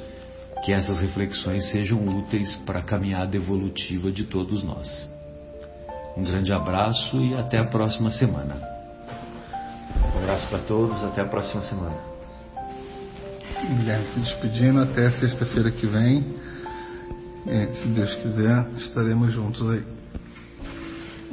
que 0.64 0.72
essas 0.72 1.00
reflexões 1.00 1.70
sejam 1.70 2.04
úteis 2.06 2.56
para 2.66 2.80
a 2.80 2.82
caminhada 2.82 3.36
evolutiva 3.36 4.10
de 4.10 4.24
todos 4.24 4.64
nós. 4.64 5.08
Um 6.16 6.24
grande 6.24 6.52
abraço 6.52 7.16
e 7.22 7.34
até 7.34 7.58
a 7.58 7.64
próxima 7.64 8.10
semana. 8.10 8.56
Um 10.14 10.18
abraço 10.18 10.48
para 10.50 10.58
todos, 10.60 11.02
até 11.04 11.22
a 11.22 11.26
próxima 11.26 11.62
semana. 11.62 11.96
Guilherme 13.78 14.06
se 14.08 14.20
despedindo, 14.20 14.80
até 14.80 15.10
sexta-feira 15.12 15.70
que 15.70 15.86
vem. 15.86 16.34
E, 17.46 17.66
se 17.76 17.86
Deus 17.88 18.14
quiser, 18.16 18.68
estaremos 18.78 19.32
juntos 19.32 19.70
aí. 19.70 20.01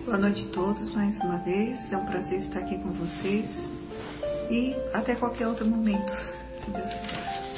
Boa 0.10 0.18
noite 0.18 0.44
a 0.50 0.52
todos 0.52 0.92
mais 0.96 1.16
uma 1.20 1.38
vez. 1.38 1.94
É 1.94 1.96
um 1.96 2.04
prazer 2.04 2.40
estar 2.40 2.62
aqui 2.62 2.80
com 2.80 2.90
vocês. 2.94 3.46
E 4.50 4.76
até 4.92 5.14
qualquer 5.14 5.48
outro 5.48 5.68
momento, 5.68 6.12
se 6.66 6.72
Deus 6.72 6.92
quiser. 6.92 7.49